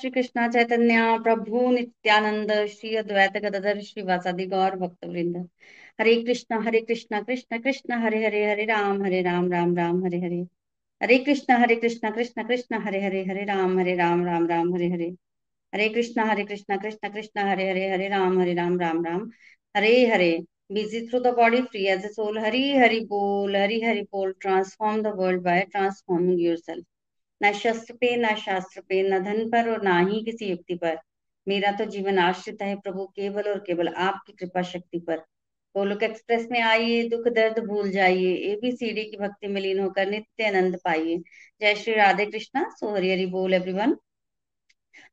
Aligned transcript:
श्री 0.00 0.10
कृष्णा 0.10 0.48
चैतन्य, 0.48 1.18
प्रभु 1.22 1.70
नित्यानंद, 1.70 2.66
श्री 2.66 2.96
अद्वैत 2.96 3.32
गदधर 3.32 3.80
श्रीवासादि 3.80 4.46
गौर 4.46 4.76
भक्त 4.76 5.04
वृंद 5.04 5.48
हरे 6.00 6.14
कृष्णा 6.24 6.60
हरे 6.60 6.80
कृष्णा, 6.80 7.20
कृष्ण 7.22 7.58
कृष्ण, 7.60 7.94
हरे 7.94 8.26
हरे 8.26 8.50
हरे 8.50 8.64
राम 8.64 9.04
हरे 9.04 9.22
राम 9.22 9.52
राम 9.52 9.76
राम, 9.76 10.04
हरे 10.04 10.18
हरे। 10.18 10.46
हरे 11.02 11.18
कृष्णा 11.18 11.56
हरे 11.56 11.76
कृष्णा, 11.76 12.10
कृष्ण 12.10 12.48
कृष्ण, 12.48 12.78
हरे 12.82 13.04
हरे 13.04 13.24
हरे 13.24 13.44
राम 13.44 13.78
हरे 13.78 13.96
राम 13.96 14.24
राम 14.26 14.46
राम, 14.46 14.74
हरे 14.74 14.88
हरे। 14.88 15.08
हरे 15.74 15.88
कृष्णा 15.88 16.24
हरे 16.24 16.44
कृष्णा, 16.44 16.76
कृष्ण 16.76 17.08
कृष्ण, 17.08 17.40
हरे 17.40 17.70
हरे 17.70 17.90
हरे 17.90 18.08
राम 18.08 18.40
हरे 18.40 18.54
राम 18.54 18.80
राम 18.80 19.04
राम। 19.04 19.30
हरे 19.76 20.06
हरे, 20.06 20.46
busy 20.72 21.00
through 21.08 21.22
the 21.26 21.32
body, 21.42 21.62
free 21.74 21.88
as 21.96 22.04
a 22.04 22.14
soul 22.18 22.40
hari 22.46 22.64
hari 22.82 23.00
bol 23.08 23.58
hari 23.62 23.80
hari 23.88 24.06
bol 24.14 24.32
transform 24.46 25.02
the 25.02 25.14
world 25.22 25.44
by 25.48 25.58
transforming 25.76 26.38
yourself 26.38 26.89
न 27.40 27.52
शस्त्र 27.54 27.94
पे 27.94 28.16
न 28.16 28.34
शास्त्र 28.36 28.80
पे 28.88 29.02
न 29.02 29.22
धन 29.24 29.48
पर 29.50 29.70
और 29.70 29.82
ना 29.82 29.98
ही 30.00 30.22
किसी 30.24 30.46
युक्ति 30.46 30.74
पर। 30.74 30.98
मेरा 31.46 31.70
तो 31.72 31.84
जीवन 31.86 32.18
आश्रित 32.18 32.62
है 32.62 32.74
प्रभु, 32.76 33.06
केवल 33.06 33.48
और 33.50 33.58
केवल 33.58 33.88
आपकी 33.88 34.32
कृपा 34.32 34.62
शक्ति 34.62 34.98
पर। 34.98 35.16
गोलोक 35.74 36.02
एक्सप्रेस 36.02 36.46
में 36.50 36.60
आइए, 36.60 37.02
दुख 37.08 37.28
दर्द 37.28 37.58
भूल 37.66 37.90
जाइए 37.90 38.34
एबीसीडी 38.52 39.04
की 39.04 39.16
भक्ति 39.16 39.48
में 39.48 39.60
लीन 39.60 39.80
होकर 39.80 40.08
नित्य 40.08 40.46
आनंद 40.46 40.78
पाइए। 40.84 41.16
जय 41.60 41.74
श्री 41.74 41.94
राधे 41.94 42.26
कृष्णा 42.26 42.64
सो 42.70 42.94
हरि 42.94 43.10
हरि 43.12 43.26
बोल 43.28 43.54
एवरीवन। 43.54 43.96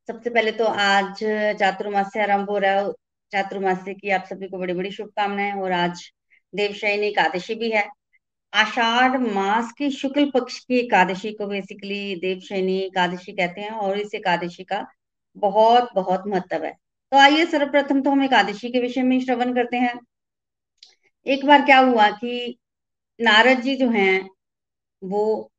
सबसे 0.10 0.30
पहले 0.30 0.52
तो 0.52 0.66
आज 0.66 1.24
चातुर्मास 1.60 2.18
आरंभ 2.18 2.50
हो 2.50 2.58
रहा 2.58 2.72
है। 2.74 2.92
चातुर्मास 3.32 3.84
की 3.92 4.10
आप 4.10 4.26
सभी 4.26 4.48
को 4.50 4.58
बड़ी 4.58 4.74
बड़ी 4.74 4.92
शुभकामनाएँ, 4.92 5.52
और 5.54 5.72
आज 5.74 6.12
देवशयनी 6.54 7.08
एकादशी 7.08 7.56
भी 7.56 7.70
है। 7.72 7.88
आषाढ़ 8.54 9.18
मास 9.18 9.72
की 9.78 9.90
शुक्ल 9.92 10.30
पक्ष 10.32 10.60
की 10.60 10.80
एकादशी 10.80 11.32
को 11.34 11.48
बेसिकली 11.48 12.16
देवशैनी 12.16 12.78
एकादशी 12.80 13.32
कहते 13.32 13.62
हैं 13.62 13.72
और 13.72 14.00
इस 14.00 14.14
एकादशी 14.16 14.64
का 14.64 14.86
बहुत 15.38 15.90
बहुत 15.96 16.24
महत्व 16.28 16.64
है। 16.66 16.72
तो 17.12 17.18
आइए 17.18 17.46
सर्वप्रथम 17.46 18.02
तो 18.02 18.12
हम 18.12 18.24
एकादशी 18.24 18.70
के 18.70 18.80
विषय 18.80 19.02
में 19.02 19.20
श्रवण 19.22 19.54
करते 19.56 19.78
हैं। 19.78 19.94
एक 21.26 21.46
बार 21.46 21.66
क्या 21.66 21.80
हुआ 21.80 22.10
कि 22.12 22.58
नारद 23.20 23.62
जी 23.62 23.76
जो 23.76 23.90
हैं, 23.90 24.30
वो 25.02 25.52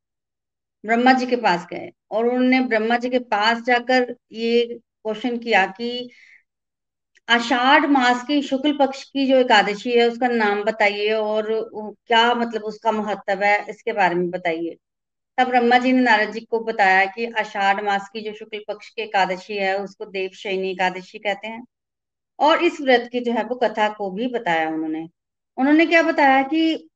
ब्रह्मा 0.85 1.13
जी 1.13 1.27
के 1.27 1.37
पास 1.37 1.67
गए 1.73 1.91
और 2.11 2.27
उन्होंने 2.27 2.61
ब्रह्मा 2.61 2.97
जी 2.97 3.11
के 3.11 3.19
पास 3.19 3.63
जाकर 3.63 4.15
ये 4.33 4.65
क्वेश्चन 4.67 5.39
किया 5.39 5.67
कि 5.67 6.11
आषाढ़ 7.29 7.87
मास 7.87 8.25
की 8.25 8.43
शुक्ल 8.43 8.77
पक्ष 8.79 9.03
की 9.05 9.27
जो 9.27 9.37
एकादशी 9.37 9.93
है, 9.93 10.09
उसका 10.09 10.29
नाम 10.29 10.63
बताइए 10.65 11.13
और 11.13 11.71
क्या 12.07 12.35
मतलब 12.35 12.63
उसका 12.63 12.93
महत्व 12.93 13.43
है, 13.43 13.71
इसके 13.71 13.93
बारे 13.93 14.15
में 14.15 14.31
बताइए। 14.31 14.77
तब 15.39 15.49
ब्रह्मा 15.49 15.79
जी 15.79 15.93
ने 15.93 16.01
नारद 16.01 16.33
जी 16.33 16.41
को 16.41 16.61
बताया 16.61 17.05
कि 17.07 17.27
आषाढ़ 17.27 17.85
मास 17.85 18.09
की 18.13 18.21
जो 18.21 18.33
शुक्ल 18.33 18.61
पक्ष 18.69 18.89
की 18.89 19.03
एकादशी 19.03 19.57
है, 19.57 19.79
उसको 19.79 20.05
देव 20.05 20.31
शैनी 20.31 20.71
एकादशी 20.71 21.19
कहते 21.19 21.49
हैं। 21.49 21.65
और 22.39 22.65
इस 22.65 22.81
व्रत 22.81 23.09
की 23.13 23.21
जो 23.21 23.33
है, 23.33 23.45
वो 23.45 23.55
कथा 23.55 23.89
को 23.89 24.11
भी 24.11 24.27
बताया 24.27 24.69
उन्होंने। 24.71 25.09
उन्होंने 25.57 25.87
क्या 25.87 26.03
बताया 26.03 26.43
कि 26.43 26.89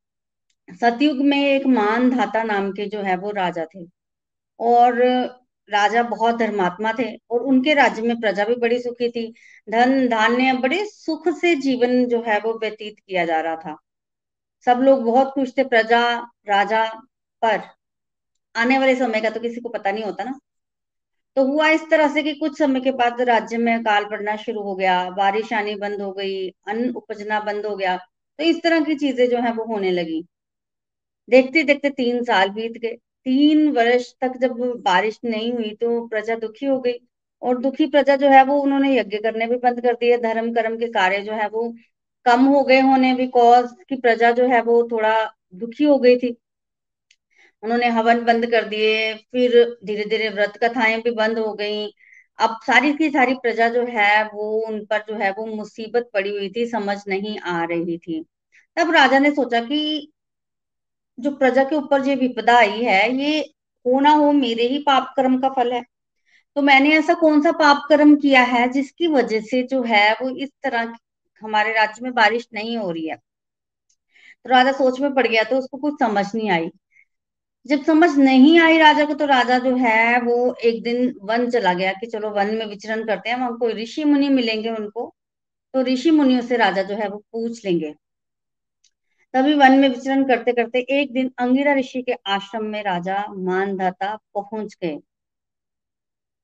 सतयुग 0.70 1.16
में 1.16 1.38
एक 1.38 1.66
मान 1.66 2.10
धाता 2.10 2.42
नाम 2.42 2.70
के 2.72 2.86
जो 2.86 3.00
है, 3.02 3.16
वो 3.16 3.30
राजा 3.30 3.64
थे। 3.64 3.86
और 4.60 5.02
राजा 5.72 6.02
बहुत 6.02 6.36
धर्मात्मा 6.36 6.92
थे 6.92 7.04
और 7.30 7.40
उनके 7.40 7.74
राज्य 7.74 8.02
में 8.02 8.20
प्रजा 8.20 8.44
भी 8.44 8.54
बड़ी 8.54 8.78
सुखी 8.78 9.08
थी। 9.08 9.34
धन, 9.70 10.08
धान्य 10.08 10.52
बड़े 10.52 10.84
सुख 10.86 11.28
से 11.28 11.54
जीवन 11.56 12.06
जो 12.06 12.22
है 12.22 12.38
वो 12.40 12.52
व्यतीत 12.58 12.98
किया 12.98 13.24
जा 13.24 13.40
रहा 13.40 13.56
था। 13.56 13.76
सब 14.66 14.80
लोग 14.80 15.02
बहुत 15.04 15.32
खुश 15.32 15.52
थे 15.58 15.64
प्रजा, 15.64 16.18
राजा 16.48 16.84
पर। 17.42 17.60
आने 18.54 18.78
वाले 18.78 18.96
समय 18.96 19.20
का 19.20 19.30
तो 19.30 19.40
किसी 19.40 19.60
को 19.60 19.68
पता 19.68 19.92
नहीं 19.92 20.04
होता 20.04 20.24
ना। 20.24 20.38
तो 21.36 21.44
हुआ 21.44 21.68
इस 21.68 21.82
तरह 21.90 22.14
से 22.14 22.22
कि 22.22 22.34
कुछ 22.34 22.58
समय 22.58 22.80
के 22.80 22.90
बाद 22.90 23.20
राज्य 23.20 23.56
में 23.56 23.82
काल 23.84 24.04
पड़ना 24.04 24.36
शुरू 24.36 24.62
हो 24.62 24.74
गया, 24.74 25.10
बारिश 25.10 25.52
आनी 25.52 25.74
बंद 25.74 26.02
हो 26.02 26.12
गई, 26.12 26.48
अन्न 26.68 26.90
उपजना 26.90 27.40
बंद 27.40 27.66
हो 27.66 27.76
गया। 27.76 27.96
तो 28.38 28.44
इस 28.44 28.62
तरह 28.62 28.80
की 28.80 28.94
चीज़ें 28.94 29.28
जो 29.30 29.38
है 29.38 29.52
वो 29.52 29.64
होने 29.64 29.90
लगी। 29.90 30.22
देखते 31.28 31.62
देखते 31.62 31.90
तीन 31.90 32.22
साल 32.24 32.50
बीत 32.50 32.72
गए। 32.72 32.96
तीन 33.26 33.68
वर्ष 33.72 34.12
तक 34.20 34.36
जब 34.40 34.52
बारिश 34.84 35.18
नहीं 35.24 35.52
हुई 35.52 35.70
तो 35.76 36.06
प्रजा 36.08 36.34
दुखी 36.36 36.66
हो 36.66 36.78
गई। 36.80 36.98
और 37.42 37.58
दुखी 37.58 37.86
प्रजा 37.86 38.16
जो 38.16 38.28
है 38.28 38.42
वो 38.44 38.58
उन्होंने 38.60 38.94
यज्ञ 38.96 39.18
करने 39.18 39.46
भी 39.46 39.56
बंद 39.58 39.80
कर 39.80 39.94
दिए, 39.94 40.16
धर्म 40.18 40.52
कर्म 40.54 40.76
के 40.78 40.88
कार्य 40.92 41.20
जो 41.22 41.32
है 41.32 41.48
वो 41.48 41.68
कम 42.26 42.44
हो 42.46 42.62
गए 42.64 42.80
होने 42.80 43.14
बिकॉज़ 43.14 43.72
की 43.88 43.96
प्रजा 43.96 44.30
जो 44.32 44.46
है 44.48 44.60
वो 44.62 44.82
थोड़ा 44.92 45.14
दुखी 45.54 45.84
हो 45.84 45.98
गई 45.98 46.16
थी। 46.18 46.36
उन्होंने 47.62 47.88
हवन 47.88 48.24
बंद 48.24 48.46
कर 48.46 48.64
दिए, 48.64 49.14
फिर 49.14 49.52
धीरे 49.84 50.04
धीरे 50.04 50.28
व्रत 50.28 50.58
कथाएँ 50.64 51.00
भी 51.02 51.10
बंद 51.12 51.38
हो 51.38 51.52
गई। 51.54 51.86
अब 52.38 52.58
सारी 52.66 52.92
की 52.94 53.08
सारी 53.10 53.34
प्रजा 53.34 53.68
जो 53.68 53.84
है 53.86 54.24
वो, 54.24 54.50
उन 54.68 54.84
पर 54.86 55.04
जो 55.08 55.14
है 55.14 55.30
वो 55.32 55.46
मुसीबत 55.46 56.10
पड़ी 56.14 56.30
हुई 56.30 56.48
थी, 56.50 56.66
समझ 56.66 56.98
नहीं 57.08 57.38
आ 57.40 57.64
रही 57.64 57.98
थी। 57.98 58.22
तब 58.76 58.90
राजा 58.94 59.18
ने 59.18 59.30
सोचा 59.30 59.60
कि 59.60 60.12
जो 61.18 61.30
प्रजा 61.32 61.64
के 61.64 61.76
ऊपर 61.76 62.02
जो 62.02 62.14
विपदा 62.16 62.56
आई 62.58 62.82
है, 62.84 63.12
ये 63.14 63.38
हो 63.86 64.00
ना 64.00 64.10
हो 64.12 64.30
मेरे 64.32 64.66
ही 64.68 64.78
पाप 64.78 65.12
कर्म 65.16 65.38
का 65.40 65.48
फल 65.50 65.72
है। 65.72 65.82
तो 66.56 66.62
मैंने 66.62 66.90
ऐसा 66.98 67.14
कौन 67.14 67.42
सा 67.42 67.52
पाप 67.52 67.86
कर्म 67.88 68.14
किया 68.16 68.42
है 68.44 68.68
जिसकी 68.72 69.06
वजह 69.08 69.40
से 69.42 69.62
जो 69.62 69.82
है 69.84 70.12
वो 70.14 70.30
इस 70.36 70.50
तरह 70.64 70.94
हमारे 71.42 71.72
राज्य 71.72 72.02
में 72.02 72.12
बारिश 72.14 72.48
नहीं 72.54 72.76
हो 72.76 72.90
रही 72.90 73.06
है? 73.08 73.16
तो 73.16 74.50
राजा 74.50 74.72
सोच 74.72 75.00
में 75.00 75.14
पड़ 75.14 75.26
गया 75.26 75.42
तो 75.44 75.58
उसको 75.58 75.78
कुछ 75.78 75.94
समझ 76.00 76.26
नहीं 76.34 76.50
आई। 76.50 76.70
जब 77.66 77.82
समझ 77.84 78.10
नहीं 78.18 78.58
आई 78.60 78.78
राजा 78.78 79.04
को 79.04 79.14
तो 79.14 79.26
राजा 79.26 79.58
जो 79.58 79.74
है 79.76 80.20
वो 80.22 80.54
एक 80.64 80.82
दिन 80.82 81.14
वन 81.22 81.48
चला 81.50 81.72
गया 81.74 81.92
कि 81.92 82.06
चलो 82.06 82.30
वन 82.30 82.54
में 82.56 82.66
विचरण 82.66 83.04
करते 83.06 83.30
हैं, 83.30 83.36
वहाँ 83.36 83.56
कोई 83.58 83.72
ऋषि 83.74 84.04
मुनि 84.04 84.28
मिलेंगे 84.28 84.70
उनको 84.70 85.12
तो 85.74 85.82
ऋषि 85.82 86.10
मुनियों 86.10 86.42
से 86.42 86.56
राजा 86.56 86.82
जो 86.82 86.94
है 86.96 87.08
वो 87.08 87.18
पूछ 87.32 87.64
लेंगे। 87.64 87.94
तभी 89.34 89.54
वन 89.54 89.72
में 89.72 89.88
विचरण 89.88 90.24
करते 90.24 90.52
करते 90.52 90.78
एक 90.90 91.12
दिन 91.12 91.32
अंगिरा 91.38 91.74
ऋषि 91.74 92.02
के 92.02 92.12
आश्रम 92.26 92.64
में 92.64 92.82
राजा 92.82 93.26
मानधाता 93.28 94.16
पहुँच 94.34 94.76
गए। 94.82 94.98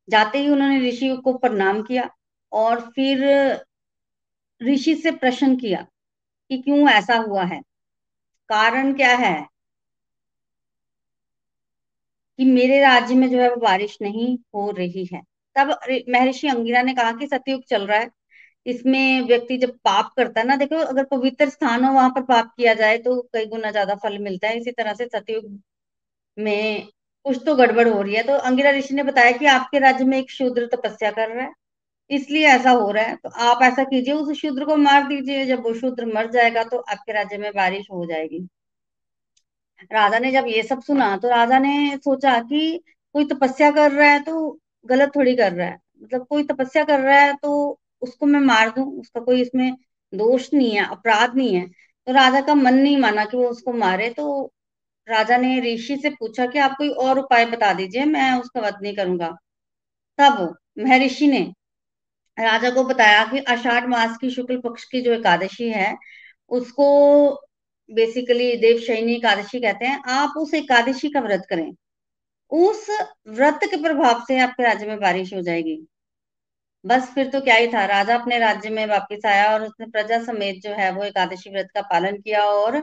जाते 0.08 0.38
ही 0.38 0.48
उन्होंने 0.48 0.88
ऋषि 0.88 1.16
को 1.16 1.32
प्रणाम 1.32 1.82
किया 1.82 2.10
और 2.52 2.80
फिर 2.80 3.24
ऋषि 4.62 4.94
से 4.94 5.10
प्रश्न 5.10 5.56
किया 5.56 5.86
कि 6.50 6.58
क्यों 6.58 6.88
ऐसा 6.90 7.16
हुआ 7.16 7.44
है? 7.44 7.60
कारण 8.48 8.94
क्या 8.94 9.16
है? 9.16 9.48
कि 12.38 12.44
मेरे 12.44 12.80
राज्य 12.80 13.14
में 13.14 13.30
जो 13.30 13.38
है 13.40 13.50
वो 13.50 13.56
बारिश 13.56 13.98
नहीं 14.02 14.38
हो 14.54 14.70
रही 14.70 15.08
है। 15.12 15.22
तब 15.56 15.78
महर्षि 16.08 16.48
अंगिरा 16.48 16.82
ने 16.82 16.94
कहा 16.94 17.12
कि 17.12 17.26
सतयुग 17.26 17.62
चल 17.64 17.86
रहा 17.86 17.98
है 17.98 18.10
इसमें 18.68 19.22
व्यक्ति 19.26 19.56
जब 19.58 19.70
पाप 19.84 20.12
करता 20.16 20.40
है 20.40 20.46
ना, 20.46 20.56
देखो, 20.56 20.76
अगर 20.76 21.04
पवित्र 21.06 21.48
स्थान 21.50 21.84
हो, 21.84 21.92
वहाँ 21.94 22.10
पर 22.10 22.22
पाप 22.24 22.52
किया 22.56 22.74
जाए 22.74 22.98
तो 23.00 23.20
कई 23.34 23.46
गुना 23.48 23.70
ज़्यादा 23.72 23.94
फल 23.98 24.18
मिलता 24.20 24.48
है। 24.48 24.58
इसी 24.58 24.72
तरह 24.72 24.94
से 24.94 25.06
सतयुग 25.08 25.58
में 26.36 26.86
कुछ 27.26 27.38
तो 27.46 27.54
गड़बड़ 27.56 27.88
हो 27.88 28.00
रही 28.02 28.14
है। 28.14 28.22
तो 28.24 28.34
अंगिरा 28.42 28.70
ऋषि 28.72 28.94
ने 28.94 29.02
बताया 29.04 29.30
कि 29.34 29.46
आपके 29.48 29.78
राज्य 29.80 30.04
में 30.06 30.18
एक 30.18 30.30
शूद्र 30.32 30.66
तपस्या 30.68 31.10
कर 31.12 31.28
रहा 31.30 31.44
है, 31.44 31.52
इसलिए 32.10 32.46
ऐसा 32.48 32.70
हो 32.72 32.90
रहा 32.92 33.04
है। 33.04 33.16
तो 33.16 33.28
आप 33.42 33.62
ऐसा 33.64 33.84
कीजिए, 33.84 34.14
उस 34.14 34.40
शूद्र 34.40 34.64
को 34.64 34.76
मार 34.78 35.08
दीजिए, 35.08 35.44
जब 35.46 35.62
वो 35.64 35.74
शूद्र 35.76 36.06
मर 36.08 36.30
जाएगा 36.32 36.64
तो 36.64 36.78
आपके 36.80 37.12
राज्य 37.12 37.38
में 37.38 37.50
बारिश 37.54 37.86
हो 37.92 38.04
जाएगी। 38.06 38.46
राजा 39.92 40.18
ने 40.18 40.30
जब 40.32 40.46
ये 40.48 40.62
सब 40.64 40.80
सुना 40.82 41.16
तो 41.18 41.28
राजा 41.30 41.58
ने 41.58 41.96
सोचा 41.98 42.38
कि 42.42 42.80
कोई 43.14 43.24
तपस्या 43.26 43.70
कर 43.72 43.90
रहा 43.92 44.08
है 44.08 44.20
तो 44.22 44.58
गलत 44.86 45.10
थोड़ी 45.16 45.34
कर 45.36 45.52
रहा 45.52 45.66
है। 45.66 45.78
मतलब 46.02 46.26
कोई 46.26 46.42
तपस्या 46.46 46.84
कर 46.84 47.00
रहा 47.00 47.18
है 47.18 47.32
तो 47.36 47.78
उसको 48.02 48.26
मैं 48.26 48.40
मार 48.40 48.70
दूँ, 48.70 49.00
उसका 49.00 49.20
कोई 49.20 49.42
इसमें 49.42 49.72
दोष 50.12 50.48
नहीं 50.54 50.70
है, 50.72 50.84
अपराध 50.86 51.36
नहीं 51.36 51.54
है। 51.54 51.66
तो 52.06 52.12
राजा 52.12 52.40
का 52.40 52.54
मन 52.54 52.74
नहीं 52.74 52.96
माना 52.96 53.24
कि 53.24 53.36
वो 53.36 53.48
उसको 53.48 53.72
मारे 53.72 54.10
तो 54.10 54.52
राजा 55.08 55.36
ने 55.36 55.60
ऋषि 55.60 55.96
से 55.96 56.10
पूछा 56.10 56.46
कि 56.46 56.58
आप 56.58 56.74
कोई 56.78 56.88
और 56.90 57.18
उपाय 57.18 57.46
बता 57.46 57.72
दीजिए, 57.74 58.04
मैं 58.04 58.32
उसका 58.32 58.60
वध 58.60 58.78
नहीं 58.82 58.96
करूँगा। 58.96 59.28
तब 60.18 60.56
महर्षि 60.78 61.26
ने 61.28 61.40
राजा 62.38 62.70
को 62.70 62.84
बताया 62.84 63.24
कि 63.24 63.38
आषाढ़ 63.38 63.86
मास 63.86 64.16
की 64.18 64.30
शुक्ल 64.30 64.58
पक्ष 64.60 64.84
की 64.84 65.00
जो 65.00 65.12
एकादशी 65.12 65.68
है, 65.68 65.96
उसको 66.50 66.86
बेसिकली 67.90 68.56
देवशयनी 68.56 69.14
एकादशी 69.14 69.60
कहते 69.60 69.86
हैं। 69.86 70.02
आप 70.08 70.36
उस 70.36 70.54
एकादशी 70.54 71.10
का 71.10 71.20
व्रत 71.20 71.46
करें। 71.50 71.70
उस 72.50 72.86
व्रत 73.28 73.60
के 73.64 73.76
प्रभाव 73.76 74.24
से 74.28 74.38
आपके 74.38 74.62
राज्य 74.62 74.86
में 74.86 75.00
बारिश 75.00 75.34
हो 75.34 75.42
जाएगी। 75.42 75.86
बस 76.84 77.10
फिर 77.14 77.28
तो 77.30 77.40
क्या 77.40 77.54
ही 77.56 77.66
था, 77.68 77.84
राजा 77.86 78.14
अपने 78.16 78.38
राज्य 78.38 78.70
में 78.70 78.84
वापस 78.88 79.26
आया 79.26 79.52
और 79.52 79.62
उसने 79.62 79.86
प्रजा 79.88 80.18
समेत 80.24 80.60
जो 80.62 80.74
है 80.74 80.90
वो 80.92 81.04
एकादशी 81.04 81.50
व्रत 81.50 81.70
का 81.74 81.82
पालन 81.84 82.16
किया 82.18 82.44
और 82.46 82.82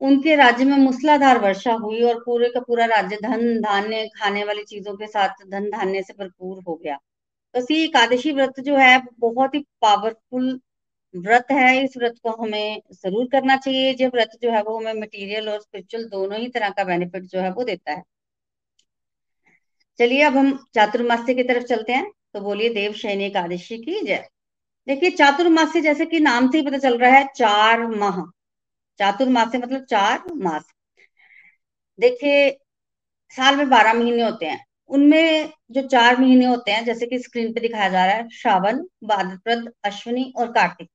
उनके 0.00 0.34
राज्य 0.36 0.64
में 0.64 0.76
मूसलाधार 0.78 1.38
वर्षा 1.40 1.72
हुई 1.74 2.02
और 2.04 2.18
पूरे 2.24 2.48
का 2.50 2.60
पूरा 2.60 2.84
राज्य 2.86 3.16
धन 3.22 3.60
धान्य 3.62 4.06
खाने 4.16 4.44
वाली 4.44 4.62
चीज़ों 4.64 4.94
के 4.96 5.06
साथ 5.06 5.44
धन 5.50 5.68
धान्य 5.70 6.02
से 6.02 6.12
भरपूर 6.18 6.62
हो 6.68 6.74
गया। 6.76 6.96
तो 7.54 7.60
सी 7.62 7.82
एकादशी 7.84 8.32
व्रत 8.32 8.60
जो 8.62 8.76
है 8.76 8.98
बहुत 9.20 9.54
ही 9.54 9.60
पावरफुल 9.82 10.60
व्रत 11.14 11.46
है। 11.52 11.84
इस 11.84 11.96
व्रत 11.98 12.16
को 12.24 12.32
हमें 12.42 12.80
ज़रूर 12.94 13.28
करना 13.32 13.56
चाहिए। 13.58 13.94
जो 13.94 14.08
व्रत 14.08 14.38
जो 14.42 14.50
है 14.52 14.62
वो 14.64 14.78
हमें 14.78 15.00
मटेरियल 15.02 15.48
और 15.50 15.60
स्पिरिचुअल 15.60 16.04
दोनों 16.10 16.38
ही 16.40 16.48
तरह 16.50 16.70
का 16.72 16.84
बेनिफिट 16.86 17.24
जो 17.26 17.40
है 17.40 17.52
वो 17.52 17.64
देता 17.64 17.92
है। 17.92 18.02
चलिए 19.98 20.22
अब 20.22 20.36
हम 20.36 20.66
चातुर्मास्य 20.74 21.34
की 21.34 21.42
तरफ़ 21.42 21.64
चलते 21.64 21.92
हैं। 21.92 22.10
तो 22.34 22.40
बोलिए, 22.40 22.74
देव 22.74 22.92
शयनी 22.92 23.24
एकादशी 23.24 23.78
की 23.78 24.06
जय। 24.06 24.28
देखिए, 24.88 25.10
चातुर्मास्य 25.10 25.80
जैसे 25.80 26.06
कि 26.06 26.20
नाम 26.20 26.50
से 26.50 26.58
ही 26.58 26.66
पता 26.66 26.78
चल 26.78 26.98
रहा 26.98 27.10
है, 27.10 27.28
चार 27.36 27.86
माह। 27.86 28.20
चातुर्मास्य 28.98 29.58
मतलब 29.58 29.84
चार 29.84 30.22
मास। 30.36 30.64
देखिए, 32.00 32.50
साल 33.30 33.56
में 33.56 33.70
बारह 33.70 33.92
महीने 33.92 34.22
होते 34.22 34.46
हैं। 34.46 34.66
उनमें 34.88 35.50
जो 35.70 35.82
चार 35.82 36.20
महीने 36.20 36.44
होते 36.44 36.70
हैं, 36.70 36.84
जैसे 36.84 37.06
कि 37.06 37.18
स्क्रीन 37.18 37.52
पे 37.52 37.60
दिखाया 37.60 37.88
जा 37.88 38.06
रहा 38.06 38.14
है, 38.14 38.28
श्रावण 38.28 38.78
भाद्रपद 39.04 39.72
अश्विनी 39.84 40.32
और 40.36 40.52
कार्तिक। 40.52 40.88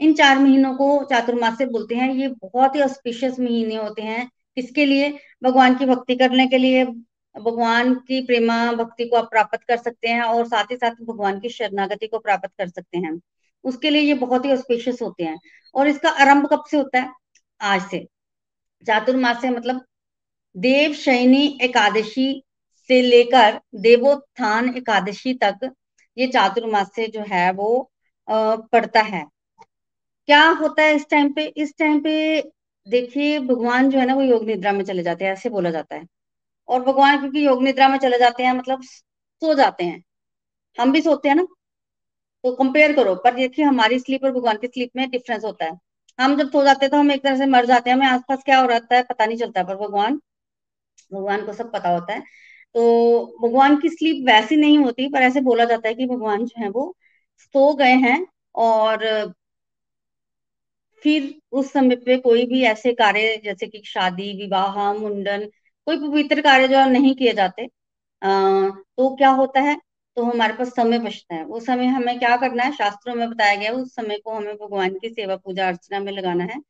इन 0.00 0.14
चार 0.14 0.38
महीनों 0.38 0.74
को 0.74 1.04
चातुर्मास 1.04 1.58
से 1.58 1.66
बोलते 1.66 1.94
हैं। 1.94 2.14
ये 2.14 2.28
बहुत 2.28 2.76
ही 2.76 2.80
ऑस्पिशियस 2.80 3.40
महीने 3.40 3.76
होते 3.76 4.02
हैं। 4.02 4.30
किसके 4.56 4.84
लिए? 4.84 5.18
भगवान 5.42 5.74
की 5.74 5.86
भक्ति 5.86 6.16
करने 6.16 6.46
के 6.46 6.58
लिए 6.58 6.86
भगवान 7.34 7.94
की 7.94 8.20
प्रेमा, 8.26 8.72
भक्ति 8.72 9.04
को 9.04 9.16
आप 9.16 9.30
प्राप्त 9.30 9.62
कर 9.68 9.76
सकते 9.76 10.08
हैं 10.08 10.22
और 10.22 10.46
साथ 10.46 10.64
ही 10.64 10.76
साथ 10.76 10.90
भगवान 10.90 11.40
की 11.40 11.48
शरणागति 11.48 12.06
को 12.06 12.18
प्राप्त 12.18 12.50
कर 12.58 12.68
सकते 12.68 12.98
हैं। 12.98 13.20
उसके 13.64 13.90
लिए 13.90 14.02
ये 14.02 14.14
बहुत 14.14 14.44
ही 14.44 14.52
ऑस्पिशियस 14.52 15.02
होते 15.02 15.24
हैं। 15.24 15.38
और 15.74 15.88
इसका 15.88 16.08
आरंभ 16.10 16.46
कब 16.46 16.64
से 16.70 16.76
होता 16.76 17.00
है? 17.00 17.12
आज 17.60 17.82
से। 17.82 18.06
चातुर्मास 18.86 19.40
से 19.40 19.50
मतलब 19.50 19.84
देव 20.56 20.92
शयनी 20.92 21.58
एकादशी 21.62 22.42
से 22.88 23.02
लेकर 23.02 23.60
देवोत्थान 23.74 24.76
एकादशी 24.76 25.34
तक 25.34 25.72
ये 26.18 26.26
चातुर्मास 26.26 26.90
से 26.96 27.06
जो 27.06 27.24
है 27.28 27.52
वो 27.52 27.90
पड़ता 28.30 29.00
है। 29.00 29.24
क्या 30.26 30.48
होता 30.50 30.82
है 30.82 30.94
इस 30.96 31.08
टाइम 31.10 31.32
पे? 31.32 31.44
इस 31.46 31.74
टाइम 31.78 32.00
पे 32.00 32.42
देखिए, 32.88 33.38
भगवान 33.40 33.90
जो 33.90 33.98
है 33.98 34.06
ना 34.06 34.14
वो 34.14 34.22
योग 34.22 34.44
निद्रा 34.44 34.72
में 34.72 34.84
चले 34.84 35.02
जाते 35.02 35.24
हैं, 35.24 35.32
ऐसे 35.32 35.48
बोला 35.48 35.70
जाता 35.70 35.96
है। 35.96 36.06
और 36.68 36.82
भगवान 36.84 37.18
क्योंकि 37.20 37.46
योग 37.46 37.62
निद्रा 37.62 37.88
में 37.88 37.98
चले 37.98 38.18
जाते 38.18 38.42
हैं 38.42 38.52
मतलब 38.52 38.82
सो 38.82 39.54
जाते 39.54 39.84
हैं। 39.84 40.02
हम 40.78 40.92
भी 40.92 41.00
सोते 41.02 41.28
हैं 41.28 41.36
ना 41.36 41.44
तो 42.44 42.52
कंपेयर 42.56 42.92
करो। 42.92 43.14
पर 43.14 43.34
देखिए, 43.34 43.64
हमारी 43.64 43.98
स्लीप 43.98 44.24
और 44.24 44.32
भगवान 44.32 44.56
की 44.56 44.66
स्लीप 44.66 44.90
में 44.96 45.08
डिफरेंस 45.10 45.44
होता 45.44 45.64
है। 45.64 45.78
हम 46.18 46.36
जब 46.36 46.50
सो 46.50 46.64
जाते 46.64 46.84
हैं 46.86 46.90
तो 46.90 46.96
हम 46.96 47.10
एक 47.12 47.22
तरह 47.22 47.36
से 47.38 47.46
मर 47.46 47.66
जाते 47.66 47.90
हैं। 47.90 47.96
हमें 47.96 48.06
आसपास 48.06 48.42
क्या 48.44 48.58
हो 48.60 48.66
रहा 48.66 48.94
है, 48.94 49.02
पता 49.02 49.26
नहीं 49.26 49.38
चलता। 49.38 49.62
पर 49.64 49.76
भगवान 49.76 50.20
भगवान 51.12 51.44
को 51.46 51.52
सब 51.52 51.72
पता 51.72 51.88
होता 51.88 52.12
है। 52.14 52.20
तो 52.74 53.38
भगवान 53.42 53.76
की 53.76 53.88
स्लीप 53.88 54.24
वैसी 54.26 54.56
नहीं 54.56 54.78
होती, 54.78 55.08
पर 55.08 55.22
ऐसे 55.22 55.40
बोला 55.40 55.64
जाता 55.64 55.88
है 55.88 55.94
कि 55.94 56.06
भगवान 56.06 56.44
जो 56.46 56.62
है 56.62 56.68
वो 56.70 56.94
सो 57.38 57.74
गए 57.74 57.94
हैं 57.98 58.26
और 58.54 59.06
फिर 61.02 61.34
उस 61.52 61.72
समय 61.72 61.96
पे 61.96 62.16
कोई 62.18 62.44
भी 62.46 62.62
ऐसे 62.62 62.92
कार्य, 62.92 63.36
जैसे 63.44 63.66
कि 63.66 63.82
शादी, 63.84 64.32
विवाह, 64.36 64.92
मुंडन 64.92 65.48
कोई 65.88 65.96
पवित्र 65.98 66.40
कार्य 66.42 66.68
जो 66.68 66.84
नहीं 66.86 67.14
किए 67.14 67.32
जाते 67.32 67.64
आ, 68.22 68.28
तो 68.70 69.14
क्या 69.16 69.30
होता 69.30 69.60
है? 69.60 69.76
तो 70.16 70.24
हमारे 70.24 70.52
पास 70.54 70.68
समय 70.68 70.98
बचता 70.98 71.34
है। 71.34 71.44
वो 71.44 71.60
समय 71.60 71.86
हमें 71.86 72.18
क्या 72.18 72.36
करना 72.36 72.62
है? 72.64 72.72
शास्त्रों 72.72 73.14
में 73.14 73.28
बताया 73.30 73.54
गया 73.56 73.70
है 73.70 73.76
उस 73.76 73.94
समय 73.94 74.18
को 74.18 74.32
हमें 74.32 74.54
भगवान 74.56 74.98
की 74.98 75.08
सेवा 75.10 75.36
पूजा 75.36 75.68
अर्चना 75.68 76.00
में 76.00 76.12
लगाना 76.12 76.44
है। 76.44 76.60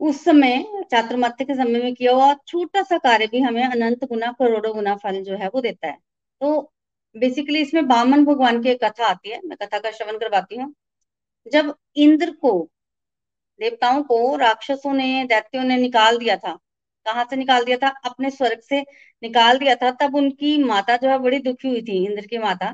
उस 0.00 0.24
समय 0.24 0.64
चातुर्मात्य 0.90 1.44
के 1.44 1.54
समय 1.54 1.82
में 1.82 1.94
किया 1.94 2.12
हुआ 2.12 2.32
छोटा 2.46 2.82
सा 2.82 2.98
कार्य 2.98 3.26
भी 3.26 3.40
हमें 3.40 3.62
अनंत 3.64 4.04
गुना 4.04 4.32
करोड़ों 4.32 4.74
गुना 4.74 4.94
फल 4.96 5.22
जो 5.24 5.36
है 5.36 5.48
वो 5.54 5.60
देता 5.60 5.88
है। 5.88 5.98
तो 6.40 6.60
बेसिकली 7.14 7.60
इसमें 7.60 7.86
बामन 7.88 8.24
भगवान 8.24 8.62
की 8.62 8.74
कथा 8.74 9.06
आती 9.06 9.30
है 9.30 9.40
मैं 9.44 9.56
कथा 9.62 9.78
का 9.78 9.90
श्रवण 9.90 10.18
करवाती 10.18 10.56
हूँ। 10.56 10.74
जब 11.52 11.74
इंद्र 11.96 12.30
को 12.32 12.52
देवताओं 13.60 14.02
को 14.02 14.36
राक्षसों 14.36 14.92
ने 14.94 15.24
दैत्यों 15.24 15.64
ने 15.64 15.76
निकाल 15.76 16.18
दिया 16.18 16.36
था 16.36 16.58
कहाँ 17.06 17.24
से 17.30 17.36
निकाल 17.36 17.64
दिया 17.64 17.76
था? 17.78 17.88
अपने 18.04 18.30
स्वर्ग 18.30 18.60
से 18.62 18.80
निकाल 19.22 19.58
दिया 19.58 19.74
था। 19.76 19.90
तब 20.00 20.14
उनकी 20.16 20.56
माता 20.64 20.96
जो 20.96 21.08
है 21.10 21.18
बड़ी 21.20 21.38
दुखी 21.40 21.68
हुई 21.68 21.82
थी, 21.82 22.04
इंद्र 22.06 22.26
की 22.26 22.38
माता। 22.38 22.72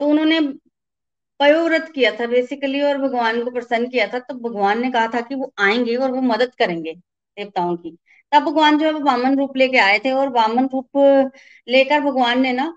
तो 0.00 0.06
उन्होंने 0.06 0.40
पयोव्रत 1.40 1.90
किया 1.94 2.10
था 2.16 2.26
बेसिकली 2.26 2.80
और 2.82 2.98
भगवान 2.98 3.42
को 3.44 3.50
प्रसन्न 3.50 3.88
किया 3.90 4.06
था। 4.08 4.18
तो 4.20 4.34
भगवान 4.40 4.80
ने 4.82 4.90
कहा 4.90 5.06
था 5.14 5.20
कि 5.20 5.34
वो 5.34 5.52
आएँगे 5.60 5.96
और 5.96 6.12
वो 6.12 6.20
मदद 6.22 6.54
करेंगे 6.58 6.92
देवताओं 6.94 7.76
की। 7.76 7.96
तब 8.32 8.42
भगवान 8.44 8.78
जो 8.78 8.86
है 8.86 8.92
वामन 9.02 9.38
रूप 9.38 9.56
लेके 9.56 9.78
आए 9.78 9.98
थे 10.04 10.12
और 10.12 10.28
वामन 10.32 10.68
रूप 10.72 10.98
लेकर 11.68 12.00
भगवान 12.00 12.40
ने 12.42 12.52
ना 12.52 12.72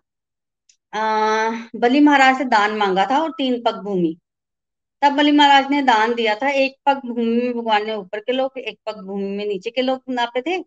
बलि 1.76 2.00
महाराज 2.00 2.38
से 2.38 2.46
दान 2.46 2.76
मांगा 2.78 3.06
था 3.12 3.22
और 3.24 3.32
तीन 3.38 3.62
पग 3.64 3.82
भूमि। 3.84 4.16
तब 5.02 5.14
बलि 5.18 5.32
महाराज 5.32 5.70
ने 5.72 5.82
दान 5.82 6.14
दिया 6.16 6.36
था। 6.36 6.50
एक 6.52 6.76
पग 6.86 7.02
भूमि 7.08 7.26
में 7.26 7.54
भगवान 7.54 7.86
ने 7.88 7.96
ऊपर 7.96 8.20
के 8.20 8.32
लोग 8.34 8.58
एक 8.60 8.80
पग 8.86 9.02
भूमि 9.08 9.30
में 9.38 9.46
नीचे 9.48 9.70
के 9.72 9.82
लोग 9.82 10.02
नापे 10.10 10.42
थे। 10.42 10.58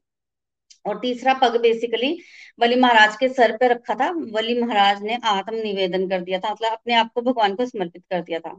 और 0.87 0.99
तीसरा 1.01 1.35
पग 1.35 1.61
बेसिकली 1.63 2.17
बलि 2.59 2.77
महाराज 2.77 3.17
के 3.17 3.29
सर 3.31 3.57
पे 3.57 3.69
रखा 3.69 3.95
था। 3.95 4.11
बलि 4.13 4.61
महाराज 4.61 5.03
ने 5.03 5.19
आत्म 5.27 5.55
निवेदन 5.57 6.09
कर 6.09 6.21
दिया 6.21 6.39
था 6.39 6.53
मतलब 6.53 6.73
अपने 6.73 6.95
आप 6.95 7.11
को 7.15 7.23
भगवान 7.23 7.55
को 7.57 7.67
समर्पित 7.67 8.03
कर 8.11 8.23
दिया 8.23 8.41
था। 8.41 8.59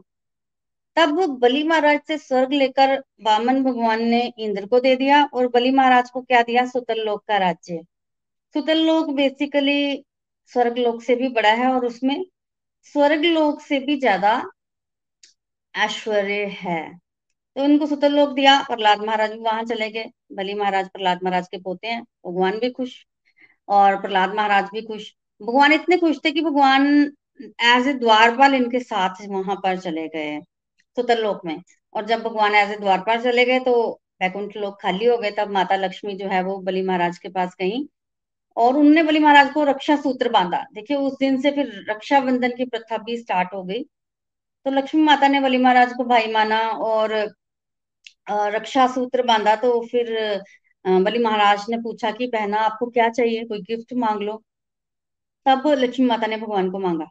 तब 0.96 1.20
बलि 1.40 1.62
महाराज 1.64 2.00
से 2.08 2.18
स्वर्ग 2.18 2.52
लेकर 2.52 2.96
वामन 3.22 3.62
भगवान 3.64 4.02
ने 4.04 4.20
इंद्र 4.38 4.66
को 4.66 4.80
दे 4.80 4.94
दिया 4.96 5.22
और 5.26 5.48
बलि 5.48 5.70
महाराज 5.72 6.10
को 6.10 6.20
क्या 6.22 6.42
दिया? 6.42 6.64
सुतल 6.66 7.04
लोक 7.06 7.24
का 7.28 7.36
राज्य। 7.38 7.80
सुतल 8.54 8.78
लोक 8.86 9.10
बेसिकली 9.12 10.04
स्वर्ग 10.52 10.78
लोक 10.78 11.02
से 11.02 11.14
भी 11.14 11.28
बड़ा 11.30 11.50
है 11.52 11.66
और 11.66 11.84
उसमें 11.86 12.24
स्वर्ग 12.94 13.24
लोक 13.24 13.60
से 13.60 13.78
भी 13.80 13.96
ज़्यादा 13.98 14.42
ऐश्वर्य 15.74 16.44
है। 16.60 16.80
तो 17.56 17.64
उनको 17.64 17.86
सुतल 17.86 18.12
लोक 18.12 18.30
दिया, 18.30 18.62
प्रहलाद 18.62 19.00
महाराज 19.00 19.32
भी 19.32 19.38
वहाँ 19.40 19.64
चले 19.64 19.90
गए। 19.90 20.10
बलि 20.30 20.54
महाराज 20.54 20.88
प्रहलाद 20.88 21.20
महाराज 21.24 21.48
के 21.48 21.58
पोते 21.58 21.88
हैं, 21.88 22.02
भगवान 22.26 22.58
भी 22.58 22.70
खुश 22.70 22.94
और 23.68 24.00
प्रहलाद 24.00 24.34
महाराज 24.34 24.68
भी 24.72 24.82
खुश। 24.82 25.12
भगवान 25.40 25.72
इतने 25.72 25.96
खुश 25.96 26.18
थे 26.24 26.30
कि 26.30 26.40
भगवान 26.42 26.86
एज 27.40 27.88
ए 27.88 27.92
द्वारपाल 27.94 28.54
इनके 28.54 28.80
साथ 28.80 29.26
वहाँ 29.28 29.56
पर 29.56 29.78
चले 29.78 30.06
गए 30.08 30.40
सुतल 30.96 31.22
लोक 31.22 31.44
में। 31.44 31.60
और 31.94 32.06
जब 32.06 32.22
भगवान 32.22 32.54
एज 32.54 32.70
ए 32.70 32.76
द्वारपाल 32.78 33.20
चले 33.22 33.44
गए 33.44 33.58
तो 33.60 33.74
वैकुंठ 34.22 34.56
लोक 34.56 34.80
खाली 34.82 35.06
हो 35.06 35.16
गए, 35.18 35.30
तब 35.30 35.50
माता 35.50 35.76
लक्ष्मी 35.76 36.14
जो 36.16 36.28
है 36.28 36.42
वो 36.44 36.56
बलि 36.60 36.82
महाराज 36.82 37.18
के 37.18 37.28
पास 37.30 37.54
गई 37.60 37.86
और 38.56 38.76
उनने 38.76 39.02
बलि 39.02 39.18
महाराज 39.18 39.52
को 39.52 39.64
रक्षा 39.64 39.96
सूत्र 39.96 40.28
बांधा। 40.30 40.64
देखिए, 40.74 40.96
उस 40.96 41.16
दिन 41.20 41.40
से 41.42 41.50
फिर 41.50 41.84
रक्षा 41.90 42.20
बंधन 42.20 42.56
की 42.56 42.64
प्रथा 42.66 42.98
भी 42.98 43.16
स्टार्ट 43.18 43.52
हो 43.54 43.62
गई। 43.64 43.82
तो 43.82 44.70
लक्ष्मी 44.70 45.02
माता 45.02 45.28
ने 45.28 45.40
बलि 45.40 45.58
महाराज 45.58 45.92
को 45.92 46.04
भाई 46.04 46.32
माना 46.32 46.58
और 46.70 47.12
रक्षा 48.28 48.86
सूत्र 48.86 49.22
बांधा 49.22 49.54
तो 49.56 49.80
फिर 49.86 50.10
बलि 50.84 51.18
महाराज 51.18 51.64
ने 51.70 51.76
पूछा 51.78 52.10
कि 52.10 52.26
बहना, 52.26 52.58
आपको 52.60 52.86
क्या 52.90 53.08
चाहिए? 53.10 53.44
कोई 53.44 53.60
गिफ्ट 53.62 53.92
मांग 53.96 54.22
लो। 54.22 54.42
तब 55.46 55.66
लक्ष्मी 55.78 56.06
माता 56.06 56.26
ने 56.26 56.36
भगवान 56.36 56.70
को 56.70 56.78
मांगा। 56.78 57.06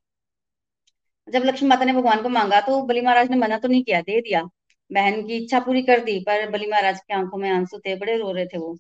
जब 1.28 1.44
लक्ष्मी 1.46 1.68
माता 1.70 1.86
ने 1.86 1.94
भगवान 1.94 2.22
को 2.24 2.30
मांगा 2.30 2.60
तो 2.62 2.82
बलि 2.84 3.02
महाराज 3.02 3.30
ने 3.32 3.38
मना 3.38 3.58
तो 3.60 3.68
नहीं 3.68 3.84
किया, 3.84 4.02
दे 4.02 4.20
दिया। 4.22 4.42
बहन 4.92 5.22
की 5.28 5.38
इच्छा 5.38 5.60
पूरी 5.60 5.82
कर 5.84 6.00
दी, 6.04 6.20
पर 6.20 6.50
बलि 6.52 6.68
महाराज 6.68 7.00
की 7.00 7.14
आँखों 7.14 7.38
में 7.38 7.50
आँसू 7.52 7.80
थे, 7.80 7.96
बड़े 7.96 8.18
रो 8.18 8.32
रहे 8.32 8.46
थे 8.46 8.58
वो। 8.58 8.76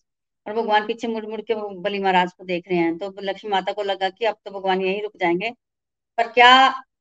और 0.46 0.54
भगवान 0.54 0.86
पीछे 0.88 1.08
मुड़ 1.08 1.26
मुड़ 1.26 1.42
के 1.42 1.56
बलि 1.82 2.00
महाराज 2.00 2.32
को 2.34 2.46
देख 2.46 2.68
रहे 2.70 2.78
हैं। 2.80 2.98
तो 2.98 3.14
लक्ष्मी 3.22 3.52
माता 3.52 3.72
को 3.74 3.84
लगा 3.84 4.10
कि 4.10 4.26
अब 4.26 4.36
तो 4.46 4.52
भगवान 4.52 4.82
यहीं 4.82 5.02
रुक 5.04 5.18
जाएँगे। 5.20 5.52
पर 6.18 6.28
क्या 6.30 6.52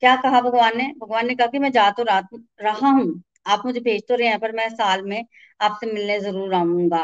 क्या 0.00 0.16
कहा 0.16 0.40
भगवान 0.40 0.76
ने? 0.78 0.92
भगवान 0.98 1.26
ने 1.26 1.34
कहा 1.34 1.46
कि 1.46 1.58
मैं 1.58 1.70
जा 1.72 1.90
तो 1.90 2.02
रात, 2.02 2.28
रहा 2.60 2.88
हूँ। 2.90 3.22
आप 3.46 3.62
मुझे 3.66 3.80
भेज 3.80 4.02
तो 4.08 4.14
रहे 4.14 4.28
हैं, 4.28 4.38
पर 4.40 4.52
मैं 4.52 4.68
साल 4.70 5.02
में 5.04 5.24
आपसे 5.60 5.92
मिलने 5.92 6.18
ज़रूर 6.20 6.54
आऊँगा। 6.54 7.02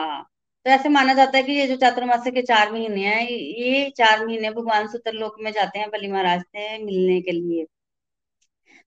तो 0.67 0.71
ऐसे 0.71 0.89
माना 0.89 1.15
जाता 1.15 1.37
है 1.39 1.43
कि 1.43 1.53
ये 1.53 1.67
जो 1.67 1.77
चातुर्मास्य 1.77 2.31
के 2.31 2.43
चार 2.43 2.73
महीने 2.73 3.05
हैं, 3.07 3.29
ये 3.29 3.91
चार 3.97 4.27
महीने 4.27 4.51
भगवान 4.51 4.89
सुतर 4.89 5.13
लोक 5.15 5.37
में 5.41 5.51
जाते 5.53 5.79
हैं 5.79 5.91
बलि 5.91 6.09
महाराज 6.09 6.41
से 6.43 6.79
मिलने 6.85 7.21
के 7.21 7.33
लिए। 7.33 7.67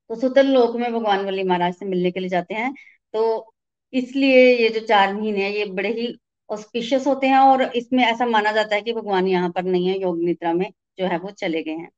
तो 0.10 0.16
सुतर 0.16 0.44
लोक 0.44 0.76
में 0.76 0.92
भगवान 0.94 1.26
बलि 1.26 1.44
महाराज 1.44 1.74
से 1.76 1.86
मिलने 1.86 2.12
के 2.12 2.20
लिए 2.20 2.30
जाते 2.30 2.54
हैं। 2.54 2.74
तो 3.14 3.54
इसलिए 3.94 4.46
ये 4.58 4.70
जो 4.70 4.80
चार 4.88 5.14
महीने 5.14 5.44
हैं, 5.44 5.52
ये 5.52 5.66
बड़े 5.66 5.90
ही 5.92 6.08
ऑस्पिशियस 6.50 7.08
होते 7.08 7.28
हैं 7.28 7.38
और 7.40 7.62
इसमें 7.76 8.04
ऐसा 8.06 8.26
माना 8.26 8.52
जाता 8.52 8.76
है 8.76 8.82
कि 8.82 8.94
भगवान 8.94 9.28
यहाँ 9.28 9.50
पर 9.50 9.64
नहीं 9.64 9.88
है, 9.88 10.00
योग 10.02 10.24
निद्रा 10.24 10.54
में 10.54 10.70
जो 11.00 11.08
है 11.08 11.18
वो 11.20 11.32
चले 11.32 11.64
गए 11.64 11.72
हैं। 11.72 11.90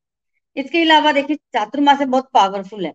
इसके 0.55 0.81
अलावा 0.81 1.11
देखिए 1.11 1.35
चातुर्मास 1.53 2.01
बहुत 2.01 2.29
पावरफुल 2.33 2.85
है। 2.85 2.93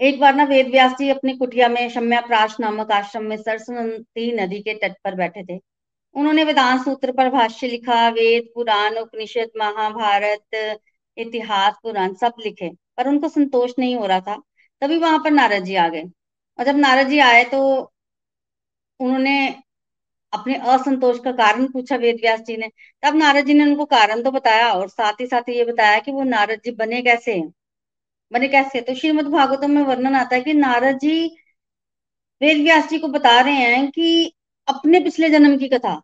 एक 0.00 0.18
बार 0.20 0.34
ना 0.34 0.44
वेद 0.44 0.68
व्यास 0.70 0.92
जी 0.98 1.08
अपनी 1.10 1.36
कुटिया 1.38 1.68
में 1.68 1.88
शम्या 1.90 2.20
प्राश 2.20 2.56
नामक 2.60 2.90
आश्रम 2.92 3.24
में 3.24 3.36
सरस्वती 3.38 4.30
नदी 4.34 4.60
के 4.62 4.74
तट 4.78 4.96
पर 5.04 5.14
बैठे 5.14 5.44
थे। 5.44 5.58
उन्होंने 6.14 6.44
वेदांत 6.44 6.80
सूत्र 6.84 7.12
पर 7.12 7.28
भाष्य 7.30 7.66
लिखा, 7.68 8.08
वेद, 8.10 8.48
पुराण, 8.54 8.96
उपनिषद, 8.98 9.50
महाभारत, 9.58 10.80
इतिहास, 11.16 11.74
पुराण 11.82 12.14
सब 12.14 12.34
लिखे, 12.40 12.68
पर 12.96 13.08
उनको 13.08 13.28
संतोष 13.28 13.72
नहीं 13.78 13.96
हो 13.96 14.06
रहा 14.06 14.20
था। 14.20 14.36
तभी 14.82 14.98
वहाँ 14.98 15.18
पर 15.18 15.30
नारद 15.32 15.64
जी 15.64 15.74
आ 15.76 15.88
गए। 15.88 16.02
और 16.58 16.64
जब 16.64 16.76
नारद 16.78 17.08
जी 17.08 17.18
आए 17.20 17.44
तो 17.44 17.60
उन्होंने 19.00 19.34
अपने 20.32 20.54
असंतोष 20.72 21.18
का 21.20 21.32
कारण 21.32 21.66
पूछा 21.72 21.96
वेद 21.96 22.16
व्यास 22.20 22.40
जी 22.40 22.56
ने। 22.56 22.68
तब 23.02 23.16
नारद 23.16 23.46
जी 23.46 23.54
ने 23.54 23.64
उनको 23.64 23.84
कारण 23.86 24.22
तो 24.22 24.30
बताया 24.30 24.72
और 24.72 24.88
साथ 24.88 25.20
ही 25.20 25.26
साथ 25.26 25.48
ये 25.50 25.64
बताया 25.64 25.98
कि 26.00 26.12
वो 26.12 26.22
नारद 26.24 26.60
जी 26.64 26.70
बने 26.74 27.02
कैसे 27.02 27.34
हैं। 27.34 27.52
बने 28.34 28.48
कैसे? 28.48 28.80
तो 28.80 28.94
श्रीमद 28.94 29.26
भागवतम 29.26 29.70
में 29.70 29.82
वर्णन 29.82 30.14
आता 30.16 30.36
है 30.36 30.42
कि 30.42 30.52
नारद 30.54 30.98
जी 30.98 31.26
वेद 32.40 32.62
व्यास 32.62 32.88
जी 32.88 32.98
को 32.98 33.08
बता 33.08 33.40
रहे 33.40 33.54
हैं 33.54 33.90
कि 33.90 34.32
अपने 34.68 35.00
पिछले 35.00 35.30
जन्म 35.30 35.56
की 35.58 35.68
कथा। 35.68 35.94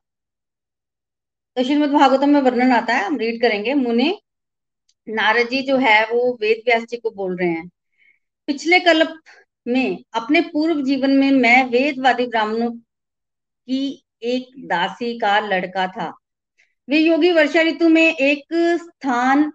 तो 1.56 1.64
श्रीमद 1.64 1.90
भागवतम 1.90 2.28
में 2.28 2.40
वर्णन 2.40 2.72
आता 2.72 2.94
है, 2.94 3.04
हम 3.04 3.16
रीड 3.18 3.40
करेंगे। 3.42 3.74
मुने, 3.74 4.18
नारद 5.08 5.48
जी 5.48 5.62
जो 5.62 5.76
है, 5.76 6.04
वो 6.06 6.38
वेद 6.40 6.62
व्यास 6.66 6.82
जी 6.82 6.96
को 6.96 7.10
बोल 7.10 7.36
रहे 7.36 7.48
हैं, 7.48 7.68
पिछले 8.48 8.80
कल्प 8.80 9.20
में, 9.68 9.98
अपने 10.14 10.40
पूर्व 10.42 10.82
जीवन 10.82 11.10
में 11.10 11.30
मैं 11.30 11.64
वेदवादी 11.64 12.26
ब्राह्मणों 12.26 12.70
की 12.70 14.04
एक 14.22 14.66
दासी 14.68 15.18
का 15.18 15.38
लड़का 15.40 15.86
था। 15.86 16.12
वे 16.88 16.98
योगी 16.98 17.32
वर्षा 17.32 17.62
ऋतु 17.62 17.88
में 17.88 18.14
एक 18.14 18.44
स्थान 18.80 19.52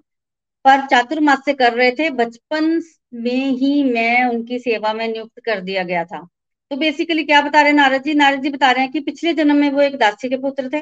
पर 0.65 0.85
चातुर्मास्य 0.85 1.53
कर 1.53 1.73
रहे 1.73 1.91
थे, 1.91 2.09
बचपन 2.09 2.81
में 3.13 3.51
ही 3.51 3.83
मैं 3.83 4.25
उनकी 4.25 4.59
सेवा 4.59 4.93
में 4.93 5.07
नियुक्त 5.07 5.41
कर 5.45 5.61
दिया 5.61 5.83
गया 5.83 6.05
था। 6.05 6.27
तो 6.71 6.75
बेसिकली 6.75 7.23
क्या 7.23 7.41
बता 7.41 7.61
रहे 7.61 7.73
नारद 7.73 8.03
जी? 8.03 8.13
नारद 8.13 8.41
जी 8.41 8.49
बता 8.49 8.71
रहे 8.71 8.83
हैं 8.83 8.91
कि 8.91 8.99
पिछले 8.99 9.33
जन्म 9.33 9.55
में 9.55 9.71
वो 9.71 9.81
एक 9.81 9.97
दासी 9.97 10.29
के 10.29 10.37
पुत्र 10.37 10.69
थे 10.73 10.79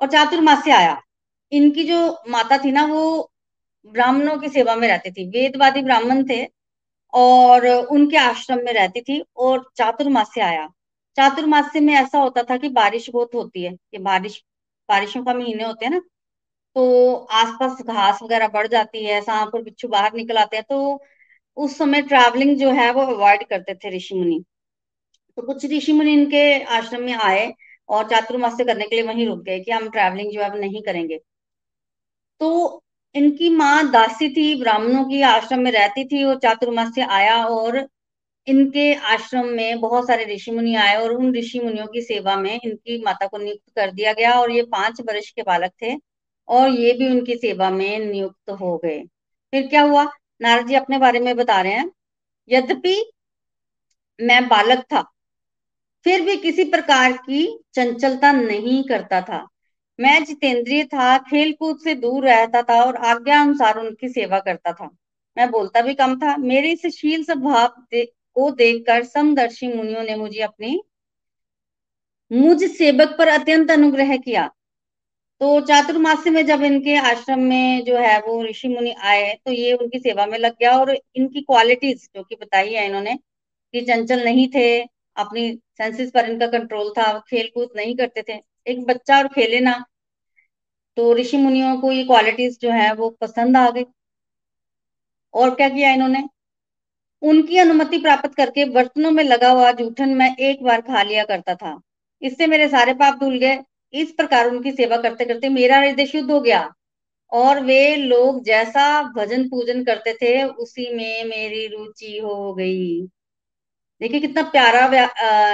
और 0.00 0.08
चातुर्मास्य 0.08 0.70
आया। 0.70 1.02
इनकी 1.52 1.84
जो 1.84 2.22
माता 2.28 2.58
थी 2.58 2.72
ना, 2.72 2.84
वो 2.86 3.32
ब्राह्मणों 3.86 4.38
की 4.38 4.48
सेवा 4.48 4.76
में 4.76 4.88
रहती 4.88 5.10
थी। 5.10 5.28
वेदवादी 5.30 5.82
ब्राह्मण 5.82 6.24
थे 6.30 6.48
और 7.12 7.66
उनके 7.68 8.16
आश्रम 8.16 8.58
में 8.58 8.72
रहती 8.72 9.00
थी 9.00 9.24
और 9.36 9.70
चातुर्मास्य 9.76 10.40
आया। 10.40 10.66
चातुर्मास्य 11.16 11.80
में 11.80 11.94
ऐसा 11.94 12.18
होता 12.18 12.42
था 12.42 12.56
कि 12.56 12.68
बारिश 12.68 13.10
बहुत 13.10 13.34
होती 13.34 13.62
है। 13.62 13.72
कि 13.72 13.98
बारिश, 13.98 14.44
बारिशों 14.88 15.24
का 15.24 15.34
महीने 15.34 15.64
होते 15.64 15.86
हैं 15.86 15.92
ना 15.92 16.00
तो 16.76 17.14
आसपास 17.32 17.82
घास 17.82 18.18
वगैरह 18.22 18.48
बढ़ 18.48 18.66
जाती 18.66 19.04
है 19.04 19.20
सांप 19.20 19.54
और 19.54 19.62
बिच्छू 19.62 19.88
बाहर 19.88 20.14
निकल 20.14 20.36
आते 20.38 20.56
हैं 20.56 20.64
तो 20.70 21.02
उस 21.56 21.76
समय 21.78 22.02
ट्रैवलिंग 22.02 22.56
जो 22.58 22.70
है 22.70 22.90
वो 22.92 23.02
अवॉइड 23.06 23.48
करते 23.48 23.74
थे 23.74 23.96
ऋषि 23.96 24.14
मुनि। 24.14 24.42
तो 25.38 25.42
कुछ 25.42 25.64
ऋषि 25.66 25.92
मुनि 25.92 26.12
इनके 26.12 26.42
आश्रम 26.76 27.02
में 27.02 27.12
आए 27.14 27.52
और 27.88 28.08
चातुर्मास्य 28.08 28.64
करने 28.64 28.86
के 28.86 28.96
लिए 28.96 29.04
वहीं 29.04 29.26
रुक 29.26 29.42
गए 29.42 29.60
कि 29.60 29.70
हम 29.70 29.88
ट्रैवलिंग 29.90 30.32
जो 30.32 30.42
है 30.42 30.58
नहीं 30.60 30.82
करेंगे। 30.82 31.18
तो 32.40 32.82
इनकी 33.14 33.48
माँ 33.50 33.90
दासी 33.90 34.28
थी, 34.28 34.54
ब्राह्मणों 34.60 35.04
की 35.04 35.22
आश्रम 35.22 35.60
में 35.60 35.70
रहती 35.72 36.04
थी 36.04 36.22
और 36.24 36.38
चातुर्मास्य 36.38 37.06
आया 37.10 37.44
और 37.46 37.86
इनके 38.46 38.92
आश्रम 38.94 39.46
में 39.46 39.80
बहुत 39.80 40.06
सारे 40.06 40.24
ऋषि 40.34 40.50
मुनि 40.50 40.74
आए 40.74 40.96
और 40.96 41.12
उन 41.12 41.34
ऋषि 41.36 41.60
मुनियों 41.60 41.86
की 41.86 42.02
सेवा 42.02 42.36
में 42.36 42.52
इनकी 42.64 43.02
माता 43.04 43.26
को 43.26 43.38
नियुक्त 43.38 43.72
कर 43.76 43.90
दिया 43.92 44.12
गया 44.12 44.32
और 44.40 44.52
ये 44.52 44.62
पाँच 44.72 45.00
वर्ष 45.00 45.30
के 45.30 45.42
बालक 45.42 45.72
थे। 45.82 45.94
और 46.50 46.68
ये 46.70 46.92
भी 46.92 47.10
उनकी 47.10 47.36
सेवा 47.36 47.70
में 47.70 47.98
नियुक्त 47.98 48.50
हो 48.50 48.76
गए। 48.78 49.00
फिर 49.52 49.66
क्या 49.66 49.82
हुआ? 49.82 50.04
नारद 50.42 50.66
जी 50.66 50.74
अपने 50.74 50.98
बारे 50.98 51.20
में 51.20 51.36
बता 51.36 51.60
रहे 51.60 51.72
हैं। 51.72 51.90
यद्यपि 52.50 53.12
मैं 54.20 54.48
बालक 54.48 54.78
था 54.78 55.02
फिर 56.04 56.20
भी 56.20 56.36
किसी 56.36 56.64
प्रकार 56.64 57.12
की 57.12 57.64
चंचलता 57.74 58.32
नहीं 58.32 58.84
करता 58.84 59.20
था। 59.20 59.48
मैं 60.00 60.24
जितेंद्रिय 60.24 60.84
था 60.84 61.18
खेल 61.18 61.52
कूद 61.52 61.78
से 61.84 61.94
दूर 61.94 62.24
रहता 62.24 62.62
था 62.62 62.84
और 62.84 62.96
आज्ञा 62.96 63.40
अनुसार 63.40 63.78
उनकी 63.78 64.08
सेवा 64.08 64.38
करता 64.38 64.72
था। 64.72 64.90
मैं 65.38 65.50
बोलता 65.50 65.80
भी 65.80 65.94
कम 65.94 66.18
था। 66.18 66.36
मेरे 66.36 66.72
इस 66.72 66.86
शील 66.86 67.24
स्वभाव 67.24 67.74
दे, 67.90 68.04
को 68.34 68.50
देखकर 68.50 69.04
समदर्शी 69.04 69.68
मुनियों 69.68 70.02
ने 70.02 70.16
मुझे 70.16 70.40
अपनी 70.40 70.82
मुझ 72.32 72.64
सेवक 72.64 73.14
पर 73.18 73.28
अत्यंत 73.28 73.70
अनुग्रह 73.70 74.16
किया। 74.16 74.50
तो 75.40 75.60
चातुर्मास्य 75.60 76.30
में 76.30 76.44
जब 76.46 76.62
इनके 76.62 76.94
आश्रम 76.98 77.40
में 77.40 77.84
जो 77.84 77.96
है 77.98 78.18
वो 78.22 78.42
ऋषि 78.44 78.68
मुनि 78.68 78.92
आए 79.02 79.32
तो 79.46 79.52
ये 79.52 79.72
उनकी 79.74 79.98
सेवा 79.98 80.26
में 80.26 80.38
लग 80.38 80.54
गया 80.60 80.76
और 80.78 80.90
इनकी 80.90 81.40
क्वालिटीज 81.42 82.08
जो 82.16 82.22
कि 82.22 82.36
बताई 82.36 82.72
है 82.74 82.86
इन्होंने 82.86 83.14
कि 83.74 83.80
चंचल 83.80 84.24
नहीं 84.24 84.46
थे, 84.48 84.80
अपनी 85.16 85.52
सेंसेस 85.78 86.10
पर 86.10 86.28
इनका 86.30 86.46
कंट्रोल 86.48 86.90
था 86.98 87.12
खेल 87.28 87.50
कूद 87.54 87.70
नहीं 87.76 87.94
करते 87.96 88.22
थे। 88.28 88.40
एक 88.66 88.84
बच्चा 88.86 89.18
और 89.18 89.28
खेले 89.28 89.60
ना 89.60 89.72
तो 90.96 91.12
ऋषि 91.14 91.36
मुनियों 91.36 91.76
को 91.80 91.92
ये 91.92 92.04
क्वालिटीज 92.04 92.58
जो 92.62 92.70
है 92.70 92.92
वो 92.94 93.08
पसंद 93.20 93.56
आ 93.56 93.68
गई। 93.70 93.84
और 95.34 95.54
क्या 95.54 95.68
किया 95.68 95.92
इन्होंने? 95.92 96.22
उनकी 97.22 97.58
अनुमति 97.58 97.98
प्राप्त 97.98 98.34
करके 98.34 98.64
बर्तनों 98.70 99.10
में 99.10 99.22
लगा 99.24 99.50
हुआ 99.50 99.72
जूठन 99.72 100.14
मैं 100.14 100.34
एक 100.38 100.62
बार 100.64 100.80
खा 100.80 101.02
लिया 101.02 101.24
करता 101.24 101.54
था। 101.54 101.80
इससे 102.22 102.46
मेरे 102.46 102.68
सारे 102.68 102.94
पाप 102.94 103.18
धुल 103.20 103.38
गए। 103.38 103.58
इस 103.94 104.10
प्रकार 104.12 104.48
उनकी 104.48 104.72
सेवा 104.72 104.96
करते 104.98 105.24
करते 105.24 105.48
मेरा 105.48 105.78
हृदय 105.78 106.06
शुद्ध 106.06 106.30
हो 106.30 106.40
गया। 106.40 106.68
और 107.32 107.60
वे 107.64 107.96
लोग 107.96 108.42
जैसा 108.44 109.02
भजन 109.12 109.48
पूजन 109.48 109.84
करते 109.84 110.12
थे, 110.14 110.42
उसी 110.44 110.94
में 110.94 111.24
मेरी 111.24 111.66
रुचि 111.66 112.18
हो 112.18 112.54
गई। 112.54 113.00
देखिए 114.00 114.20
कितना 114.20 114.42
प्यारा 114.50 114.86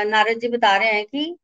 नारद 0.05 0.39
जी 0.41 0.49
बता 0.49 0.77
रहे 0.77 0.93
हैं 0.93 1.05
कि 1.07 1.35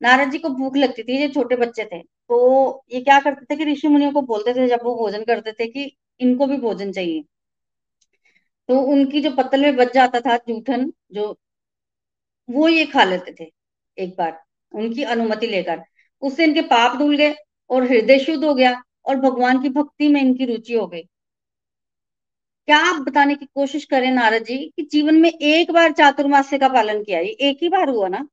नारद 0.00 0.30
जी 0.30 0.38
को 0.38 0.48
भूख 0.50 0.76
लगती 0.76 1.02
थी, 1.02 1.16
ये 1.18 1.28
छोटे 1.28 1.56
बच्चे 1.56 1.84
थे। 1.84 1.98
तो 2.02 2.84
ये 2.92 3.00
क्या 3.00 3.18
करते 3.20 3.44
थे 3.46 3.56
कि 3.56 3.64
ऋषि 3.72 3.88
मुनियों 3.88 4.12
को 4.12 4.22
बोलते 4.22 4.54
थे, 4.54 4.66
जब 4.68 4.80
वो 4.84 4.94
भोजन 4.96 5.24
करते 5.24 5.52
थे 5.52 5.66
कि 5.66 5.84
इनको 6.20 6.46
भी 6.46 6.56
भोजन 6.58 6.92
चाहिए। 6.92 7.24
तो 8.68 8.80
उनकी 8.82 9.20
जो 9.20 9.30
पत्तल 9.32 9.62
में 9.62 9.76
बच 9.76 9.92
जाता 9.94 10.20
था 10.20 10.36
जूठन, 10.38 10.92
जो 11.12 11.36
वो 12.48 12.68
ये 12.68 12.84
खा 12.86 13.04
लेते 13.04 13.32
थे, 13.40 13.50
एक 13.98 14.14
बार 14.18 14.40
उनकी 14.74 15.02
अनुमति 15.04 15.46
लेकर। 15.46 15.82
उससे 16.22 16.44
इनके 16.44 16.62
पाप 16.62 16.96
धुल 16.98 17.16
गए 17.16 17.34
और 17.70 17.84
हृदय 17.84 18.18
शुद्ध 18.18 18.44
हो 18.44 18.54
गया 18.54 18.82
और 19.04 19.16
भगवान 19.16 19.62
की 19.62 19.68
भक्ति 19.68 20.08
में 20.08 20.20
इनकी 20.20 20.44
रुचि 20.44 20.74
हो 20.74 20.86
गई। 20.86 21.02
क्या 22.68 22.78
आप 22.78 23.00
बताने 23.02 23.34
की 23.34 23.46
कोशिश 23.46 23.84
करें 23.84 24.10
नारद 24.10 24.44
जी 24.44 24.58
कि 24.76 24.82
जीवन 24.82 25.14
में 25.14 25.30
एक 25.30 25.70
बार 25.70 25.92
चातुर्मास्य 25.92 26.58
का 26.58 26.68
पालन 26.68 27.02
किया, 27.04 27.20
ये 27.20 27.30
एक 27.30 27.58
ही 27.62 27.68
बार 27.68 27.88
हुआ 27.88 28.08
ना? 28.08 28.26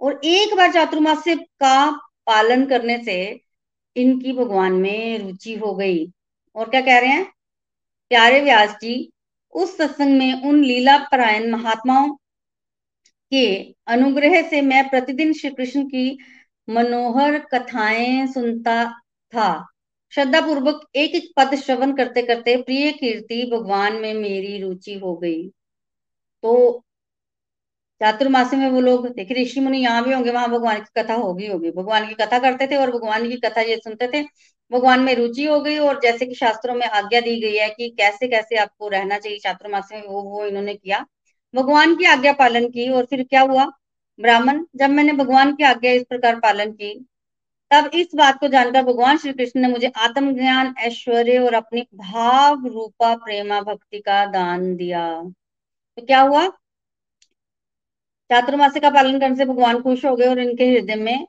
और 0.00 0.20
एक 0.24 0.54
बार 0.56 0.72
चातुर्मास्य 0.72 1.34
का 1.36 1.90
पालन 2.26 2.66
करने 2.66 2.98
से 3.04 3.40
इनकी 3.96 4.32
भगवान 4.32 4.72
में 4.72 5.18
रुचि 5.18 5.54
हो 5.54 5.74
गई। 5.74 6.06
और 6.54 6.70
क्या 6.70 6.80
कह 6.80 6.98
रहे 6.98 7.10
हैं? 7.10 7.24
प्यारे 8.08 8.40
व्यास 8.40 8.70
जी, 8.82 9.12
उस 9.52 9.76
सत्संग 9.76 10.18
में 10.18 10.42
उन 10.42 10.64
लीला 10.64 10.98
परायण 10.98 11.50
महात्माओं 11.50 12.14
के 13.32 13.74
अनुग्रह 13.86 14.42
से 14.42 14.60
मैं 14.62 14.88
प्रतिदिन 14.88 15.32
श्री 15.32 15.50
कृष्ण 15.50 15.84
की 15.84 16.18
मनोहर 16.68 17.38
कथाएँ 17.52 18.26
सुनता 18.26 18.84
था। 19.32 19.66
श्रद्धा 20.12 20.40
पूर्वक 20.40 20.80
एक 20.96 21.14
एक 21.14 21.32
पद 21.36 21.54
श्रवण 21.54 21.92
करते 21.96 22.22
करते 22.22 22.56
प्रिय 22.62 22.92
कीर्ति 22.92 23.42
भगवान 23.52 23.96
में 23.96 24.12
मेरी 24.14 24.60
रुचि 24.62 24.94
हो 24.98 25.16
गई। 25.16 25.48
तो 26.44 26.82
चातुर्मासी 28.00 28.56
में 28.56 28.68
वो 28.70 28.80
लोग, 28.80 29.06
देखिए 29.08 29.42
ऋषि 29.42 29.60
मुनि 29.60 29.78
यहाँ 29.78 30.04
भी 30.04 30.12
होंगे, 30.12 30.30
वहाँ 30.30 30.48
भगवान 30.50 30.80
की 30.80 31.02
कथा 31.02 31.14
होगी 31.14 31.46
होगी। 31.46 31.70
भगवान 31.70 32.08
की 32.08 32.14
कथा 32.14 32.38
करते 32.38 32.66
थे 32.66 32.76
और 32.76 32.90
भगवान 32.90 33.28
की 33.30 33.36
कथा 33.36 33.60
ये 33.60 33.76
सुनते 33.76 34.08
थे। 34.14 34.22
भगवान 34.70 35.00
में 35.00 35.14
रुचि 35.14 35.44
हो 35.44 35.60
गई 35.60 35.78
और 35.78 36.00
जैसे 36.00 36.26
कि 36.26 36.34
शास्त्रों 36.34 36.74
में 36.74 36.86
आज्ञा 36.86 37.20
दी 37.20 37.40
गई 37.40 37.56
है 37.56 37.68
कि 37.70 37.88
कैसे 37.90 38.28
कैसे 38.28 38.56
आपको 38.56 38.88
रहना 38.88 39.18
चाहिए, 39.18 39.38
चातुर्मासी 39.38 39.96
में 39.96 40.02
वो 40.02 40.22
वो 40.22 40.44
इन्होंने 40.46 40.74
किया। 40.74 41.04
भगवान 41.54 41.94
की 41.96 42.04
आज्ञा 42.04 42.32
पालन 42.32 42.68
की 42.68 42.88
और 42.88 43.04
फिर 43.04 43.22
क्या 43.22 43.40
हुआ? 43.40 43.66
ब्राह्मण, 44.18 44.64
जब 44.76 44.90
मैंने 44.90 45.12
भगवान 45.12 45.54
की 45.54 45.64
आज्ञा 45.64 45.92
इस 45.92 46.02
प्रकार 46.02 46.38
पालन 46.40 46.72
की, 46.72 46.94
तब 47.70 47.90
इस 47.94 48.14
बात 48.14 48.38
को 48.40 48.48
जानकर 48.48 48.82
भगवान 48.82 49.18
श्री 49.18 49.32
कृष्ण 49.32 49.60
ने 49.60 49.68
मुझे 49.68 49.86
आत्मज्ञान, 49.96 50.74
ऐश्वर्य 50.78 51.38
और 51.38 51.54
अपनी 51.54 51.86
भाव 51.94 52.66
रूपा 52.66 53.14
प्रेमा 53.16 53.60
भक्ति 53.60 54.00
का 54.00 54.24
दान 54.26 54.74
दिया। 54.76 55.22
तो 55.98 56.06
क्या 56.06 56.20
हुआ? 56.20 56.46
चातुर्मास्य 58.30 58.80
का 58.80 58.90
पालन 58.90 59.20
करने 59.20 59.36
से 59.36 59.44
भगवान 59.44 59.80
खुश 59.82 60.04
हो 60.04 60.14
गए 60.16 60.26
और 60.26 60.38
इनके 60.38 60.64
हृदय 60.64 60.94
में 60.94 61.26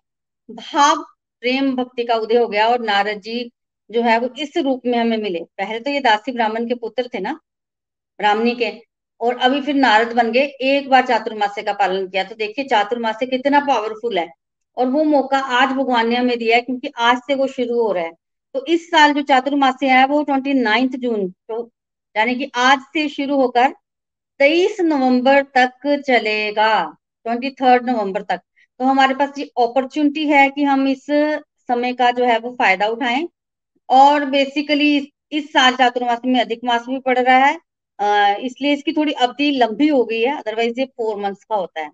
भाव, 0.50 1.04
प्रेम 1.44 1.76
भक्ति 1.76 2.04
का 2.04 2.16
उदय 2.16 2.38
हो 2.38 2.48
गया 2.48 2.68
और 2.68 2.82
नारद 2.82 3.22
जी 3.22 3.52
जो 3.90 4.02
है 4.02 4.20
वो 4.20 4.30
इस 4.40 4.58
रूप 4.58 4.82
में 4.86 4.98
हमें 5.00 5.18
मिले। 5.18 5.40
पहले 5.58 5.80
तो 5.80 5.90
ये 5.92 6.00
दासी 6.00 6.32
ब्राह्मण 6.32 6.68
के 6.68 6.76
पुत्र 6.76 7.10
थे 7.14 7.20
ना, 7.20 7.40
ब्राह्मणी 8.20 8.56
के। 8.56 8.72
और 9.22 9.38
अभी 9.40 9.62
फिर 9.62 9.76
नारद 9.76 10.14
बन 10.14 10.32
गए। 10.32 10.46
एक 10.64 10.90
बार 10.90 11.06
चातुर्मास्य 11.08 11.62
का 11.64 11.74
पालन 11.74 12.08
किया। 12.08 12.24
तो 12.24 12.36
देखिए 12.36 12.66
चातुर्मास्य 12.66 13.26
कितना 13.28 13.60
पावरफुल 13.68 14.18
है। 14.20 14.28
और 14.78 14.88
वो 14.88 15.04
मौका 15.06 15.38
आज 15.58 15.70
भगवान 15.70 16.10
ने 16.10 16.16
हमें 16.16 16.38
दिया 16.40 16.56
है 16.56 16.62
क्योंकि 16.62 16.92
आज 17.00 17.18
से 17.28 17.36
वो 17.36 17.48
शुरू 17.48 17.82
हो 17.82 17.92
रहा 17.92 18.04
है। 18.04 18.12
तो 18.56 18.66
इस 18.68 18.90
साल 18.92 19.14
जो 19.14 19.22
चातुर्मास्य 19.24 19.88
है 19.90 20.06
वो 20.08 20.22
ट्वेंटी 20.24 20.54
नाइन्थ 20.54 20.96
जून 20.98 21.28
तो 21.30 21.70
यानी 22.16 22.36
कि 22.36 22.50
आज 22.58 22.80
से 22.94 23.08
शुरू 23.10 23.36
होकर 23.36 23.74
तेईस 24.40 24.80
नवंबर 24.82 25.42
तक 25.58 25.88
चलेगा। 26.08 26.74
ट्वेंटी 27.26 27.50
थर्ड 27.52 27.90
नवंबर 27.90 28.22
तक। 28.22 28.42
तो 28.80 28.86
हमारे 28.86 29.14
पास 29.16 29.38
ये 29.40 29.46
अपॉर्चुनिटी 29.60 30.26
है 30.28 30.50
कि 30.50 30.64
हम 30.64 30.88
इस 30.88 31.06
समय 31.10 31.94
का 31.94 32.12
जो 32.12 32.26
है 32.26 32.38
वो 32.40 32.52
फ़ायदा 32.56 32.88
उठाएँ। 32.88 33.28
और 33.90 34.26
बेसिकली 34.26 34.96
इस 35.32 35.52
साल 35.54 35.76
चातुर्मास 35.76 36.20
में 36.26 36.40
अधिक 36.42 36.60
मास 36.64 36.86
भी 36.90 37.00
पड़ 37.00 37.18
रहा 37.20 37.38
है। 37.38 37.58
इसलिए 38.00 38.74
इसकी 38.74 38.94
थोड़ी 38.94 39.14
अवधि 39.14 39.50
लंबी 39.54 39.88
हो 39.88 40.04
गई 40.06 40.22
है 40.22 40.38
अदरवाइज़ 40.38 40.80
ये 40.80 40.86
फोर 40.88 41.18
मंथ्स 41.22 41.44
का 41.44 41.56
होता 41.56 41.82
है। 41.82 41.90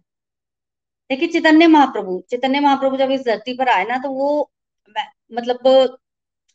देखिए, 1.10 1.28
चैतन्य 1.30 1.68
महाप्रभु 1.68 2.22
चैतन्य 2.30 2.60
महाप्रभु 2.60 2.98
जब 2.98 3.12
इस 3.12 3.22
धरती 3.26 3.54
पर 3.58 3.70
आए 3.70 3.84
ना 3.86 3.98
तो 4.00 4.10
वो 4.12 4.50
मतलब 5.32 5.98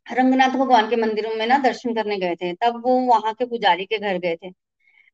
रंगनाथ 0.06 0.50
भगवान 0.50 0.88
के 0.90 0.96
मंदिरों 0.96 1.34
में 1.36 1.46
ना 1.46 1.58
दर्शन 1.60 1.94
करने 1.94 2.16
गए 2.18 2.34
थे। 2.36 2.52
तब 2.54 2.82
वो 2.84 2.98
वहाँ 3.06 3.32
के 3.34 3.44
पुजारी 3.46 3.84
के 3.86 3.98
घर 3.98 4.18
गए 4.18 4.36
थे, 4.36 4.50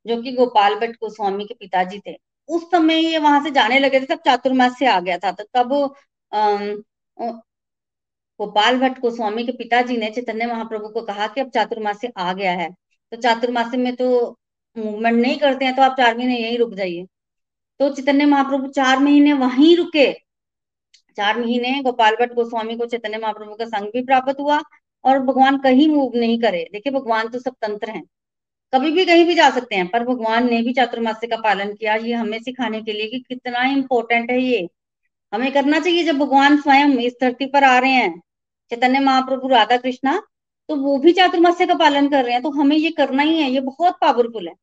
जो 0.07 0.21
कि 0.23 0.33
गोपाल 0.33 0.75
भट्ट 0.77 0.97
गोस्वामी 0.97 1.45
के 1.45 1.55
पिताजी 1.55 1.99
थे। 2.07 2.17
उस 2.49 2.65
समय 2.71 2.99
ये 3.03 3.19
वहाँ 3.19 3.43
से 3.45 3.51
जाने 3.51 3.79
लगे 3.79 4.01
थे, 4.01 4.07
तब 4.07 4.21
चातुर्मास 4.27 4.79
से 4.79 4.87
आ 4.87 4.99
गया 5.01 5.19
था। 5.19 5.33
तो 5.33 5.45
तब 5.55 5.73
गोपाल 8.41 8.79
भट्ट 8.81 8.99
गोस्वामी 9.01 9.45
के 9.47 9.53
पिताजी 9.53 9.97
ने 9.97 10.11
चैतन्य 10.11 10.47
महाप्रभु 10.47 10.89
को 10.91 11.03
कहा 11.03 11.27
कि 11.27 11.41
अब 11.41 11.51
चातुर्मास 11.51 12.01
से 12.01 12.09
आ 12.19 12.33
गया 12.33 12.53
है। 12.53 12.69
तो 13.13 13.17
चातुर्मासी 13.17 13.77
में 13.77 13.95
तो 13.97 14.39
मूवमेंट 14.77 15.17
नहीं 15.17 15.37
करते 15.39 15.65
हैं 15.65 15.75
तो 15.77 15.83
आप 15.83 15.97
चार 15.97 16.17
महीने 16.19 16.39
यहीं 16.39 16.59
रुक 16.59 16.75
जाइए। 16.75 17.07
तो 17.81 17.89
चैतन्य 17.91 18.27
महाप्रभु 18.27 18.69
चार 18.69 18.99
महीने 18.99 19.33
वहीं 19.33 19.77
रुके। 19.77 20.13
चार 21.17 21.41
महीने 21.41 21.81
गोपाल 21.83 22.17
भट्ट 22.21 22.33
गोस्वामी 22.33 22.77
को 22.77 22.87
चैतन्य 22.87 23.19
महाप्रभु 23.19 23.55
का 23.55 23.65
संग 23.65 23.91
भी 23.93 24.03
प्राप्त 24.05 24.41
हुआ 24.41 24.61
और 25.05 25.19
भगवान 25.19 25.59
कहीं 25.59 25.89
मूव 25.89 26.17
नहीं 26.17 26.41
करे। 26.41 26.69
देखिए, 26.73 26.93
भगवान 26.93 27.29
तो 27.29 27.39
सब 27.39 27.55
तंत्र 27.61 27.91
हैं। 27.91 28.03
कभी 28.73 28.91
भी 28.91 29.05
कहीं 29.05 29.25
भी 29.25 29.35
जा 29.35 29.51
सकते 29.51 29.77
हैं, 29.77 29.89
पर 29.89 30.05
भगवान 30.05 30.51
ने 30.51 30.63
भी 30.63 30.73
चातुर्मास्य 30.73 31.27
का 31.27 31.37
पालन 31.37 31.73
किया। 31.75 31.95
ये 31.95 32.13
हमें 32.13 32.39
सिखाने 32.43 32.83
के 32.83 32.93
लिए 32.93 33.07
कि 33.07 33.19
कितना 33.19 33.65
इंपॉर्टेंट 33.65 34.31
है 34.31 34.41
ये। 34.43 34.69
हमें 35.33 35.53
करना 35.53 35.81
चाहिए, 35.81 36.05
जब 36.05 36.19
भगवान 36.19 36.61
स्वयं 36.61 36.99
इस 36.99 37.17
धरती 37.21 37.47
पर 37.47 37.65
आ 37.65 37.79
रहे 37.79 37.91
हैं। 37.91 38.21
चैतन्य 38.71 39.01
महाप्रभु 39.01 39.49
राधा 39.49 39.77
कृष्णा 39.77 40.23
तो 40.73 40.77
वो 40.79 40.97
भी 40.99 41.13
चातुर्मास्य 41.13 41.67
का 41.67 41.75
पालन 41.77 42.09
कर 42.11 42.25
रहे 42.25 42.33
हैं 42.35 42.43
तो 42.43 42.51
हमें 42.53 42.77
ये 42.77 42.91
करना 42.93 43.23
ही 43.23 43.39
है, 43.39 43.51
ये 43.51 43.61
बहुत 43.63 43.97
पावरफुल 44.01 44.49
है, 44.49 44.55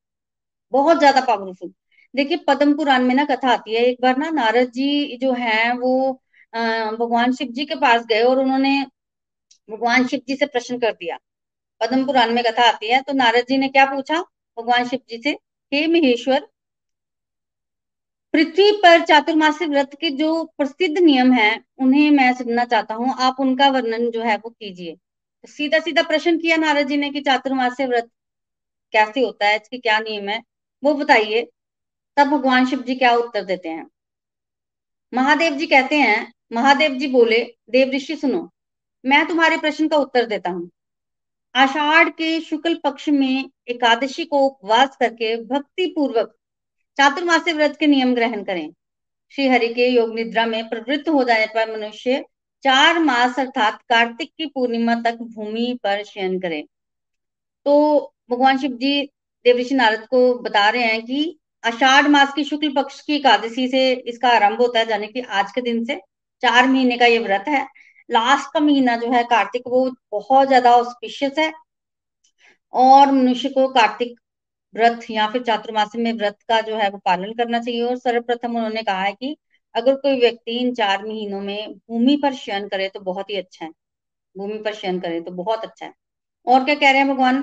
बहुत 0.74 0.98
ज़्यादा 1.00 1.22
पावरफुल 1.24 1.74
देखिए, 2.14 2.38
पद्म 2.48 2.76
पुराण 2.78 3.04
में 3.06 3.14
ना 3.16 3.24
कथा 3.26 3.52
आती 3.52 3.76
है, 3.76 3.84
एक 3.86 3.98
बार 4.02 4.18
ना 4.18 4.30
नारद 4.32 4.72
जी 4.72 5.18
जो 5.18 5.34
है, 5.36 5.74
वो 5.74 6.12
भगवान 7.00 7.34
शिव 7.34 7.48
जी 7.54 7.66
के 7.66 7.76
पास 7.78 8.06
गए 8.06 8.22
और 8.24 8.40
उन्होंने 8.40 8.72
भगवान 9.70 10.08
शिव 10.08 10.22
जी 10.28 10.36
से 10.36 10.46
प्रश्न 10.48 10.78
कर 10.80 10.92
दिया। 10.94 11.18
पद्म 11.82 12.06
पुराण 12.06 12.34
में 12.34 12.44
कथा 12.46 12.68
आती 12.70 12.88
है 12.90 13.02
तो 13.04 13.14
नारद 13.16 13.46
जी 13.50 13.58
ने 13.58 13.68
क्या 13.70 13.86
पूछा 13.88 14.22
भगवान 14.58 14.88
शिव 14.90 15.00
जी 15.10 15.22
से? 15.24 15.32
हे 15.72 15.86
महेश्वर, 15.90 16.48
पृथ्वी 18.34 18.72
पर 18.84 19.02
चातुर्मासी 19.06 19.66
व्रत 19.68 19.96
के 20.02 20.10
जो 20.18 20.44
प्रसिद्ध 20.58 20.98
नियम 21.00 21.32
हैं, 21.34 21.64
उन्हें 21.80 22.10
मैं 22.12 22.34
सुनना 22.36 22.66
चाहता 22.66 22.96
हूँ, 22.96 23.14
आप 23.20 23.40
उनका 23.42 23.70
वर्णन 23.72 24.10
जो 24.12 24.22
है 24.24 24.36
वो 24.38 24.50
कीजिए। 24.52 24.96
सीधा 25.48 25.80
सीधा 25.80 26.02
प्रश्न 26.02 26.38
किया 26.38 26.58
नारद 26.58 26.88
जी 26.88 26.98
ने 26.98 27.10
कि 27.10 27.22
चातुर्मास्य 27.22 27.86
व्रत 27.86 28.10
कैसे 28.94 29.22
होता 29.22 29.48
है, 29.48 29.56
इसके 29.56 29.78
क्या 29.78 30.00
नियम 30.00 30.30
है? 30.30 30.42
वो 30.84 30.94
बताइए। 30.94 31.48
तब 32.18 32.28
भगवान 32.28 32.66
शिव 32.66 32.82
जी 32.82 32.96
क्या 32.96 33.14
उत्तर 33.16 33.44
देते 33.44 33.70
हैं? 33.70 33.88
महादेव 35.14 35.54
जी 35.54 35.66
कहते 35.66 35.96
हैं, 35.96 36.34
महादेव 36.54 36.96
जी 36.96 37.08
बोले, 37.08 37.40
देव 37.70 37.92
ऋषि, 37.92 38.16
सुनो, 38.16 38.50
मैं 39.04 39.26
तुम्हारे 39.28 39.58
प्रश्न 39.58 39.88
का 39.88 39.98
उत्तर 39.98 40.26
देता 40.26 40.50
हूँ। 40.50 40.70
आषाढ़ 41.56 42.10
के 42.10 42.40
शुक्ल 42.40 42.76
पक्ष 42.76 43.10
में 43.10 43.50
एकादशी 43.68 44.26
को 44.26 44.40
उपवास 44.40 44.98
करके 45.00 45.36
भक्ति 45.46 45.86
पूर्वक 45.86 46.36
चातुर्मास्य 46.98 47.54
व्रत 47.54 47.78
के 47.80 47.88
नियम 47.88 48.14
ग्रहण 48.16 48.44
करें। 48.44 48.70
श्री 49.32 49.48
हरि 49.48 49.68
के 49.68 49.88
योग 49.88 50.14
निद्रा 50.16 50.46
में 50.46 50.70
प्रवृत्त 50.70 51.10
हो 51.10 51.24
जाने 51.24 51.46
पर 51.46 51.72
मनुष्य 51.74 52.24
चार 52.64 53.00
मास 53.00 53.40
अर्थात 53.40 53.82
कार्तिक 53.90 54.32
की 54.38 54.46
पूर्णिमा 54.46 54.96
तक 55.02 55.18
भूमि 55.36 55.80
पर 55.84 56.04
शयन 56.06 56.40
करें। 56.40 56.64
तो 57.66 58.14
भगवान 58.32 58.58
शिव 58.58 58.72
जी 58.78 59.02
देवऋषि 59.46 59.76
नारद 59.76 60.06
को 60.08 60.34
बता 60.42 60.68
रहे 60.70 60.84
हैं 60.84 61.02
कि 61.06 61.38
आषाढ़ 61.64 62.08
मास 62.08 62.34
की 62.34 62.44
शुक्ल 62.44 62.70
पक्ष 62.74 63.00
की 63.02 63.16
एकादशी 63.16 63.68
से 63.68 63.92
इसका 63.94 64.30
आरंभ 64.30 64.62
होता 64.62 64.80
है, 64.80 64.90
यानी 64.90 65.08
कि 65.08 65.22
आज 65.22 65.52
के 65.52 65.62
दिन 65.62 65.84
से 65.86 65.96
चार 66.44 66.68
महीने 66.68 66.98
का 66.98 67.06
ये 67.06 67.20
व्रत 67.20 67.46
है। 67.48 67.66
लास्ट 68.10 68.54
का 68.54 68.60
महीना 68.60 68.96
जो 68.98 69.12
है 69.12 69.24
कार्तिक, 69.26 69.64
वो 69.68 69.90
बहुत 70.12 70.48
ज़्यादा 70.48 70.76
ऑस्पिशियस 70.76 71.40
है। 71.40 71.52
और 72.74 73.12
मनुष्य 73.12 73.50
को 73.50 73.68
कार्तिक 73.74 74.16
व्रत 74.74 75.06
या 75.12 75.28
फिर 75.30 75.44
चातुर्मासी 75.44 76.02
में 76.04 76.12
व्रत 76.14 76.38
का 76.50 76.60
जो 76.62 76.76
है 76.78 76.90
वो 76.90 76.98
पालन 77.06 77.34
करना 77.34 77.60
चाहिए। 77.60 77.82
और 77.84 77.98
सर्वप्रथम 77.98 78.56
उन्होंने 78.58 78.84
कहा 78.84 79.02
है 79.04 79.14
कि 79.14 79.36
अगर 79.76 79.96
कोई 79.96 80.20
व्यक्ति 80.20 80.58
इन 80.60 80.74
चार 80.76 81.06
महीनों 81.06 81.42
में 81.42 81.74
भूमि 81.74 82.16
पर 82.24 82.34
शयन 82.36 82.68
करे 82.68 82.88
तो 82.90 83.00
बहुत 83.02 83.30
ही 83.30 83.36
अच्छा 83.38 83.66
है। 83.66 83.72
भूमि 84.36 84.58
पर 84.60 84.74
शयन 84.74 85.00
करे 85.00 85.22
तो 85.22 85.32
बहुत 85.34 85.64
अच्छा 85.64 85.86
है। 85.86 85.94
और 86.48 86.64
क्या 86.66 86.76
कह 86.76 86.92
रहे 86.92 87.02
हैं 87.02 87.08
भगवान? 87.10 87.42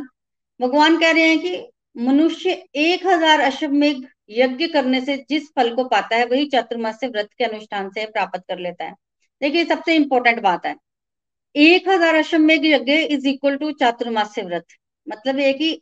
भगवान 0.60 0.98
कह 1.00 1.10
रहे 1.12 1.28
हैं 1.28 1.38
कि 1.40 1.66
मनुष्य 1.96 2.50
एक 2.76 3.06
हज़ार 3.06 3.40
अश्वमेघ 3.42 3.96
यज्ञ 4.30 4.66
करने 4.68 5.00
से 5.00 5.16
जिस 5.30 5.48
फल 5.56 5.74
को 5.74 5.84
पाता 5.86 6.16
है, 6.16 6.24
वही 6.26 6.46
चातुर्मास्य 6.46 7.08
व्रत 7.08 7.28
के 7.38 7.44
अनुष्ठान 7.44 7.88
से 7.90 8.04
प्राप्त 8.06 8.42
कर 8.48 8.58
लेता 8.58 8.84
है। 8.84 8.94
देखिए 9.42 9.64
सबसे 9.64 9.94
इंपॉर्टेंट 9.96 10.40
बात 10.42 10.66
है। 10.66 10.74
एक 11.54 11.88
हज़ार 11.88 12.14
अश्वमेघ 12.14 12.64
यज्ञ 12.64 12.92
इज़ 12.92 13.28
इक्वल 13.28 13.56
टू 13.56 13.70
चातुर्मास्य 13.74 14.42
व्रत। 14.42 14.66
मतलब 15.06 15.38
ये 15.38 15.52
कि 15.52 15.80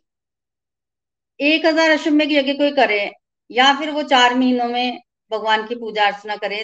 एक 1.39 1.65
हज़ार 1.65 1.89
अश्वमेघ 1.91 2.31
यज्ञ 2.31 2.53
कोई 2.53 2.71
करे, 2.73 3.11
या 3.49 3.73
फिर 3.79 3.91
वो 3.91 4.03
चार 4.05 4.35
महीनों 4.35 4.67
में 4.69 5.01
भगवान 5.31 5.65
की 5.67 5.75
पूजा 5.75 6.05
अर्चना 6.05 6.35
करे, 6.37 6.63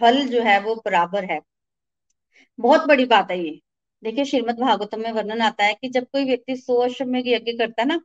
फल 0.00 0.26
जो 0.28 0.42
है 0.42 0.58
वो 0.60 0.74
बराबर 0.76 1.24
है। 1.24 1.40
बहुत 2.58 2.86
बड़ी 2.88 3.04
बात 3.06 3.30
है 3.30 3.38
ये। 3.38 3.58
देखिए, 4.02 4.24
श्रीमद 4.24 4.58
भागवतम 4.60 5.00
में 5.00 5.12
वर्णन 5.12 5.40
आता 5.42 5.64
है 5.64 5.74
कि 5.74 5.88
जब 5.88 6.06
कोई 6.12 6.24
व्यक्ति 6.24 6.56
सौ 6.56 6.76
अश्वमेघ 6.80 7.26
यज्ञ 7.28 7.52
करता 7.52 7.82
है 7.82 7.88
ना 7.88 8.00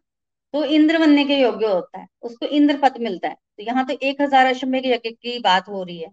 तो 0.53 0.63
इंद्र 0.65 0.99
बनने 0.99 1.23
के 1.25 1.35
योग्य 1.35 1.67
होता 1.67 1.99
है। 1.99 2.05
उसको 2.21 2.45
इंद्र 2.47 2.77
पद 2.79 2.97
मिलता 3.01 3.27
है। 3.27 3.33
तो 3.33 3.63
यहाँ 3.63 3.85
तो 3.87 3.93
एक 4.01 4.21
हज़ार 4.21 4.45
अश्वमेघ 4.45 4.85
यज्ञ 4.85 5.09
की 5.11 5.37
बात 5.39 5.67
हो 5.69 5.83
रही 5.83 5.97
है। 5.99 6.09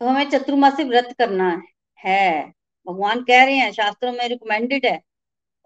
तो 0.00 0.06
हमें 0.06 0.28
चतुर्मासी 0.30 0.84
व्रत 0.84 1.14
करना 1.18 1.50
है। 1.98 2.42
भगवान 2.86 3.22
कह 3.24 3.44
रहे 3.44 3.56
हैं, 3.56 3.72
शास्त्रों 3.72 4.12
में 4.12 4.26
रिकमेंडेड 4.28 4.86
है। 4.86 5.00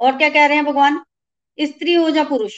और 0.00 0.16
क्या 0.18 0.28
कह 0.30 0.46
रहे 0.46 0.56
हैं 0.56 0.64
भगवान? 0.66 1.00
स्त्री 1.58 1.94
हो 1.94 2.08
या 2.08 2.24
पुरुष? 2.24 2.54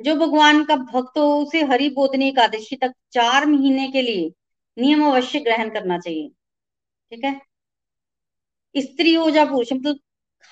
जो 0.00 0.14
भगवान 0.16 0.64
का 0.64 0.76
भक्त 0.76 1.18
हो, 1.18 1.42
उसे 1.42 1.62
हरि 1.62 1.88
बोधनी 1.88 2.28
एकादशी 2.28 2.76
तक 2.76 2.92
चार 3.12 3.46
महीने 3.46 3.88
के 3.90 4.02
लिए 4.02 4.30
नियम 4.76 5.04
अवश्य 5.06 5.40
ग्रहण 5.40 5.70
करना 5.70 5.98
चाहिए। 5.98 6.28
ठीक 7.12 7.24
है? 7.24 7.40
स्त्री 8.74 9.14
हो 9.14 9.28
या 9.28 9.44
पुरुष 9.44 9.72
मतलब 9.72 9.98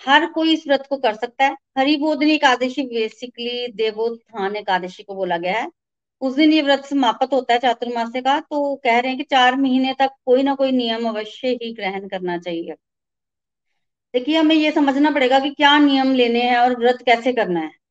हर 0.02 0.26
कोई 0.26 0.52
इस 0.52 0.66
व्रत 0.66 0.86
को 0.90 0.96
कर 0.96 1.14
सकता 1.14 1.44
है। 1.44 1.56
हरि 1.78 1.96
बोधनी 1.96 2.32
एकादशी 2.32 2.82
बेसिकली 2.82 3.66
देवोत्थान 3.72 4.56
एकादशी 4.56 5.02
को 5.02 5.14
बोला 5.14 5.36
गया 5.38 5.60
है। 5.60 5.70
उस 6.22 6.34
दिन 6.34 6.52
ये 6.52 6.62
व्रत 6.62 6.84
समाप्त 6.84 7.32
होता 7.32 7.54
है 7.54 7.58
चातुर्मास्य 7.60 8.20
का 8.22 8.38
तो 8.40 8.74
कह 8.76 8.98
रहे 8.98 9.08
हैं 9.08 9.18
कि 9.18 9.24
चार 9.24 9.56
महीने 9.56 9.94
तक 9.98 10.10
कोई 10.26 10.42
ना 10.42 10.54
कोई 10.54 10.72
नियम 10.72 11.08
अवश्य 11.08 11.48
ही 11.62 11.72
ग्रहण 11.72 12.08
करना 12.08 12.38
चाहिए। 12.38 12.74
देखिए, 14.14 14.36
हमें 14.38 14.54
ये 14.56 14.70
समझना 14.72 15.10
पड़ेगा 15.10 15.38
कि 15.40 15.50
क्या 15.50 15.78
नियम 15.78 16.12
लेने 16.14 16.42
हैं 16.42 16.56
और 16.58 16.78
व्रत 16.78 17.02
कैसे 17.06 17.32
करना 17.32 17.60
है। 17.60 17.83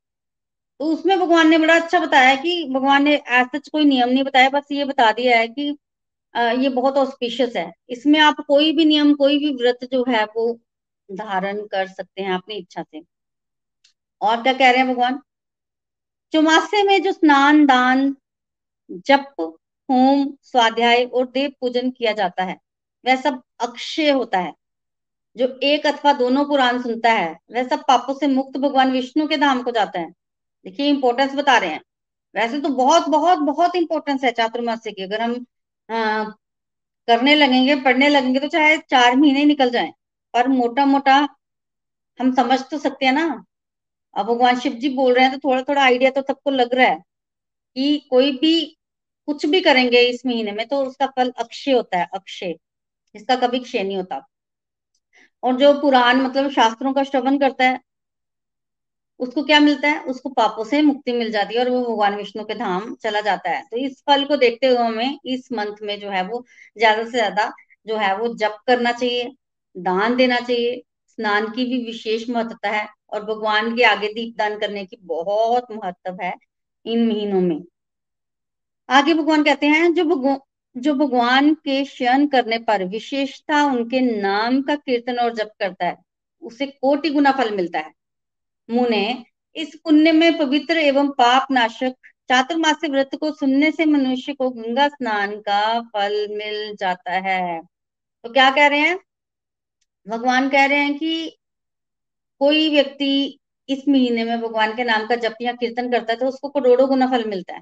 तो 0.79 0.85
उसमें 0.85 1.17
भगवान 1.19 1.49
ने 1.49 1.57
बड़ा 1.57 1.75
अच्छा 1.75 1.99
बताया 1.99 2.35
कि 2.35 2.51
भगवान 2.73 3.03
ने 3.03 3.15
ऐसा 3.15 3.57
कोई 3.71 3.85
नियम 3.85 4.09
नहीं 4.09 4.23
बताया, 4.23 4.49
बस 4.49 4.67
ये 4.71 4.85
बता 4.85 5.11
दिया 5.11 5.37
है 5.37 5.47
कि 5.49 5.67
ये 6.63 6.69
बहुत 6.71 6.97
ऑस्पिशियस 6.97 7.55
है। 7.55 7.71
इसमें 7.89 8.19
आप 8.19 8.39
कोई 8.47 8.71
भी 8.71 8.85
नियम, 8.85 9.13
कोई 9.15 9.37
भी 9.39 9.51
व्रत 9.55 9.87
जो 9.91 10.03
है 10.09 10.23
वो 10.35 10.53
धारण 11.09 11.61
कर 11.67 11.87
सकते 11.87 12.21
हैं 12.21 12.33
अपनी 12.33 12.55
इच्छा 12.55 12.83
से। 12.83 13.01
और 14.21 14.41
क्या 14.43 14.53
कह 14.53 14.71
रहे 14.71 14.77
हैं 14.77 14.87
भगवान? 14.87 15.19
चौमासे 16.33 16.81
में 16.83 17.01
जो 17.03 17.11
स्नान, 17.11 17.65
दान, 17.65 18.15
जप, 19.07 19.33
होम, 19.89 20.25
स्वाध्याय 20.43 21.03
और 21.05 21.25
देव 21.27 21.51
पूजन 21.61 21.89
किया 21.91 22.11
जाता 22.13 22.43
है, 22.43 22.57
वह 23.05 23.15
सब 23.15 23.41
अक्षय 23.61 24.09
होता 24.11 24.39
है। 24.39 24.53
जो 25.35 25.47
एक 25.63 25.87
अथवा 25.87 26.13
दोनों 26.13 26.45
पुराण 26.45 26.81
सुनता 26.81 27.11
है, 27.11 27.31
वह 27.51 27.67
सब 27.67 27.83
पापों 27.87 28.13
से 28.13 28.27
मुक्त 28.27 28.57
भगवान 28.59 28.91
विष्णु 28.91 29.27
के 29.27 29.37
धाम 29.37 29.61
को 29.63 29.71
जाता 29.71 29.99
है। 29.99 30.11
देखिए 30.65 30.87
इंपोर्टेंस 30.87 31.33
बता 31.35 31.57
रहे 31.57 31.69
हैं। 31.69 31.81
वैसे 32.35 32.59
तो 32.61 32.69
बहुत 32.69 33.07
बहुत 33.09 33.39
बहुत 33.39 33.75
इंपोर्टेंस 33.75 34.23
है 34.23 34.31
चातुर्मास्य 34.31 34.91
की। 34.91 35.03
अगर 35.03 35.21
हम 35.21 35.33
आ, 35.89 36.23
करने 37.07 37.35
लगेंगे 37.35 37.75
पढ़ने 37.75 38.09
लगेंगे 38.09 38.39
तो 38.39 38.47
चाहे 38.47 38.77
चार 38.79 39.15
महीने 39.15 39.43
निकल 39.45 39.69
जाए। 39.69 39.91
पर 40.33 40.47
मोटा 40.47 40.85
मोटा 40.85 41.15
हम 42.19 42.33
समझ 42.35 42.59
तो 42.63 42.77
सकते 42.79 43.05
हैं 43.05 43.13
ना। 43.13 43.43
अब 44.15 44.25
भगवान 44.25 44.59
शिव 44.59 44.73
जी 44.73 44.89
बोल 44.89 45.13
रहे 45.13 45.25
हैं 45.25 45.33
तो 45.33 45.49
थोड़ा 45.49 45.61
थोड़ा 45.61 45.83
आइडिया 45.83 46.09
तो 46.11 46.21
सबको 46.21 46.51
लग 46.51 46.73
रहा 46.73 46.87
है 46.87 46.97
कि 47.75 47.97
कोई 48.09 48.31
भी 48.31 48.63
कुछ 49.27 49.45
भी 49.45 49.61
करेंगे 49.61 49.99
इस 49.99 50.25
महीने 50.25 50.51
में 50.51 50.67
तो 50.67 50.83
उसका 50.85 51.07
फल 51.07 51.31
अक्षय 51.39 51.71
होता 51.71 51.97
है 51.97 52.07
अक्षय। 52.13 52.55
इसका 53.15 53.35
कभी 53.37 53.59
क्षय 53.59 53.83
नहीं 53.83 53.97
होता। 53.97 54.21
और 55.43 55.55
जो 55.57 55.73
पुराण 55.81 56.21
मतलब 56.21 56.49
शास्त्रों 56.51 56.93
का 56.93 57.03
श्रवण 57.03 57.37
करता 57.37 57.65
है 57.65 57.79
उसको 59.23 59.43
क्या 59.43 59.59
मिलता 59.59 59.87
है? 59.87 59.99
उसको 60.03 60.29
पापों 60.31 60.63
से 60.65 60.81
मुक्ति 60.81 61.11
मिल 61.13 61.31
जाती 61.31 61.55
है 61.55 61.63
और 61.63 61.69
वो 61.71 61.81
भगवान 61.83 62.15
विष्णु 62.17 62.43
के 62.45 62.55
धाम 62.55 62.93
चला 63.03 63.21
जाता 63.21 63.49
है। 63.49 63.61
तो 63.71 63.77
इस 63.77 64.01
फल 64.07 64.25
को 64.25 64.35
देखते 64.37 64.67
हुए 64.67 64.77
हमें 64.77 65.19
इस 65.27 65.51
मंथ 65.53 65.81
में 65.83 65.99
जो 65.99 66.09
है 66.09 66.23
वो 66.27 66.43
ज़्यादा 66.77 67.03
से 67.03 67.11
ज़्यादा 67.11 67.51
जो 67.87 67.97
है 67.97 68.15
वो 68.17 68.33
जप 68.35 68.57
करना 68.67 68.91
चाहिए, 68.93 69.31
दान 69.75 70.15
देना 70.15 70.39
चाहिए। 70.39 70.81
स्नान 71.17 71.49
की 71.51 71.65
भी 71.65 71.83
विशेष 71.85 72.29
महत्वता 72.29 72.69
है 72.69 72.87
और 73.09 73.23
भगवान 73.25 73.75
के 73.75 73.83
आगे 73.85 74.07
दीप 74.13 74.35
दान 74.37 74.57
करने 74.59 74.85
की 74.85 74.97
बहुत 75.05 75.71
महत्व 75.73 76.17
है 76.21 76.33
इन 76.85 77.07
महीनों 77.07 77.41
में। 77.41 77.63
आगे 78.89 79.13
भगवान 79.13 79.43
कहते 79.43 79.65
हैं, 79.67 79.93
जो 79.93 80.37
जो 80.75 80.93
भगवान 80.95 81.53
के 81.55 81.83
शयन 81.85 82.25
करने 82.27 82.57
पर 82.59 82.83
विशेषता 82.85 83.63
उनके 83.65 83.99
नाम 84.01 84.61
का 84.61 84.75
कीर्तन 84.75 85.17
और 85.19 85.33
जप 85.33 85.51
करता 85.59 85.85
है, 85.85 85.97
उसे 86.43 86.65
कोटि 86.67 87.09
गुना 87.09 87.31
फल 87.31 87.55
मिलता 87.55 87.79
है। 87.79 87.91
मुने, 88.69 89.25
इस 89.55 89.75
पुण्य 89.83 90.11
में 90.11 90.37
पवित्र 90.37 90.77
एवं 90.77 91.09
पाप 91.09 91.47
नाशक 91.51 91.93
चातुर्मास्य 92.29 92.87
व्रत 92.87 93.09
को 93.15 93.31
सुनने 93.31 93.71
से 93.71 93.85
मनुष्य 93.85 94.33
को 94.33 94.49
गंगा 94.49 94.87
स्नान 94.87 95.39
का 95.39 95.81
फल 95.81 96.27
मिल 96.31 96.75
जाता 96.75 97.11
है। 97.11 97.61
तो 98.23 98.29
क्या 98.29 98.49
कह 98.51 98.67
रहे 98.67 98.79
हैं? 98.79 98.99
भगवान 100.07 100.49
कह 100.49 100.65
रहे 100.65 100.77
हैं 100.77 100.97
कि 100.97 101.37
कोई 102.39 102.69
व्यक्ति 102.69 103.39
इस 103.69 103.87
महीने 103.89 104.23
में 104.23 104.41
भगवान 104.41 104.75
के 104.75 104.83
नाम 104.83 105.05
का 105.07 105.15
जप 105.15 105.35
या 105.41 105.51
कीर्तन 105.53 105.91
करता 105.91 106.13
है 106.13 106.19
तो 106.19 106.27
उसको 106.27 106.49
करोड़ों 106.49 106.87
गुना 106.89 107.07
फल 107.07 107.23
मिलता 107.23 107.55
है। 107.55 107.61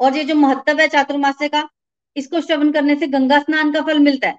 और 0.00 0.16
ये 0.16 0.24
जो 0.24 0.34
महत्व 0.34 0.80
है 0.80 0.88
चातुर्मास्य 0.88 1.48
का, 1.48 1.68
इसको 2.16 2.40
श्रवण 2.40 2.72
करने 2.72 2.96
से 2.96 3.06
गंगा 3.06 3.38
स्नान 3.38 3.72
का 3.72 3.80
फल 3.80 3.98
मिलता 3.98 4.28
है। 4.28 4.38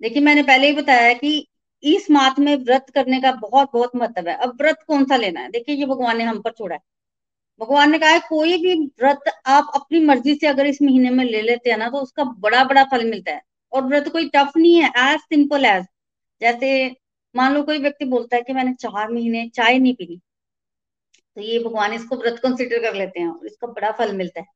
देखिए, 0.00 0.22
मैंने 0.22 0.42
पहले 0.42 0.66
ही 0.66 0.72
बताया 0.72 1.12
कि 1.14 1.48
इस 1.82 2.10
मात 2.10 2.38
में 2.38 2.54
व्रत 2.58 2.86
करने 2.94 3.20
का 3.20 3.32
बहुत 3.34 3.70
बहुत 3.72 3.96
महत्व 3.96 4.28
है। 4.28 4.34
अब 4.36 4.56
व्रत 4.56 4.82
कौन 4.86 5.04
सा 5.04 5.16
लेना 5.16 5.40
है? 5.40 5.50
देखिए, 5.50 5.74
ये 5.76 5.86
भगवान 5.86 6.18
ने 6.18 6.24
हम 6.24 6.40
पर 6.42 6.50
छोड़ा 6.52 6.74
है। 6.74 6.80
भगवान 7.60 7.90
ने 7.92 7.98
कहा 7.98 8.10
है, 8.10 8.20
कोई 8.20 8.56
भी 8.58 8.74
व्रत 9.00 9.30
आप 9.48 9.70
अपनी 9.76 10.00
मर्ज़ी 10.06 10.34
से 10.34 10.46
अगर 10.46 10.66
इस 10.66 10.82
महीने 10.82 11.10
में 11.10 11.24
ले 11.24 11.42
लेते 11.42 11.70
हैं 11.70 11.78
ना 11.78 11.88
तो 11.90 11.98
उसका 11.98 12.24
बड़ा 12.40 12.64
बड़ा 12.64 12.84
फल 12.86 13.04
मिलता 13.10 13.32
है। 13.32 13.40
और 13.72 13.84
व्रत 13.84 14.08
कोई 14.08 14.28
टफ 14.28 14.52
नहीं 14.56 14.76
है 14.76 14.90
एज 15.04 15.20
सिंपल 15.20 15.64
एज 15.66 15.84
जैसे 16.40 16.70
मान 17.34 17.54
लो 17.54 17.62
कोई 17.62 17.78
व्यक्ति 17.78 18.04
बोलता 18.06 18.36
है 18.36 18.42
कि 18.42 18.52
मैंने 18.52 18.74
चार 18.74 19.10
महीने 19.12 19.48
चाय 19.54 19.78
नहीं 19.78 19.94
पी 19.94 20.20
तो 21.36 21.40
ये 21.42 21.58
भगवान 21.58 21.92
इसको 21.92 22.16
व्रत 22.16 22.38
कंसिडर 22.42 22.78
कर 22.82 22.94
लेते 22.94 23.20
हैं 23.20 23.28
और 23.28 23.46
इसका 23.46 23.66
बड़ा 23.68 23.90
फल 23.98 24.12
मिलता 24.16 24.40
है। 24.40 24.46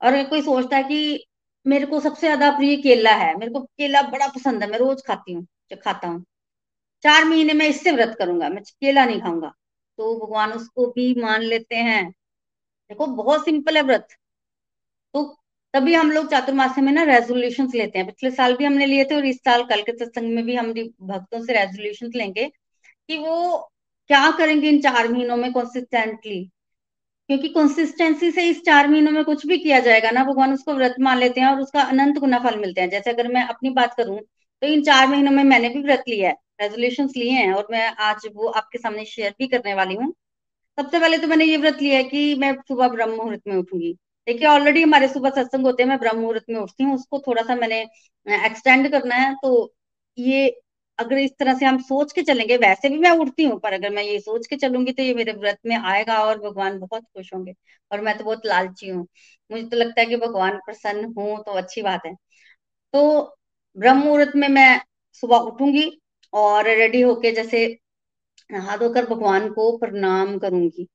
और 0.00 0.22
कोई 0.24 0.42
सोचता 0.42 0.76
है 0.76 0.82
कि 0.84 1.26
मेरे 1.66 1.86
को 1.86 2.00
सबसे 2.00 2.26
ज़्यादा 2.26 2.50
प्रिय 2.50 2.76
केला 2.78 3.12
है, 3.14 3.34
मेरे 3.38 3.52
को 3.52 3.60
केला 3.60 4.02
बड़ा 4.04 4.26
पसंद 4.28 4.62
है, 4.62 4.70
मैं 4.70 4.78
रोज 4.78 5.02
खाती 5.06 5.32
हूँ 5.32 5.46
खाता 5.76 6.08
हूँ। 6.08 6.24
चार 7.04 7.24
महीने 7.24 7.52
में 7.52 7.66
इससे 7.68 7.92
व्रत 7.92 8.14
करूँगा, 8.18 8.48
मैं 8.48 8.62
केला 8.64 9.04
नहीं 9.04 9.20
खाऊँगा। 9.20 9.52
तो 9.98 10.14
भगवान 10.16 10.52
उसको 10.52 10.86
भी 10.86 11.14
मान 11.22 11.42
लेते 11.42 11.76
हैं। 11.76 12.10
देखो, 12.90 13.06
बहुत 13.06 13.44
सिंपल 13.44 13.76
है 13.76 13.82
व्रत। 13.82 14.08
तो 15.14 15.22
तभी 15.74 15.94
हम 15.94 16.10
लोग 16.12 16.30
चातुर्मास 16.30 16.78
में 16.78 16.92
ना 16.92 17.02
रेजोल्यूशन 17.04 17.68
लेते 17.74 17.98
हैं। 17.98 18.06
पिछले 18.06 18.30
साल 18.30 18.56
भी 18.56 18.64
हमने 18.64 18.86
लिए 18.86 19.04
थे 19.04 19.14
और 19.14 19.26
इस 19.26 19.36
साल 19.38 19.64
कल 19.64 19.82
के 19.82 19.92
सत्संग 19.98 20.34
में 20.34 20.44
भी 20.44 20.54
हम 20.56 20.72
भक्तों 20.72 21.44
से 21.44 21.52
रेजोल्यूशन 21.52 22.10
लेंगे 22.14 22.48
कि 23.08 23.18
वो 23.18 23.56
क्या 24.10 24.30
करेंगे 24.30 24.68
इन 24.68 24.80
चार 24.80 25.08
महीनों 25.08 25.36
में 25.36 25.52
कंसिस्टेंटली 25.52 26.44
क्योंकि 27.28 27.48
कंसिस्टेंसी 27.48 28.30
से 28.30 28.44
इस 28.48 28.62
चार 28.64 28.88
महीनों 28.88 29.12
में 29.12 29.24
कुछ 29.24 29.46
भी 29.46 29.58
किया 29.58 29.80
जाएगा 29.80 30.10
ना, 30.10 30.24
भगवान 30.24 30.52
उसको 30.54 30.74
व्रत 30.74 30.94
मान 31.00 31.18
लेते 31.18 31.40
हैं 31.40 31.48
और 31.48 31.60
उसका 31.60 31.82
अनंत 31.82 32.18
गुना 32.18 32.38
फल 32.38 32.58
मिलते 32.60 32.80
हैं। 32.80 32.90
जैसे 32.90 33.10
अगर 33.10 33.28
मैं 33.28 33.44
अपनी 33.48 33.70
बात 33.70 33.94
करूँ 33.94 34.18
तो 34.62 34.66
इन 34.68 34.82
चार 34.84 35.06
महीनों 35.08 35.30
में 35.32 35.42
मैंने 35.44 35.68
भी 35.68 35.82
व्रत 35.82 36.04
लिया 36.08 36.28
है 36.28 36.36
रेजोल्यूशन 36.60 37.08
लिए 37.16 37.30
हैं 37.32 37.52
और 37.54 37.66
मैं 37.70 37.86
आज 38.02 38.26
वो 38.34 38.48
आपके 38.50 38.78
सामने 38.78 39.04
शेयर 39.06 39.34
भी 39.38 39.46
करने 39.48 39.74
वाली 39.74 39.94
हूँ। 39.94 40.12
सबसे 40.78 41.00
पहले 41.00 41.18
तो 41.18 41.26
मैंने 41.28 41.44
ये 41.44 41.56
व्रत 41.58 41.78
लिया 41.82 41.96
है 41.98 42.04
कि 42.04 42.34
मैं 42.36 42.52
सुबह 42.68 42.88
ब्रह्म 42.88 43.10
मुहूर्त 43.12 43.42
में 43.48 43.56
उठूँगी। 43.56 43.92
देखिए 44.26 44.48
ऑलरेडी 44.48 44.82
हमारे 44.82 45.08
सुबह 45.08 45.30
सत्संग 45.32 45.66
होते 45.66 45.82
हैं, 45.82 45.88
मैं 45.90 45.98
ब्रह्म 45.98 46.20
मुहूर्त 46.20 46.44
में 46.50 46.60
उठती 46.60 46.84
हूँ, 46.84 46.94
उसको 46.94 47.18
थोड़ा 47.26 47.42
सा 47.42 47.54
मैंने 47.56 47.80
एक्सटेंड 48.46 48.90
करना 48.92 49.14
है 49.16 49.34
तो 49.42 49.72
ये 50.18 50.48
अगर 50.98 51.18
इस 51.18 51.30
तरह 51.38 51.54
से 51.58 51.64
हम 51.66 51.78
सोच 51.82 52.12
के 52.12 52.22
चलेंगे, 52.22 52.56
वैसे 52.58 52.88
भी 52.88 52.98
मैं 52.98 53.10
उठती 53.12 53.44
हूँ, 53.44 53.58
पर 53.60 53.72
अगर 53.72 53.90
मैं 53.90 54.02
ये 54.04 54.18
सोच 54.20 54.46
के 54.46 54.56
चलूँगी 54.58 54.92
तो 54.92 55.02
ये 55.02 55.14
मेरे 55.14 55.32
व्रत 55.34 55.58
में 55.66 55.76
आएगा 55.76 56.18
और 56.24 56.38
भगवान 56.40 56.78
बहुत 56.80 57.04
खुश 57.06 57.32
होंगे 57.34 57.54
और 57.90 58.00
मैं 58.00 58.16
तो 58.18 58.24
बहुत 58.24 58.46
लालची 58.46 58.88
हूँ। 58.88 59.06
मुझे 59.50 59.64
तो 59.64 59.76
लगता 59.76 60.00
है 60.00 60.06
कि 60.06 60.16
भगवान 60.18 60.58
प्रसन्न 60.66 61.12
हूँ 61.18 61.38
तो 61.44 61.52
अच्छी 61.54 61.82
बात 61.82 62.06
है। 62.06 62.14
तो 62.94 63.36
ब्रह्म 63.76 63.98
मुहूर्त 63.98 64.32
में 64.36 64.48
मैं 64.48 64.80
सुबह 65.22 65.36
उठूँगी 65.40 65.90
और 66.32 66.64
रेडी 66.66 67.00
होके 67.00 67.30
जैसे 67.32 67.66
नहा 68.50 68.76
धोकर 68.76 69.06
भगवान 69.06 69.48
को 69.52 69.76
प्रणाम 69.78 70.38
करूँगी। 70.38 70.86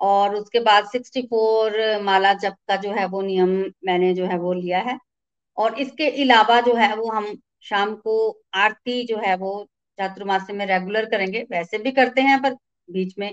और 0.00 0.34
उसके 0.36 0.60
बाद 0.60 0.86
सिक्सटी 0.88 1.22
फोर 1.24 1.76
माला 2.02 2.32
जप 2.34 2.56
का 2.68 2.76
जो 2.76 2.92
है 2.92 3.06
वो 3.08 3.22
नियम 3.22 3.50
मैंने 3.86 4.12
जो 4.14 4.26
है 4.26 4.38
वो 4.38 4.52
लिया 4.52 4.80
है। 4.80 4.98
और 5.58 5.80
इसके 5.80 6.10
अलावा 6.22 6.60
जो 6.60 6.74
है 6.76 6.94
वो 6.96 7.10
हम 7.12 7.26
शाम 7.64 7.94
को 7.96 8.16
आरती 8.56 9.02
जो 9.06 9.18
है 9.18 9.36
वो 9.36 9.52
चातुर्मास्य 9.98 10.52
में 10.52 10.66
रेगुलर 10.66 11.04
करेंगे। 11.10 11.42
वैसे 11.50 11.78
भी 11.78 11.92
करते 11.92 12.22
हैं 12.22 12.40
पर 12.42 12.54
बीच 12.88 13.14
में 13.18 13.32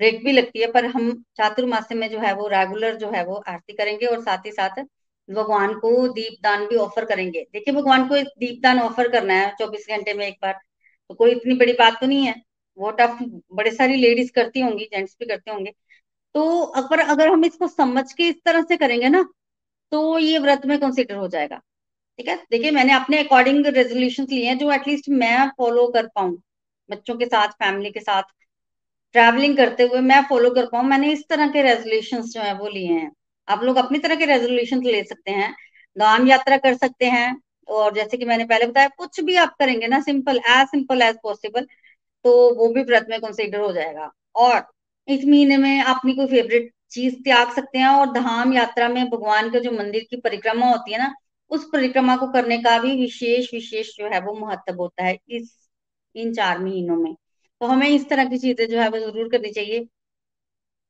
ब्रेक 0.00 0.24
भी 0.24 0.32
लगती 0.32 0.60
है, 0.60 0.72
पर 0.72 0.86
हम 0.86 1.12
चातुर्मास्य 1.36 1.94
में 1.94 2.08
जो 2.10 2.18
है 2.20 2.34
वो 2.34 2.48
रेगुलर 2.48 2.96
जो 2.96 3.10
है 3.12 3.24
वो 3.26 3.42
आरती 3.48 3.72
करेंगे 3.74 4.06
और 4.06 4.20
साथ 4.22 4.46
ही 4.46 4.52
साथ 4.52 4.84
भगवान 5.28 5.74
को 5.74 6.08
दीप 6.08 6.38
दान 6.42 6.66
भी 6.66 6.76
ऑफ़र 6.76 7.04
करेंगे। 7.04 7.40
देखिए, 7.52 7.74
भगवान 7.74 8.08
को 8.08 8.16
दीप 8.16 8.60
दान 8.62 8.80
ऑफ़र 8.80 9.08
करना 9.08 9.34
है 9.34 9.54
चौबीस 9.58 9.86
घंटे 9.90 10.14
में 10.14 10.26
एक 10.26 10.36
बार। 10.42 10.52
तो 11.10 11.14
कोई 11.14 11.30
इतनी 11.30 11.54
बड़ी 11.56 11.72
बात 11.72 12.00
तो 12.00 12.06
नहीं 12.06 12.26
है। 12.26 12.34
वो 12.78 12.90
टफ 12.90 13.18
बड़े 13.54 13.70
सारी 13.70 13.96
लेडीज़ 13.96 14.32
करती 14.32 14.60
होंगी 14.60 14.84
जेंट्स 14.84 15.16
भी 15.20 15.26
करते 15.26 15.50
होंगे। 15.50 15.72
तो 16.34 16.60
अगर 16.76 17.00
अगर 17.00 17.28
हम 17.28 17.44
इसको 17.44 17.68
समझ 17.68 18.12
के 18.12 18.28
इस 18.28 18.36
तरह 18.44 18.62
से 18.62 18.76
करेंगे 18.76 19.08
ना 19.08 19.24
तो 19.92 20.18
ये 20.18 20.38
व्रत 20.38 20.66
में 20.66 20.78
कंसिडर 20.80 21.14
हो 21.16 21.28
जाएगा। 21.28 21.56
ठीक 22.18 22.28
है? 22.28 22.36
देखिए, 22.50 22.70
मैंने 22.70 22.92
अपने 22.92 23.18
अकॉर्डिंग 23.18 23.66
रेजोल्यूशन 23.66 24.26
लिए 24.30 24.46
हैं 24.46 24.58
जो 24.58 24.72
एटलीस्ट 24.72 25.08
मैं 25.10 25.48
फॉलो 25.58 25.86
कर 25.88 26.06
पाऊँ। 26.06 26.36
बच्चों 26.90 27.16
के 27.18 27.26
साथ 27.26 27.48
फैमिली 27.54 27.90
के 27.90 28.00
साथ 28.00 28.22
ट्रैवलिंग 29.14 29.56
करते 29.56 29.82
हुए 29.82 30.00
मैं 30.02 30.22
फॉलो 30.28 30.50
कर 30.50 30.66
पाऊँ। 30.66 30.84
मैंने 30.84 31.12
इस 31.12 31.28
तरह 31.28 31.48
के 31.48 31.62
रेजोल्यूशन 31.62 32.22
जो 32.22 32.40
है 32.40 32.54
वो 32.58 32.68
लिए 32.68 32.92
हैं। 32.92 33.10
आप 33.48 33.62
लोग 33.64 33.76
अपनी 33.78 33.98
तरह 33.98 34.14
के 34.14 34.26
रेजोल्यूशन 34.26 34.82
ले 34.84 35.02
सकते 35.04 35.30
हैं 35.32 35.52
दान 35.96 36.26
यात्रा 36.28 36.56
कर 36.58 36.74
सकते 36.76 37.06
हैं, 37.06 37.36
और 37.68 37.94
जैसे 37.94 38.16
कि 38.16 38.24
मैंने 38.24 38.44
पहले 38.46 38.66
बताया, 38.66 38.88
कुछ 38.90 39.20
भी 39.20 39.36
आप 39.36 39.54
करेंगे 39.58 39.86
ना 39.88 40.00
simple 40.02 40.38
as 40.50 40.66
simple 40.68 41.02
as 41.02 41.16
possible 41.22 41.66
तो 42.24 42.32
वो 42.56 42.68
भी 42.74 42.82
व्रत 42.84 43.06
में 43.10 43.20
कंसिडर 43.20 43.60
हो 43.60 43.72
जाएगा। 43.72 44.10
और 44.36 44.62
इस 45.08 45.24
महीने 45.26 45.56
में 45.58 45.82
अपनी 45.84 46.14
कोई 46.14 46.26
फेवरेट 46.28 46.70
चीज़ 46.90 47.14
त्याग 47.24 47.52
सकते 47.54 47.78
हैं, 47.78 47.88
और 47.88 48.12
धाम 48.12 48.52
यात्रा 48.54 48.88
में 48.88 49.08
भगवान 49.10 49.50
के 49.50 49.60
जो 49.60 49.70
मंदिर 49.72 50.06
की 50.10 50.16
परिक्रमा 50.18 50.66
होती 50.68 50.92
है 50.92 50.98
ना, 50.98 51.14
उस 51.50 51.68
परिक्रमा 51.72 52.16
को 52.16 52.26
करने 52.32 52.58
का 52.60 52.78
भी 52.78 52.92
विशेष 52.96 53.52
विशेष 53.54 53.88
जो 53.98 54.08
है 54.08 54.20
वो 54.20 54.34
महत्व 54.36 54.74
होता 54.74 55.04
है 55.04 55.16
इस, 55.30 55.56
इन 56.14 56.32
चार 56.34 56.58
महीनों 56.58 56.96
में। 56.96 57.14
तो 57.60 57.66
हमें 57.66 57.88
इस 57.88 58.08
तरह 58.10 58.24
की 58.24 58.38
चीज़ें 58.38 58.66
जो 58.68 58.80
है 58.80 58.88
वो 58.90 58.98
ज़रूर 59.00 59.28
करनी 59.30 59.50
चाहिए। 59.52 59.86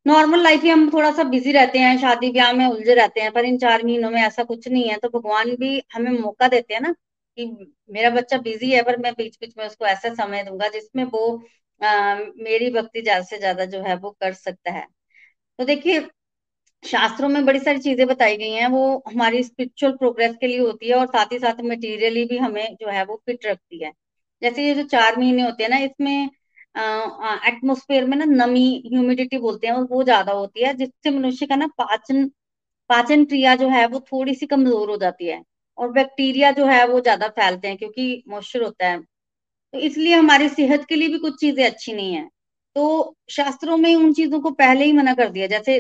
नॉर्मल 0.07 0.43
लाइफ 0.43 0.63
में 0.65 0.71
हम 0.71 0.89
थोड़ा 0.91 1.11
सा 1.13 1.23
बिज़ी 1.25 1.53
रहते 1.53 1.79
हैं 1.79 1.97
शादी 1.99 2.31
ब्याह 2.33 2.53
में 2.53 2.65
उलझे 2.67 2.95
रहते 2.95 3.21
हैं 3.21 3.31
पर 3.33 3.45
इन 3.45 3.59
चार 3.59 3.85
महीनों 3.85 4.11
में 4.11 4.21
ऐसा 4.23 4.43
कुछ 4.45 4.67
नहीं 4.69 4.89
है। 4.89 4.97
तो 4.99 5.09
भगवान 5.11 5.55
भी 5.57 5.83
हमें 5.95 6.11
मौका 6.13 6.49
देते 6.49 6.75
हैं 6.75 6.81
ना 6.81 6.93
कि 7.39 7.47
मेरा 7.91 8.11
बच्चा 8.11 8.39
बिज़ी 8.41 8.71
है 8.73 8.83
पर 8.83 8.97
मैं 8.99 9.13
बीच 9.15 9.37
बीच 9.41 9.55
में 9.59 9.65
उसको 9.67 9.87
ऐसा 9.87 10.13
समय 10.15 10.43
दूँगा 10.45 10.69
जिसमें 10.71 11.05
वो 11.07 11.27
आ, 11.81 12.15
मेरी 12.39 12.71
भक्ति 12.73 13.03
ज़्यादा 13.03 13.23
से 13.25 13.39
ज़्यादा 13.39 13.65
जो 13.67 13.83
है 13.83 13.97
वो 13.97 14.11
कर 14.21 14.33
सकता 14.35 14.71
है। 14.73 14.87
तो 15.59 15.65
देखिए 15.67 16.01
शास्त्रों 16.85 17.29
में 17.29 17.45
बड़ी 17.47 17.59
सारी 17.61 17.79
चीज़ें 17.81 18.07
बताई 18.07 18.37
गई 18.37 18.51
हैं। 18.53 18.69
वो 18.69 19.03
हमारी 19.09 19.43
स्पिरिचुअल 19.45 19.93
प्रोग्रेस 19.97 20.37
के 20.41 20.47
लिए 20.47 20.59
होती 20.61 20.89
है 20.89 20.95
और 20.97 21.07
साथ 21.09 21.33
ही 21.33 21.39
साथ 21.41 21.61
मटेरियली 21.65 22.25
भी 22.27 22.39
हमें 22.39 22.77
जो 22.77 22.89
है 22.91 23.05
वो 23.07 23.17
फिट 23.27 23.47
रखती 23.47 23.85
है। 23.85 23.93
जैसे 24.43 24.67
ये 24.67 24.75
जो 24.75 24.83
चार 24.89 25.19
महीने 25.19 25.43
होते 25.43 25.63
हैं 25.63 25.71
ना 25.71 25.79
इसमें 25.81 26.31
एटमोस्फेयर 26.75 28.05
में 28.07 28.17
ना 28.17 28.25
नमी 28.27 28.83
ह्यूमिडिटी 28.87 29.39
बोलते 29.39 29.67
हैं, 29.67 29.75
वो 29.75 30.03
ज़्यादा 30.05 30.33
होती 30.33 30.65
है, 30.65 30.75
जिससे 30.75 31.11
मनुष्य 31.11 31.47
का 31.47 31.57
ना 31.57 31.67
पाचन 31.79 32.31
पाचन 32.91 33.25
क्रिया 33.25 33.55
जो 33.57 33.69
है, 33.69 33.87
वो 33.87 34.01
थोड़ी 34.03 34.35
सी 34.35 34.47
कमज़ोर 34.47 34.91
हो 34.91 34.97
जाती 34.99 35.27
है 35.27 35.43
और 35.79 35.91
बैक्टीरिया 35.93 36.51
जो 36.53 36.67
है, 36.67 36.87
वो 36.89 37.01
ज़्यादा 37.01 37.29
फैलते 37.31 37.69
हैं 37.69 37.77
क्योंकि 37.77 38.23
मॉइस्चर 38.29 38.63
होता 38.63 38.89
है। 38.89 39.01
तो 39.75 39.79
इसलिए 39.81 40.15
हमारी 40.15 40.49
सेहत 40.51 40.85
के 40.89 40.97
लिए 40.97 41.09
भी 41.09 41.19
कुछ 41.19 41.39
चीज़ें 41.41 41.65
अच्छी 41.67 41.93
नहीं 41.93 42.15
है। 42.15 42.29
तो 42.77 43.17
शास्त्रों 43.31 43.77
में 43.77 43.95
उन 43.97 44.13
चीज़ों 44.15 44.41
को 44.41 44.51
पहले 44.53 44.85
ही 44.85 44.93
मना 44.93 45.15
कर 45.15 45.29
दिया। 45.31 45.47
जैसे 45.49 45.79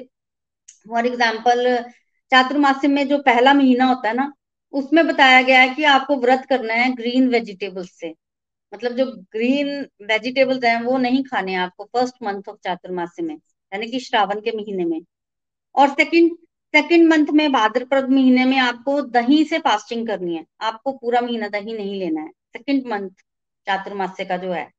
फॉर 0.88 1.06
एग्ज़ाम्पल 1.06 1.66
चातुर्मास्य 2.32 2.88
में 2.88 3.06
जो 3.08 3.18
पहला 3.22 3.54
महीना 3.54 3.84
होता 3.86 4.08
है 4.08 4.14
ना, 4.16 4.32
उसमें 4.74 5.06
बताया 5.06 5.42
गया 5.42 5.60
है 5.60 5.74
कि 5.74 5.84
आपको 5.86 6.16
व्रत 6.18 6.46
करना 6.48 6.74
है 6.74 6.92
ग्रीन 6.94 7.28
वेजिटेबल्स 7.28 7.90
से। 8.00 8.14
मतलब 8.74 8.92
जो 8.92 9.06
ग्रीन 9.06 9.82
वेजिटेबल्स 9.82 10.64
हैं, 10.64 10.82
वो 10.82 10.98
नहीं 10.98 11.24
खाने 11.24 11.54
आपको 11.54 11.84
फ़र्स्ट 11.84 12.14
मंथ 12.22 12.42
ऑफ़ 12.48 12.56
चातुर्मास्य 12.64 13.22
में, 13.22 13.34
यानी 13.72 13.86
कि 13.86 14.00
श्रावण 14.00 14.40
के 14.40 14.56
महीने 14.56 14.84
में। 14.84 15.02
और 15.74 15.88
सेकंड 15.88 16.36
सेकंड 16.74 17.08
मंथ 17.08 17.26
में 17.26 17.52
भाद्रपद 17.52 18.10
महीने 18.10 18.44
में 18.44 18.58
आपको 18.58 19.02
दही 19.02 19.44
से 19.44 19.58
फास्टिंग 19.58 20.06
करनी 20.06 20.36
है। 20.36 20.44
आपको 20.60 20.92
पूरा 20.92 21.20
महीना 21.20 21.48
दही 21.48 21.72
नहीं 21.72 21.94
लेना 21.94 22.20
है। 22.20 22.28
सेकंड 22.28 22.86
मंथ 22.86 23.10
चातुर्मास्य 23.66 24.24
का 24.24 24.36
जो 24.36 24.52
है। 24.52 24.70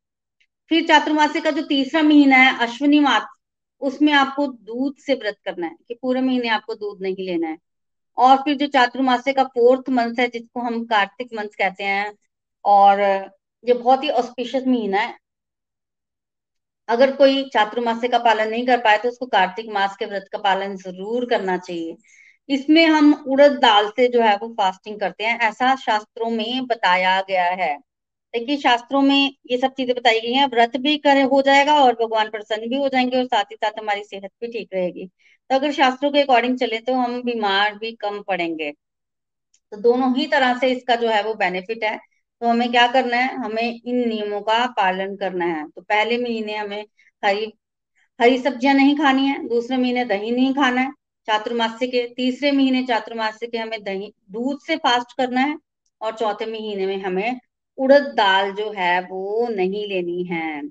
फिर 0.69 0.87
चातुर्मास्य 0.87 1.41
का 1.41 1.51
जो 1.51 1.61
तीसरा 1.61 2.01
महीना 2.01 2.35
है, 2.35 2.59
अश्विनी 2.59 2.99
मास, 2.99 3.23
उसमें 3.81 4.13
आपको 4.13 4.47
दूध 4.47 4.97
से 4.97 5.13
व्रत 5.13 5.35
करना 5.45 5.67
है, 5.67 5.75
कि 5.87 5.93
पूरे 5.93 6.21
महीने 6.21 6.47
आपको 6.47 6.75
दूध 6.75 7.01
नहीं 7.01 7.15
लेना 7.19 7.47
है। 7.47 7.57
और 8.17 8.37
फिर 8.37 8.57
जो 8.57 8.67
चातुर्मास्य 8.67 9.33
का 9.33 9.43
फोर्थ 9.43 9.89
मंथ 9.89 10.15
है, 10.19 10.27
जिसको 10.27 10.59
हम 10.59 10.85
कार्तिक 10.85 11.29
मंथ 11.33 11.49
कहते 11.57 11.83
हैं, 11.83 12.15
और 12.65 12.99
ये 13.63 13.73
बहुत 13.75 14.03
ही 14.03 14.09
ऑस्पिशियस 14.11 14.67
महीना 14.67 14.99
है। 14.99 15.17
अगर 16.89 17.11
कोई 17.15 17.43
चातुर्मास्य 17.49 18.07
का 18.07 18.17
पालन 18.19 18.49
नहीं 18.49 18.65
कर 18.67 18.77
पाए 18.79 18.97
तो 18.97 19.09
उसको 19.09 19.25
कार्तिक 19.27 19.69
मास 19.73 19.95
के 19.97 20.05
व्रत 20.05 20.25
का 20.31 20.37
पालन 20.39 20.75
ज़रूर 20.77 21.25
करना 21.25 21.57
चाहिए। 21.57 21.95
इसमें 22.49 22.85
हम 22.85 23.13
उड़द 23.27 23.51
दाल 23.61 23.89
से 23.89 24.07
जो 24.07 24.21
है 24.21 24.35
वो 24.37 24.47
फास्टिंग 24.53 24.99
करते 24.99 25.23
हैं। 25.23 25.37
ऐसा 25.41 25.75
शास्त्रों 25.77 26.29
में 26.31 26.65
बताया 26.67 27.19
गया 27.21 27.45
है। 27.53 27.77
देखिए, 28.33 28.57
शास्त्रों 28.57 29.01
में 29.01 29.31
ये 29.51 29.57
सब 29.57 29.73
चीज़ें 29.73 29.95
बताई 29.95 30.19
गई 30.19 30.33
हैं। 30.33 30.47
व्रत 30.47 30.77
भी 30.77 30.97
कर, 30.97 31.21
हो 31.23 31.41
जाएगा 31.41 31.73
और 31.81 31.93
भगवान 31.95 32.29
प्रसन्न 32.29 32.69
भी 32.69 32.77
हो 32.77 32.87
जाएँगे 32.89 33.17
और 33.17 33.25
साथ 33.25 33.51
ही 33.51 33.55
साथ 33.55 33.79
हमारी 33.79 34.03
सेहत 34.03 34.31
भी 34.41 34.47
ठीक 34.49 34.69
रहेगी। 34.73 35.05
तो 35.49 35.55
अगर 35.55 35.71
शास्त्रों 35.73 36.11
के 36.11 36.21
अकॉर्डिंग 36.21 36.57
चले 36.59 36.79
तो 36.79 36.93
हम 36.95 37.21
बीमार 37.23 37.75
भी 37.75 37.91
कम 37.97 38.21
पड़ेंगे। 38.23 38.71
तो 39.71 39.77
दोनों 39.79 40.13
ही 40.15 40.25
तरह 40.27 40.57
से 40.59 40.69
इसका 40.71 40.95
जो 40.95 41.09
है 41.09 41.23
वो 41.23 41.33
बेनिफिट 41.35 41.83
है। 41.83 41.97
तो 42.43 42.47
हमें 42.47 42.71
क्या 42.71 42.85
करना 42.87 43.17
है? 43.17 43.35
हमें 43.35 43.81
इन 43.85 44.07
नियमों 44.09 44.41
का 44.41 44.65
पालन 44.67 45.15
करना 45.15 45.45
है। 45.45 45.67
तो 45.69 45.81
पहले 45.81 46.17
महीने 46.17 46.55
हमें 46.55 46.85
हरी 47.23 47.51
हरी 48.19 48.37
सब्ज़ियाँ 48.39 48.73
नहीं 48.75 48.95
खानी 48.97 49.27
है, 49.27 49.47
दूसरे 49.49 49.77
महीने 49.77 50.05
दही 50.05 50.31
नहीं 50.31 50.53
खाना 50.53 50.81
है, 50.81 50.91
चातुर्मास्य 51.27 51.87
के, 51.87 52.07
तीसरे 52.15 52.51
महीने 52.51 52.83
चातुर्मास्य 52.83 53.47
के 53.47 53.57
हमें 53.57 53.83
दही, 53.83 54.13
दूध 54.31 54.59
से 54.67 54.77
फास्ट 54.77 55.17
करना 55.17 55.41
है, 55.41 55.57
और 56.01 56.15
चौथे 56.17 56.45
महीने 56.45 56.87
में 56.87 56.97
हमें 57.03 57.39
उड़द 57.77 58.13
दाल 58.17 58.51
जो 58.53 58.71
है 58.71 58.99
वो 59.01 59.47
नहीं 59.49 59.87
लेनी 59.87 60.23
है। 60.23 60.61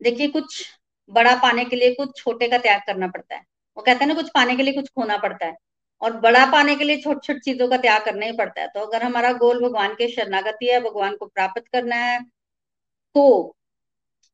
देखिए, 0.00 0.28
कुछ 0.28 0.64
बड़ा 1.10 1.34
पाने 1.36 1.64
के 1.64 1.76
लिए 1.76 1.94
कुछ 1.94 2.16
छोटे 2.16 2.48
का 2.48 2.58
त्याग 2.58 2.80
करना 2.86 3.06
पड़ता 3.08 3.36
है। 3.36 3.42
वो 3.76 3.82
कहते 3.82 4.00
हैं 4.00 4.08
ना, 4.08 4.14
कुछ 4.14 4.30
पाने 4.34 4.56
के 4.56 4.62
लिए 4.62 4.74
कुछ 4.74 4.88
खोना 4.88 5.16
पड़ता 5.18 5.46
है। 5.46 5.56
और 6.02 6.16
बड़ा 6.20 6.44
पाने 6.52 6.74
के 6.76 6.84
लिए 6.84 6.96
छोटी 6.98 7.20
छोटी 7.26 7.40
चीज़ों 7.42 7.68
का 7.68 7.76
त्याग 7.78 8.04
करना 8.04 8.26
ही 8.26 8.32
पड़ता 8.34 8.60
है। 8.62 8.68
तो 8.68 8.80
अगर 8.82 9.02
हमारा 9.04 9.32
गोल 9.34 9.60
भगवान 9.62 9.94
के 9.94 10.08
शरणागति 10.10 10.66
है, 10.66 10.80
भगवान 10.82 11.16
को 11.16 11.26
प्राप्त 11.28 11.64
करना 11.68 11.96
है 11.98 12.20
तो 13.14 13.54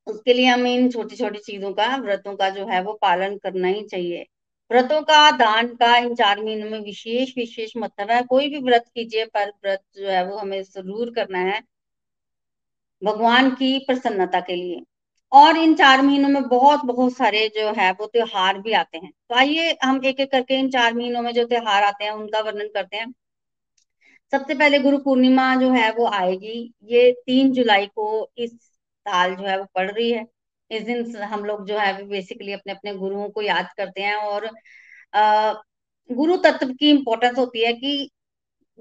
उसके 0.07 0.33
लिए 0.35 0.46
हमें 0.46 0.72
इन 0.72 0.90
छोटी 0.90 1.16
छोटी 1.16 1.38
चीज़ों 1.40 1.72
का, 1.74 1.96
व्रतों 1.98 2.35
का 2.37 2.48
जो 2.50 2.66
है 2.68 2.83
वो 2.83 2.92
पालन 3.02 3.37
करना 3.38 3.68
ही 3.68 3.83
चाहिए। 3.85 4.26
व्रतों 4.70 5.00
का, 5.02 5.31
दान 5.33 5.68
का, 5.76 5.96
इन 5.98 6.14
चार 6.14 6.42
महीनों 6.44 6.70
में 6.70 6.81
विशेष 6.83 7.33
विशेष 7.38 7.72
मतलब 7.79 8.11
है। 8.11 8.22
कोई 8.24 8.48
भी 8.50 8.61
व्रत 8.62 8.85
कीजिए, 8.94 9.24
पर 9.26 9.50
व्रत 9.64 9.83
जो 9.96 10.09
है 10.09 10.24
वो 10.26 10.37
हमें 10.38 10.62
ज़रूर 10.64 11.12
करना 11.16 11.38
है। 11.44 11.61
भगवान 13.02 13.50
की 13.55 13.79
प्रसन्नता 13.81 14.40
के 14.40 14.55
लिए। 14.57 14.83
और 15.33 15.57
इन 15.57 15.75
चार 15.75 16.03
महीनों 16.03 16.29
में 16.29 16.43
बहुत 16.49 16.85
बहुत 16.87 17.17
सारे 17.17 17.47
जो 17.57 17.73
है 17.79 17.91
वो 17.93 18.07
त्योहार 18.07 18.59
भी 18.61 18.73
आते 18.73 18.99
हैं। 18.99 19.11
तो 19.31 19.35
आइए 19.35 19.77
हम 19.85 20.01
एक 20.05 20.21
एक 20.21 20.31
करके 20.33 20.59
इन 20.59 20.71
चार 20.71 20.95
महीनों 20.95 21.23
में 21.23 21.33
जो 21.35 21.45
त्योहार 21.47 21.85
आते 21.85 22.05
हैं 22.05 22.11
उनका 22.12 22.41
वर्णन 22.41 22.69
करते 22.75 22.97
हैं। 22.97 23.12
सबसे 24.33 24.55
पहले 24.55 24.79
गुरु 24.79 24.99
पूर्णिमा 24.99 25.55
जो 25.57 25.71
है 25.73 25.91
वो 25.93 26.07
आएगी। 26.09 26.73
ये 26.85 27.11
तीन 27.27 27.53
जुलाई 27.53 27.87
को 27.87 28.07
इस 28.39 28.53
साल 28.53 29.35
जो 29.37 29.45
है 29.45 29.59
वो 29.59 29.65
पड़ 29.75 29.91
रही 29.91 30.11
है। 30.12 30.25
इस 30.71 30.83
दिन 30.83 31.17
हम 31.25 31.45
लोग 31.45 31.67
जो 31.67 31.79
है 31.79 32.07
बेसिकली 32.09 32.53
अपने 32.53 32.73
अपने 32.73 32.95
गुरुओं 32.95 33.29
को 33.31 33.43
याद 33.43 33.69
करते 33.77 34.03
हैं 34.03 34.15
और 34.17 34.51
गुरु 36.11 36.37
तत्व 36.37 36.73
की 36.75 36.91
इम्पोर्टेंस 36.91 37.39
होती 37.39 37.65
है 37.65 37.73
कि 37.73 38.11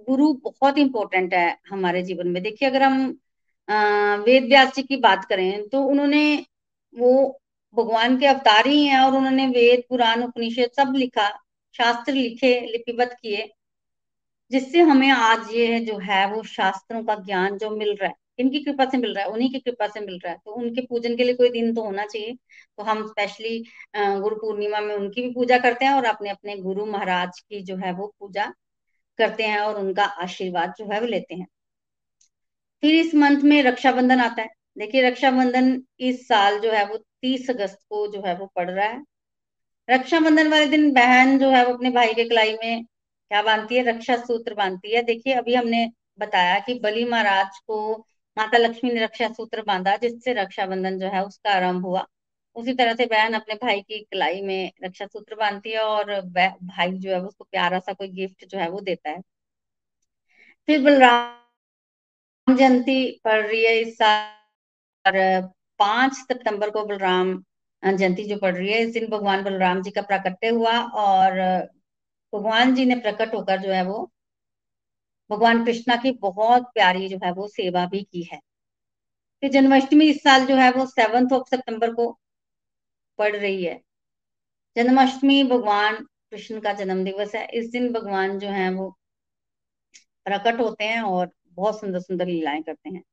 गुरु 0.08 0.34
बहुत 0.44 0.78
इंपॉर्टेंट 0.78 1.34
है 1.34 1.58
हमारे 1.70 2.02
जीवन 2.04 2.28
में। 2.28 2.42
देखिए, 2.44 2.70
अगर 2.70 2.84
हम 2.84 3.18
वेद 3.68 4.44
व्यास 4.46 4.74
जी 4.76 4.84
की 4.84 4.98
बात 5.00 5.26
करें 5.26 5.68
तो 5.70 5.82
उन्होंने 5.84 6.24
वो 6.96 7.12
भगवान 7.76 8.18
के 8.20 8.26
अवतार 8.28 8.68
ही 8.68 8.86
हैं 8.86 9.00
और 9.00 9.16
उन्होंने 9.18 9.48
वेद, 9.48 9.84
पुराण, 9.90 10.24
उपनिषद 10.24 10.72
सब 10.78 10.94
लिखा, 10.96 11.30
शास्त्र 11.76 12.14
लिखे, 12.14 12.60
लिपिबद्ध 12.64 13.12
किए, 13.14 13.50
जिससे 14.52 14.82
हमें 14.82 15.10
आज 15.10 15.52
ये 15.54 15.80
जो 15.82 15.98
है 16.00 16.26
वो 16.34 16.44
शास्त्रों 16.46 17.04
का 17.04 17.16
ज्ञान 17.18 17.58
जो 17.58 17.70
मिल 17.72 17.96
रहा 17.96 18.10
है, 18.10 18.16
इनकी 18.40 18.60
कृपा 18.64 18.86
से 18.86 18.98
मिल 18.98 19.14
रहा 19.14 19.24
है, 19.26 19.32
उन्हीं 19.32 19.50
की 19.52 19.60
कृपा 19.60 19.88
से 19.88 20.00
मिल 20.00 20.20
रहा 20.24 20.34
है 20.34 20.40
तो 20.46 20.52
उनके 20.54 20.82
पूजन 20.82 21.16
के 21.18 21.24
लिए 21.24 21.34
कोई 21.34 21.50
दिन 21.50 21.74
तो 21.76 21.84
होना 21.84 22.06
चाहिए 22.06 22.34
तो 22.78 22.84
हम 22.84 23.06
स्पेशली 23.08 23.58
गुरु 23.96 24.36
पूर्णिमा 24.36 24.80
में 24.82 24.96
उनकी 24.96 25.22
भी 25.22 25.32
पूजा 25.34 25.58
करते 25.60 25.86
हैं 25.86 25.94
और 25.94 26.06
अपने 26.06 26.30
अपने 26.30 26.56
गुरु 26.60 26.86
महाराज 26.88 27.40
की 27.40 27.62
जो 27.64 27.78
है 27.78 27.94
वो 27.94 28.14
पूजा 28.20 28.52
करते 29.20 29.44
हैं 29.44 29.60
और 29.60 29.80
उनका 29.80 30.04
आशीर्वाद 30.24 30.74
जो 30.80 30.92
है 30.94 31.00
वो 31.02 31.08
लेते 31.08 31.36
हैं। 31.36 31.48
फिर 32.86 32.96
इस 32.96 33.16
मंथ 33.16 33.42
में 33.42 33.64
रक्षाबंधन 33.64 34.20
आता 34.20 34.42
है। 34.42 34.50
देखिए, 34.78 35.02
रक्षाबंधन 35.10 35.84
इस 36.00 36.28
साल 36.28 36.60
जो 36.60 36.72
है 36.72 36.86
वो 36.86 36.98
तीस 36.98 37.50
अगस्त 37.50 37.80
को 37.90 38.08
जो 38.08 38.22
है 38.28 38.36
वो 38.38 38.46
पड़ 38.56 38.70
रहा 38.72 38.86
है। 38.86 39.04
रक्षाबंधन 39.90 40.48
वाले 40.48 40.66
दिन 40.66 40.92
बहन 40.94 41.40
जो 41.40 41.50
है 41.50 41.66
वो 41.66 41.74
अपने 41.74 41.90
भाई 41.90 42.14
के 42.14 42.24
कलाई 42.30 42.54
में 42.54 42.84
क्या 42.84 43.42
बांधती 43.42 43.76
है? 43.76 43.84
रक्षा 43.84 44.18
सूत्र 44.18 44.54
बांधती 44.54 44.96
है। 44.96 45.04
देखिए, 45.04 45.34
अभी 45.34 45.56
हमने 45.56 45.92
बताया 46.20 46.60
कि 46.60 46.74
बलि 46.80 47.06
महाराज 47.06 47.60
को 47.68 48.06
माता 48.38 48.58
लक्ष्मी 48.58 48.92
ने 48.92 49.04
रक्षा 49.04 49.28
सूत्र 49.28 49.62
बांधा, 49.62 49.96
जिससे 49.98 50.34
रक्षाबंधन 50.34 51.00
जो 51.00 51.08
है 51.08 51.26
उसका 51.26 51.52
आरंभ 51.52 51.86
हुआ। 51.86 52.06
उसी 52.56 52.74
तरह 52.74 52.96
से 52.96 53.06
बहन 53.06 53.34
अपने 53.34 53.56
भाई 53.56 53.82
की 53.82 54.00
कलाई 54.00 54.42
में 54.42 54.72
रक्षा 54.84 55.06
सूत्र 55.06 55.36
बांधती 55.36 55.72
है 55.72 55.80
और 55.80 56.22
भाई 56.22 56.92
जो 56.92 57.12
है 57.12 57.22
उसको 57.22 57.44
प्यारा 57.44 57.80
सा 57.80 57.94
कोई 57.94 58.08
गिफ्ट 58.08 58.46
जो 58.48 58.58
है 58.58 58.70
वो 58.70 58.80
देता 58.82 59.10
है। 59.10 59.22
फिर 60.68 60.82
बलराम 60.82 61.45
जयंती 62.48 62.96
पड़ 63.24 63.42
रही 63.42 63.64
है 63.66 63.76
इस 63.78 63.98
साल। 63.98 64.34
और 65.06 65.16
पाँच 65.80 66.14
सितंबर 66.14 66.70
को 66.70 66.84
बलराम 66.86 67.34
जयंती 67.84 68.24
जो 68.26 68.38
पड़ 68.38 68.54
रही 68.56 68.70
है, 68.70 68.80
इस 68.80 68.94
दिन 68.94 69.08
भगवान 69.10 69.44
बलराम 69.44 69.82
जी 69.82 69.92
का 69.92 70.02
प्राकट्य 70.04 70.50
हुआ 70.50 70.80
और 70.98 71.40
भगवान 72.34 72.76
जी 72.76 72.86
ने 72.86 72.96
प्रकट 72.98 73.36
होकर 73.36 73.62
जो 73.62 73.72
है 73.72 73.84
वो, 73.86 74.12
भगवान 75.30 75.66
कृष्णा 75.66 75.96
की 75.96 76.12
बहुत 76.22 76.64
प्यारी 76.74 77.08
जो 77.10 77.20
है 77.26 77.32
वो 77.34 77.48
सेवा 77.48 77.86
भी 77.86 78.02
की 78.04 78.24
है। 78.24 78.40
फिर 79.44 79.52
जन्माष्टमी 79.52 80.10
इस 80.10 80.22
साल 80.24 80.46
जो 80.46 80.56
है 80.56 80.72
वो 80.72 80.86
सेवंथ 80.86 81.34
ऑफ़ 81.34 81.50
सितंबर 81.50 81.94
को 81.94 82.12
पड़ 83.20 83.36
रही 83.36 83.64
है। 83.64 83.80
जन्माष्टमी 84.76 85.44
भगवान 85.44 85.96
कृष्ण 86.32 86.60
का 86.62 86.74
जन्म 86.74 87.04
दिवस 87.04 87.36
है। 87.36 87.46
इस 87.54 87.70
दिन 87.72 87.92
भगवान 87.94 88.40
जो 88.40 88.50
है 88.50 88.70
वो 88.74 88.96
प्रकट 90.26 90.60
होते 90.62 90.84
हैं 90.84 91.02
और 91.02 91.32
बहुत 91.58 91.80
सुंदर 91.80 92.00
सुंदर 92.00 92.28
लीलाएँ 92.28 92.62
करते 92.64 92.90
हैं। 92.90 93.04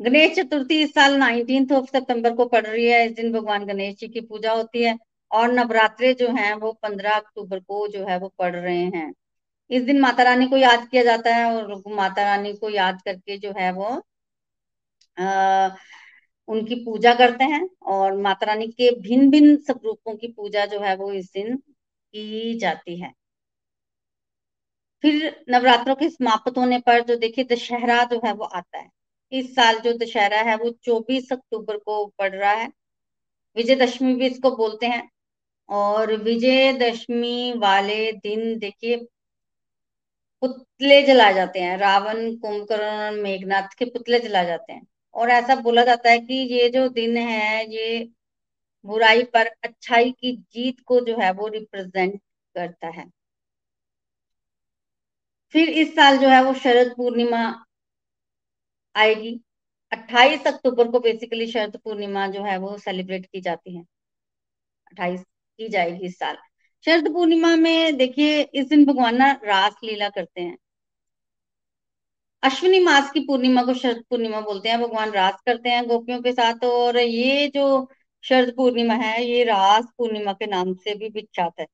गणेश 0.00 0.34
चतुर्थी 0.36 0.80
इस 0.82 0.90
साल 0.94 1.16
नाइनटीन 1.18 1.66
ऑफ़ 1.72 1.86
सितंबर 1.90 2.34
को 2.36 2.46
पड़ 2.46 2.64
रही 2.66 2.86
है। 2.86 3.04
इस 3.06 3.12
दिन 3.12 3.32
भगवान 3.32 3.64
गणेश 3.66 3.94
जी 3.96 4.08
की 4.08 4.20
पूजा 4.22 4.52
होती 4.52 4.82
है 4.84 4.96
और 5.30 5.52
नवरात्रे 5.52 6.12
जो 6.14 6.28
है 6.36 6.54
वो 6.56 6.72
पंद्रह 6.82 7.16
अक्टूबर 7.16 7.60
को 7.60 7.86
जो 7.88 8.06
है 8.08 8.18
वो 8.18 8.28
पड़ 8.38 8.54
रहे 8.56 8.76
हैं। 8.96 9.12
इस 9.70 9.82
दिन 9.82 10.00
माता 10.00 10.22
रानी 10.22 10.46
को 10.48 10.56
याद 10.56 10.88
किया 10.90 11.02
जाता 11.04 11.34
है 11.34 11.44
और 11.54 11.82
माता 11.94 12.24
रानी 12.24 12.52
को 12.54 12.70
याद 12.70 13.02
करके 13.04 13.38
जो 13.38 13.52
है 13.58 13.72
वो 13.72 13.90
आ, 15.16 15.68
उनकी 16.48 16.74
पूजा 16.84 17.12
करते 17.14 17.44
हैं 17.44 17.68
और 17.92 18.16
माता 18.18 18.46
रानी 18.46 18.66
के 18.72 18.90
भिन्न 19.00 19.30
भिन्न 19.30 19.56
स्वरूपों 19.56 20.16
की 20.16 20.28
पूजा 20.32 20.66
जो 20.66 20.80
है 20.80 20.94
वो 20.96 21.12
इस 21.12 21.30
दिन 21.34 21.56
की 21.56 22.58
जाती 22.58 23.00
है। 23.00 23.12
फिर 25.02 25.44
नवरात्रों 25.48 25.94
के 25.94 26.10
समाप्त 26.10 26.58
होने 26.58 26.78
पर 26.78 27.02
जो 27.04 27.16
देखिए 27.16 27.44
दशहरा 27.44 28.04
जो 28.04 28.20
है 28.24 28.32
वो 28.32 28.44
आता 28.44 28.78
है। 28.78 28.90
इस 29.32 29.54
साल 29.54 29.78
जो 29.78 29.92
दशहरा 29.92 30.40
है 30.40 30.56
वो 30.56 30.70
24 30.84 31.32
अक्टूबर 31.32 31.76
को 31.76 32.06
पड़ 32.06 32.34
रहा 32.34 32.52
है। 32.52 32.68
विजयदशमी 33.56 34.14
भी 34.14 34.26
इसको 34.26 34.56
बोलते 34.56 34.86
हैं। 34.86 35.10
और 35.68 36.16
विजयदशमी 36.16 37.52
वाले 37.52 38.12
दिन 38.12 38.58
देखिए 38.58 39.06
पुतले 40.42 41.02
जलाए 41.02 41.34
जाते 41.34 41.60
हैं। 41.60 41.76
रावण, 41.78 42.36
कुंभकर्ण, 42.36 43.22
मेघनाथ 43.22 43.68
के 43.78 43.84
पुतले 43.84 44.20
जलाए 44.20 44.46
जाते 44.46 44.72
हैं। 44.72 44.86
और 45.14 45.30
ऐसा 45.30 45.56
बोला 45.56 45.84
जाता 45.84 46.10
है 46.10 46.18
कि 46.18 46.34
ये 46.34 46.68
जो 46.68 46.88
दिन 46.88 47.16
है, 47.16 47.74
ये 47.74 48.08
बुराई 48.84 49.22
पर 49.22 49.46
अच्छाई 49.46 50.10
की 50.10 50.36
जीत 50.36 50.80
को 50.80 51.00
जो 51.00 51.16
है 51.18 51.32
वो 51.32 51.48
रिप्रेजेंट 51.48 52.20
करता 52.54 52.88
है। 52.88 53.21
फिर 55.52 55.68
इस 55.68 55.96
साल 55.96 56.18
जो 56.18 56.28
है 56.28 56.44
वो 56.44 56.54
शरद 56.54 56.94
पूर्णिमा 56.96 57.64
आएगी। 58.96 59.40
28 59.92 60.46
अक्टूबर 60.46 60.88
को 60.88 61.00
बेसिकली 61.00 61.46
शरद 61.46 61.76
पूर्णिमा 61.84 62.26
जो 62.28 62.42
है 62.44 62.56
वो 62.58 62.78
सेलिब्रेट 62.78 63.26
की 63.26 63.40
जाती 63.40 63.76
है। 63.76 63.84
28 64.90 65.20
की 65.58 65.68
जाएगी 65.68 66.06
इस 66.06 66.18
साल। 66.18 66.36
शरद 66.84 67.12
पूर्णिमा 67.12 67.56
में 67.56 67.96
देखिए, 67.96 68.42
इस 68.42 68.66
दिन 68.66 68.84
भगवान 68.86 69.16
ना 69.16 69.40
रास 69.44 69.74
लीला 69.84 70.08
करते 70.08 70.40
हैं। 70.40 70.58
अश्विनी 72.42 72.80
मास 72.80 73.10
की 73.10 73.20
पूर्णिमा 73.20 73.62
को 73.62 73.74
शरद 73.74 74.04
पूर्णिमा 74.10 74.40
बोलते 74.40 74.68
हैं। 74.68 74.80
भगवान 74.80 75.10
रास 75.10 75.42
करते 75.46 75.68
हैं 75.68 75.86
गोपियों 75.86 76.22
के 76.22 76.32
साथ 76.32 76.64
और 76.64 76.98
ये 76.98 77.48
जो 77.48 77.90
शरद 78.24 78.54
पूर्णिमा 78.56 78.94
है, 78.94 79.24
ये 79.24 79.44
रास 79.44 79.84
पूर्णिमा 79.98 80.32
के 80.32 80.46
नाम 80.46 80.74
से 80.74 80.94
भी 80.94 81.08
विख्यात 81.08 81.52
है। 81.60 81.66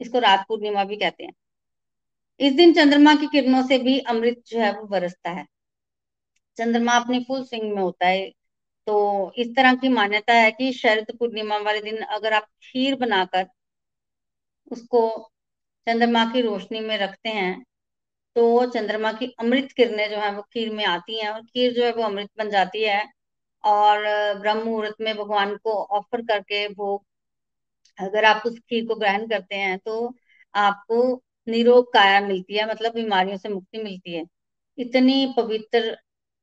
इसको 0.00 0.18
रात 0.18 0.44
पूर्णिमा 0.48 0.84
भी 0.84 0.96
कहते 0.96 1.24
हैं। 1.24 1.32
इस 2.42 2.52
दिन 2.54 2.72
चंद्रमा 2.74 3.14
की 3.14 3.26
किरणों 3.26 3.62
से 3.66 3.78
भी 3.78 3.98
अमृत 4.08 4.42
जो 4.46 4.60
है 4.60 4.72
वो 4.72 4.86
बरसता 4.86 5.30
है। 5.30 5.46
चंद्रमा 6.56 6.92
अपनी 6.96 7.20
फुल 7.24 7.44
स्विंग 7.44 7.72
में 7.74 7.82
होता 7.82 8.06
है। 8.06 8.30
तो 8.86 9.32
इस 9.38 9.54
तरह 9.56 9.74
की 9.74 9.88
मान्यता 9.88 10.34
है 10.34 10.50
कि 10.52 10.72
शरद 10.72 11.16
पूर्णिमा 11.18 11.58
वाले 11.58 11.80
दिन 11.80 12.00
अगर 12.10 12.32
आप 12.32 12.48
खीर 12.62 12.94
बनाकर 12.96 13.46
उसको 14.70 15.00
चंद्रमा 15.86 16.24
की 16.32 16.40
रोशनी 16.40 16.80
में 16.80 16.96
रखते 16.98 17.28
हैं 17.28 17.62
तो 18.36 18.44
चंद्रमा 18.66 19.12
की 19.12 19.26
अमृत 19.40 19.72
किरणें 19.72 20.08
जो 20.10 20.16
है 20.16 20.30
वो 20.34 20.42
खीर 20.52 20.72
में 20.72 20.84
आती 20.86 21.20
हैं 21.20 21.28
और 21.30 21.42
खीर 21.42 21.72
जो 21.72 21.84
है 21.84 21.92
वो 21.92 22.02
अमृत 22.02 22.30
बन 22.38 22.50
जाती 22.50 22.82
है 22.84 23.02
और 23.64 24.04
ब्रह्म 24.40 24.64
मुहूर्त 24.64 25.00
में 25.00 25.14
भगवान 25.16 25.56
को 25.56 25.74
ऑफ़र 25.98 26.22
करके 26.22 26.68
भोग 26.68 27.04
अगर 27.98 28.24
आप 28.24 28.42
उस 28.46 28.58
खीर 28.60 28.86
को 28.86 28.94
ग्रहण 28.94 29.26
करते 29.28 29.54
हैं 29.56 29.78
तो 29.78 30.14
आपको 30.54 31.02
निरोग 31.46 31.92
काया 31.92 32.20
मिलती 32.20 32.56
है 32.56 32.68
मतलब 32.70 32.94
बीमारियों 32.94 33.36
से 33.36 33.48
मुक्ति 33.48 33.82
मिलती 33.82 34.14
है। 34.14 34.24
इतनी 34.78 35.34
पवित्र 35.36 35.96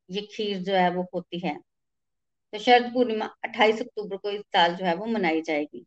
ये 0.10 0.22
खीर 0.36 0.58
जो 0.60 0.74
है 0.74 0.90
वो 0.92 1.08
होती 1.14 1.40
है। 1.40 1.60
तो 2.54 2.60
शरद 2.60 2.94
पूर्णिमा 2.94 3.26
28 3.44 3.82
अक्टूबर 3.82 4.18
को 4.18 4.32
इस 4.32 4.42
साल 4.42 4.76
जो 4.76 4.86
है 4.86 4.96
वो 4.96 5.06
मनाई 5.06 5.42
जाएगी। 5.42 5.86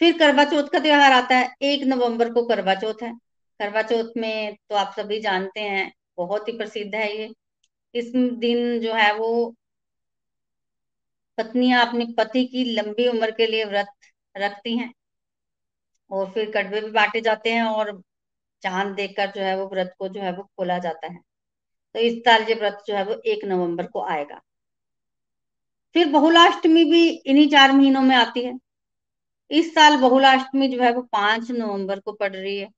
फिर 0.00 0.18
करवा 0.18 0.44
चौथ 0.44 0.68
का 0.68 0.78
त्योहार 0.78 1.12
आता 1.12 1.36
है, 1.36 1.54
एक 1.62 1.82
नवंबर 1.84 2.32
को 2.32 2.44
करवा 2.46 2.74
चौथ 2.74 3.02
है। 3.02 3.12
करवा 3.60 3.82
चौथ 3.82 4.12
में 4.16 4.56
तो 4.70 4.76
आप 4.76 4.94
सभी 4.96 5.20
जानते 5.20 5.60
हैं, 5.60 5.92
बहुत 6.16 6.48
ही 6.48 6.56
प्रसिद्ध 6.58 6.94
है 6.94 7.16
ये। 7.18 7.30
इस 7.94 8.12
दिन 8.16 8.80
जो 8.80 8.94
है 8.94 9.12
वो 9.14 9.54
पत्नियाँ 11.38 11.86
अपने 11.86 12.06
पति 12.18 12.44
की 12.46 12.64
लंबी 12.64 13.08
उम्र 13.08 13.30
के 13.30 13.46
लिए 13.46 13.64
व्रत 13.64 13.88
रखती 14.36 14.76
हैं। 14.78 14.92
और 16.10 16.30
फिर 16.30 16.50
कड़वे 16.50 16.80
भी 16.80 16.90
बांटे 16.90 17.20
जाते 17.20 17.52
हैं 17.52 17.62
और 17.62 18.02
चाँद 18.62 18.94
देखकर 18.94 19.30
जो 19.30 19.42
है 19.42 19.58
वो 19.58 19.68
व्रत 19.68 19.94
को 19.98 20.08
जो 20.08 20.20
है 20.20 20.32
वो 20.32 20.42
खोला 20.42 20.78
जाता 20.78 21.06
है। 21.06 21.18
तो 21.94 22.00
इस 22.00 22.18
साल 22.18 22.42
ये 22.42 22.54
व्रत 22.54 22.84
जो 22.86 22.94
है 22.94 23.04
वो 23.04 23.14
एक 23.14 23.44
नवंबर 23.44 23.86
को 23.86 24.02
आएगा। 24.02 24.40
फिर 25.94 26.06
बहुलाष्टमी 26.06 26.84
भी 26.84 27.08
इन्हीं 27.08 27.48
चार 27.48 27.72
महीनों 27.72 28.02
में 28.02 28.16
आती 28.16 28.44
है। 28.44 28.58
इस 29.50 29.74
साल 29.74 29.96
बहुलाष्टमी 29.96 30.68
जो 30.68 30.82
है 30.82 30.92
वो 30.92 31.02
पाँच 31.02 31.50
नवंबर 31.50 32.00
को 32.00 32.12
पड़ 32.12 32.36
रही 32.36 32.58
है। 32.58 32.68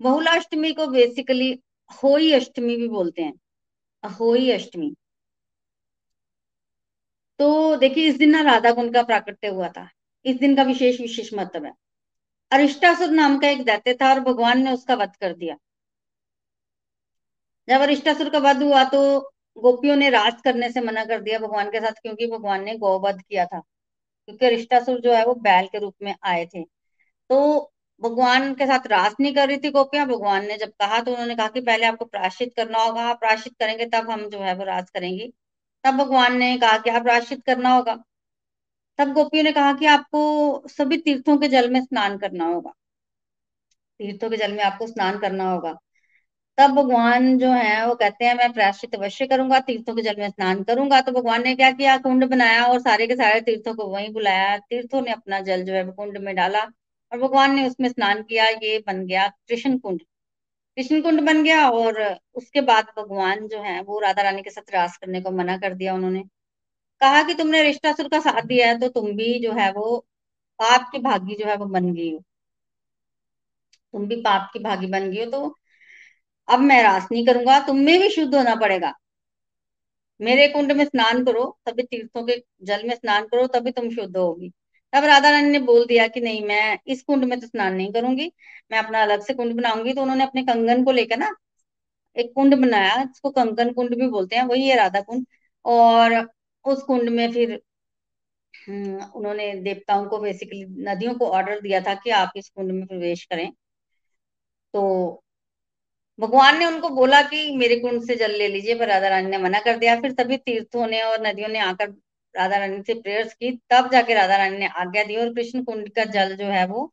बहुलाष्टमी 0.00 0.72
को 0.72 0.86
बेसिकली 0.86 1.62
होई 2.02 2.32
अष्टमी 2.32 2.76
भी 2.76 2.88
बोलते 2.88 3.22
हैं। 3.22 3.40
होई 4.10 4.50
अष्टमी। 4.50 4.94
तो 7.38 7.76
देखिए, 7.76 8.04
इस 8.04 8.16
दिन 8.16 8.30
ना 8.30 8.40
राधा 8.42 8.72
कुंड 8.72 8.94
का 8.94 9.02
प्राकट्य 9.02 9.48
हुआ 9.48 9.68
था। 9.68 9.88
इस 10.24 10.36
दिन 10.36 10.56
का 10.56 10.62
विशेष 10.62 11.00
विशेष 11.00 11.34
महत्व 11.34 11.64
है। 11.64 11.72
अरिष्टासुर 12.52 13.10
नाम 13.10 13.38
का 13.38 13.48
एक 13.48 13.64
दैत्य 13.64 13.94
था 13.94 14.08
और 14.10 14.20
भगवान 14.22 14.62
ने 14.64 14.72
उसका 14.72 14.94
वध 14.96 15.16
कर 15.20 15.34
दिया। 15.34 15.56
जब 17.68 17.80
अरिष्टासुर 17.80 18.28
का 18.30 18.38
वध 18.40 18.62
हुआ 18.62 18.82
तो 18.84 18.98
गोपियों 19.56 19.96
ने 19.96 20.08
राज 20.10 20.40
करने 20.44 20.70
से 20.70 20.80
मना 20.80 21.04
कर 21.04 21.20
दिया 21.22 21.38
भगवान 21.38 21.70
के 21.70 21.80
साथ 21.80 22.00
क्योंकि 22.02 22.26
भगवान 22.28 22.64
ने 22.64 22.76
गौवध 22.78 23.20
किया 23.22 23.44
था। 23.46 23.58
क्योंकि 24.28 24.46
अरिष्टासुर 24.46 25.00
जो 25.00 25.14
है 25.14 25.24
वो 25.26 25.34
बैल 25.42 25.66
के 25.66 25.78
रूप 25.78 25.94
में 26.02 26.14
आए 26.24 26.44
थे। 26.46 26.62
तो 27.30 27.72
भगवान 28.02 28.52
के 28.54 28.66
साथ 28.66 28.86
रास 28.86 29.16
नहीं 29.20 29.34
कर 29.34 29.48
रही 29.48 29.58
थी 29.58 29.70
गोपियाँ। 29.70 30.06
भगवान 30.06 30.46
ने 30.48 30.56
जब 30.58 30.72
कहा 30.80 31.00
तो 31.00 31.12
उन्होंने 31.12 31.36
कहा 31.36 31.48
कि 31.48 31.60
पहले 31.62 31.86
आपको 31.86 32.04
प्राश्चित 32.06 32.54
करना 32.56 32.82
होगा 32.84 33.12
प्राश्चित 33.16 33.54
करेंगे 33.60 33.86
तब 33.88 34.10
हम 34.10 34.28
जो 34.30 34.40
है 34.40 34.54
वो 34.56 34.64
रास 34.64 34.90
करेंगे। 34.90 35.30
तब 35.84 35.94
भगवान 35.96 36.36
ने 36.38 36.56
कहा 36.58 36.78
कि 36.78 36.90
आप 36.90 37.02
प्राश्चित 37.02 37.44
करना 37.46 37.74
होगा। 37.74 37.96
तब 38.98 39.12
गोपियों 39.12 39.44
ने 39.44 39.52
कहा 39.52 39.72
कि 39.72 39.86
आपको 39.86 40.20
सभी 40.68 40.96
तीर्थों 40.96 41.38
के 41.38 41.48
जल 41.48 41.70
में 41.70 41.80
स्नान 41.80 42.18
करना 42.18 42.44
होगा। 42.44 42.72
तीर्थों 44.00 44.30
के 44.30 44.36
जल 44.36 44.52
में 44.52 44.62
आपको 44.64 44.86
स्नान 44.86 45.18
करना 45.18 45.50
होगा। 45.50 45.72
तब 46.58 46.70
भगवान 46.70 47.38
जो 47.38 47.50
है, 47.52 47.86
वो 47.86 47.94
कहते 47.94 48.24
हैं, 48.24 48.34
मैं 48.34 48.52
प्राश्चित 48.52 48.94
अवश्य 48.94 49.26
करूँगा, 49.26 49.60
तीर्थों 49.60 49.94
के 49.94 50.02
जल 50.02 50.16
में 50.18 50.28
स्नान 50.28 50.62
करूँगा। 50.62 51.00
तो 51.00 51.12
भगवान 51.12 51.42
ने 51.42 51.54
क्या 51.54 51.70
किया? 51.70 51.96
कुंड 51.96 52.24
बनाया 52.24 52.64
और 52.66 52.80
सारे 52.80 53.06
के 53.06 53.16
सारे 53.16 53.40
तीर्थों 53.40 53.74
को 53.74 53.86
वहीं 53.86 54.12
बुलाया। 54.12 54.56
तीर्थों 54.58 55.02
ने 55.02 55.12
अपना 55.12 55.40
जल 55.40 55.62
जो 55.62 55.72
है 55.72 55.84
कुंड 55.84 56.18
में 56.18 56.34
डाला 56.34 56.60
और 57.12 57.18
भगवान 57.18 57.54
ने 57.54 57.66
उसमें 57.68 57.88
स्नान 57.88 58.22
किया। 58.22 58.46
ये 58.46 58.78
बन 58.86 59.06
गया 59.06 59.28
कृष्ण 59.48 59.78
कुंड 59.78 60.02
कृष्ण 60.76 61.00
कुंड 61.02 61.20
बन 61.20 61.42
गया 61.44 61.68
और 61.70 62.18
उसके 62.34 62.60
बाद 62.60 62.86
भगवान 62.98 63.46
जो 63.48 63.62
है, 63.62 63.80
वो 63.82 64.00
राधा 64.00 64.22
रानी 64.22 64.42
के 64.42 64.50
साथ 64.50 64.74
रास 64.74 64.96
करने 64.96 65.20
को 65.20 65.30
मना 65.30 65.56
कर 65.58 65.74
दिया 65.74 65.94
उन्होंने। 65.94 66.24
कहा 67.00 67.22
कि 67.22 67.34
तुमने 67.34 67.62
रिश्तासुर 67.62 68.08
का 68.08 68.20
साथ 68.20 68.42
दिया 68.44 68.66
है 68.68 68.78
तो 68.80 68.88
तुम 68.90 69.10
भी 69.16 69.38
जो 69.40 69.52
है 69.54 69.70
वो 69.72 69.96
पाप 70.60 70.88
की 70.92 70.98
भागी 71.00 71.34
जो 71.36 71.46
है 71.46 71.56
वो 71.56 71.66
बन 71.68 71.92
गई 71.94 72.12
हो। 72.12 72.22
तुम 73.94 74.06
भी 74.08 74.16
पाप 74.22 74.48
की 74.52 74.58
भागी 74.58 74.86
बन 74.88 75.10
गई 75.10 75.24
हो 75.24 75.30
तो 75.30 75.54
अब 76.48 76.60
मैं 76.62 76.82
रास 76.82 77.08
नहीं 77.12 77.26
करूँगा 77.26 77.58
तुम्हें 77.66 77.98
भी 78.00 78.08
शुद्ध 78.10 78.34
होना 78.34 78.54
पड़ेगा। 78.56 78.92
मेरे 80.20 80.46
कुंड 80.48 80.72
में 80.72 80.84
स्नान 80.84 81.24
करो, 81.24 81.44
तभी 81.66 81.82
तीर्थों 81.82 82.24
के 82.26 82.36
जल 82.62 82.82
में 82.88 82.94
स्नान 82.94 83.26
करो, 83.26 83.46
तभी 83.46 83.70
तुम 83.70 83.88
शुद्ध 83.90 84.16
होगी। 84.16 84.48
तब 84.92 85.04
राधा 85.04 85.30
रानी 85.30 85.50
ने 85.50 85.58
बोल 85.60 85.84
दिया 85.86 86.06
कि 86.08 86.20
नहीं, 86.20 86.42
मैं 86.46 86.78
इस 86.86 87.02
कुंड 87.02 87.24
में 87.24 87.38
तो 87.40 87.46
स्नान 87.46 87.74
नहीं 87.74 87.92
करूँगी, 87.92 88.30
मैं 88.70 88.78
अपना 88.78 89.02
अलग 89.02 89.22
से 89.22 89.34
कुंड 89.34 89.54
बनाऊँगी। 89.56 89.92
तो 89.94 90.02
उन्होंने 90.02 90.24
अपने 90.24 90.42
कंगन 90.44 90.84
को 90.84 90.92
लेकर 90.92 91.16
ना 91.18 91.30
एक 92.16 92.32
कुंड 92.34 92.54
बनाया, 92.62 92.96
जिसको 93.04 93.30
कंगन 93.30 93.72
कुंड 93.72 93.94
भी 93.96 94.08
बोलते 94.08 94.36
हैं, 94.36 94.44
वही 94.44 94.68
है 94.68 94.76
राधा 94.76 95.00
कुंड। 95.02 95.26
और 95.64 96.14
उस 96.64 96.82
कुंड 96.82 97.08
में 97.08 97.32
फिर 97.32 97.60
हम्म, 98.54 99.04
उन्होंने 99.14 99.52
देवताओं 99.54 100.06
को 100.06 100.18
बेसिकली 100.18 100.64
नदियों 100.64 101.14
को 101.14 101.26
ऑर्डर 101.30 101.60
दिया 101.60 101.80
था 101.80 101.94
कि 101.94 102.10
आप 102.10 102.32
इस 102.36 102.48
कुंड 102.48 102.72
में 102.72 102.86
प्रवेश 102.86 103.24
करें। 103.24 103.50
तो 104.74 105.22
भगवान 106.18 106.58
ने 106.58 106.66
उनको 106.66 106.88
बोला 106.88 107.22
कि 107.22 107.56
मेरे 107.56 107.76
कुंड 107.76 108.02
से 108.04 108.14
जल 108.16 108.30
ले 108.30 108.48
लीजिए 108.48 108.74
पर 108.74 108.88
राधा 108.88 109.08
रानी 109.08 109.30
ने 109.30 109.38
मना 109.38 109.60
कर 109.60 109.76
दिया। 109.78 110.00
फिर 110.00 110.12
सभी 110.12 110.36
तीर्थों 110.36 110.86
ने 110.86 111.02
और 111.02 111.26
नदियों 111.26 111.48
ने 111.48 111.58
आकर 111.58 111.88
राधा 112.34 112.56
रानी 112.56 112.82
से 112.82 112.94
प्रेयर्स 112.94 113.34
की। 113.34 113.50
तब 113.70 113.90
जाके 113.92 114.14
राधा 114.14 114.36
रानी 114.36 114.58
ने 114.58 114.66
आज्ञा 114.66 115.04
दी 115.04 115.16
और 115.16 115.34
कृष्ण 115.34 115.62
कुंड 115.64 115.88
का 115.90 116.04
जल 116.04 116.36
जो 116.36 116.46
है 116.46 116.66
वो 116.66 116.92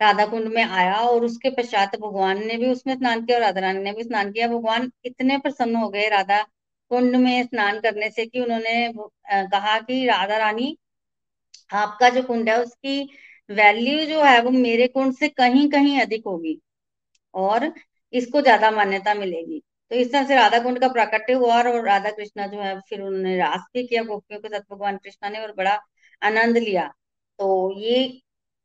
राधा 0.00 0.26
कुंड 0.26 0.48
में 0.48 0.62
आया 0.64 0.94
और 0.96 1.24
उसके 1.24 1.50
पश्चात 1.50 1.96
भगवान 1.96 2.46
ने 2.46 2.56
भी 2.56 2.70
उसमें 2.70 2.94
स्नान 2.94 3.24
किया 3.26 3.36
और 3.38 3.42
राधा 3.42 3.60
रानी 3.60 3.82
ने 3.82 3.92
भी 3.92 4.02
स्नान 4.02 4.32
किया। 4.32 4.48
भगवान 4.48 4.90
इतने 5.04 5.38
प्रसन्न 5.38 5.76
हो 5.76 5.88
गए 5.88 6.08
राधा 6.08 6.46
कुंड 6.90 7.16
में 7.16 7.42
स्नान 7.44 7.80
करने 7.80 8.10
से 8.10 8.26
कि 8.26 8.40
उन्होंने 8.40 8.92
कहा 9.48 9.78
कि 9.80 10.04
राधा 10.06 10.36
रानी, 10.38 10.76
आपका 11.72 12.08
जो 12.10 12.22
कुंड 12.24 12.48
है 12.48 12.56
उसकी 12.62 13.02
वैल्यू 13.50 14.04
जो 14.06 14.22
है 14.24 14.40
वो 14.42 14.50
मेरे 14.50 14.86
कुंड 14.88 15.14
से 15.14 15.28
कहीं 15.30 15.68
कहीं 15.70 16.00
अधिक 16.00 16.26
होगी 16.26 16.58
और 17.34 17.72
इसको 18.12 18.40
ज़्यादा 18.42 18.70
मान्यता 18.70 19.14
मिलेगी। 19.14 19.62
तो 19.90 19.96
इस 19.96 20.12
तरह 20.12 20.26
से 20.26 20.34
राधा 20.36 20.58
कुंड 20.58 20.78
का 20.80 20.88
प्राकट्य 20.88 21.32
हुआ 21.34 21.56
और 21.58 21.84
राधा 21.84 22.10
कृष्णा 22.10 22.46
जो 22.46 22.60
है 22.60 22.78
फिर 22.80 23.00
उन्होंने 23.00 23.36
रास 23.38 23.60
भी 23.74 23.86
किया, 23.86 24.02
गोपियों 24.04 24.40
के 24.40 24.48
साथ 24.48 24.60
भगवान 24.70 24.96
कृष्णा 24.98 25.28
ने 25.30 25.40
और 25.40 25.52
बड़ा 25.54 25.78
आनंद 26.22 26.58
लिया। 26.58 26.86
तो 27.38 27.80
ये 27.80 28.20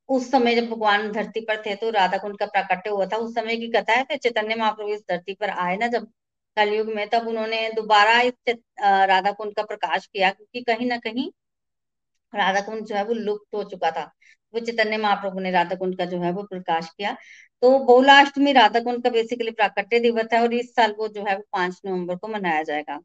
उस 0.09 0.29
समय 0.31 0.55
जब 0.55 0.69
भगवान 0.69 1.11
धरती 1.11 1.41
पर 1.41 1.61
थे 1.65 1.75
तो 1.75 1.89
राधा 1.91 2.17
कुंड 2.17 2.37
का 2.39 2.45
प्राकट्य 2.47 2.89
हुआ 2.89 3.05
था। 3.05 3.17
उस 3.17 3.33
समय 3.35 3.57
की 3.57 3.67
कथा 3.71 3.93
है 3.93 4.03
तो 4.05 4.17
चैतन्य 4.17 4.55
महाप्रभु 4.55 4.93
इस 4.93 5.01
धरती 5.09 5.33
पर 5.35 5.49
आए 5.51 5.77
ना 5.77 5.87
जब 5.89 6.07
कलयुग 6.57 6.93
में, 6.95 7.07
तब 7.09 7.27
उन्होंने 7.27 7.69
दोबारा 7.71 8.19
इस 8.21 8.33
राधा 8.79 9.31
कुंड 9.31 9.55
का 9.55 9.63
प्रकाश 9.63 10.05
किया, 10.07 10.31
क्योंकि 10.31 10.61
कहीं 10.63 10.87
ना 10.87 10.97
कहीं 10.99 11.29
राधा 12.33 12.61
कुंड 12.61 12.85
जो 12.85 12.95
है 12.95 13.03
वो 13.05 13.13
लुप्त 13.13 13.55
हो 13.55 13.63
चुका 13.63 13.91
था। 13.91 14.03
वो 14.53 14.59
चैतन्य 14.59 14.97
महाप्रभु 14.97 15.39
ने 15.39 15.51
राधा 15.51 15.75
कुंड 15.75 15.97
का 15.97 16.05
जो 16.05 16.19
है 16.21 16.31
वो 16.31 16.43
प्रकाश 16.43 16.89
किया। 16.89 17.15
तो 17.63 17.77
बहुलाष्टमी 17.79 18.51
राधा 18.53 18.79
कुंड 18.79 19.03
का 19.03 19.09
बेसिकली 19.09 19.51
प्राकट्य 19.51 19.99
दिवस 19.99 20.27
है 20.33 20.41
और 20.41 20.53
इस 20.53 20.73
साल 20.75 20.93
वो 20.99 21.07
जो 21.07 21.23
है 21.25 21.35
वो 21.37 21.43
पाँच 21.53 21.81
नवंबर 21.85 22.15
को 22.15 22.27
मनाया 22.27 22.63
जाएगा। 22.63 22.97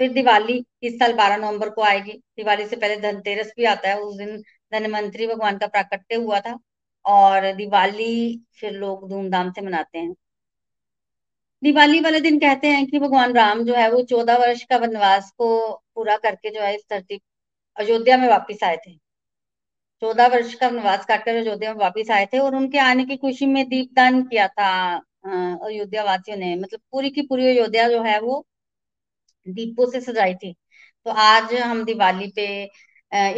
फिर 0.00 0.12
दिवाली, 0.12 0.64
इस 0.82 0.98
साल 0.98 1.12
बारह 1.14 1.36
नवंबर 1.36 1.70
को 1.70 1.82
आएगी। 1.82 2.12
दिवाली 2.36 2.66
से 2.66 2.76
पहले 2.76 2.96
धनतेरस 3.02 3.52
भी 3.56 3.64
आता 3.66 3.88
है, 3.88 3.98
उस 3.98 4.16
दिन 4.16 4.36
धनवंतरी 4.72 5.26
भगवान 5.26 5.58
का 5.58 5.66
प्राकट्य 5.68 6.14
हुआ 6.16 6.40
था 6.40 6.58
और 7.04 7.52
दिवाली 7.54 8.40
फिर 8.60 8.72
लोग 8.74 9.08
धूमधाम 9.10 9.52
से 9.52 9.60
मनाते 9.62 9.98
हैं। 9.98 10.14
दिवाली 11.62 12.00
वाले 12.00 12.20
दिन 12.20 12.38
कहते 12.38 12.68
हैं 12.68 12.86
कि 12.86 12.98
भगवान 12.98 13.32
राम 13.34 13.62
जो 13.64 13.74
है, 13.74 13.90
वो 13.92 14.02
चौदह 14.02 14.36
वर्ष 14.38 14.62
का 14.64 14.76
वनवास 14.78 15.30
को 15.38 15.48
पूरा 15.94 16.16
करके 16.16 16.50
जो 16.50 16.60
है, 16.60 16.74
इस 16.74 16.84
धरती, 16.90 17.20
अयोध्या 17.76 18.16
में 18.18 18.28
वापिस 18.28 18.62
आए 18.64 18.76
थे। 18.86 18.92
चौदह 20.02 20.26
वर्ष 20.28 20.54
का 20.54 20.68
वनवास 20.68 21.04
काटकर 21.06 21.36
अयोध्या 21.36 21.72
में 21.72 21.80
वापिस 21.80 22.10
आए 22.10 22.26
थे 22.26 22.38
और 22.38 22.54
उनके 22.56 22.78
आने 22.78 23.04
की 23.04 23.16
खुशी 23.16 23.46
में 23.46 23.64
दीपदान 23.68 24.22
किया 24.24 24.46
था 24.48 24.70
अयोध्या 25.64 26.04
वासियों 26.04 26.36
ने। 26.38 26.54
मतलब 26.56 26.80
पूरी 26.92 27.10
की 27.10 27.22
पूरी 27.22 27.46
अयोध्या 27.48 27.88
जो 27.88 28.02
है, 28.02 28.18
वो 28.20 28.44
दीपों 29.46 29.90
से 29.90 30.00
सजाई 30.00 30.34
थी। 30.34 30.54
तो 31.06 31.10
आज 31.12 31.54
हम 31.54 31.84
दिवाली 31.84 32.32
पे 32.36 32.46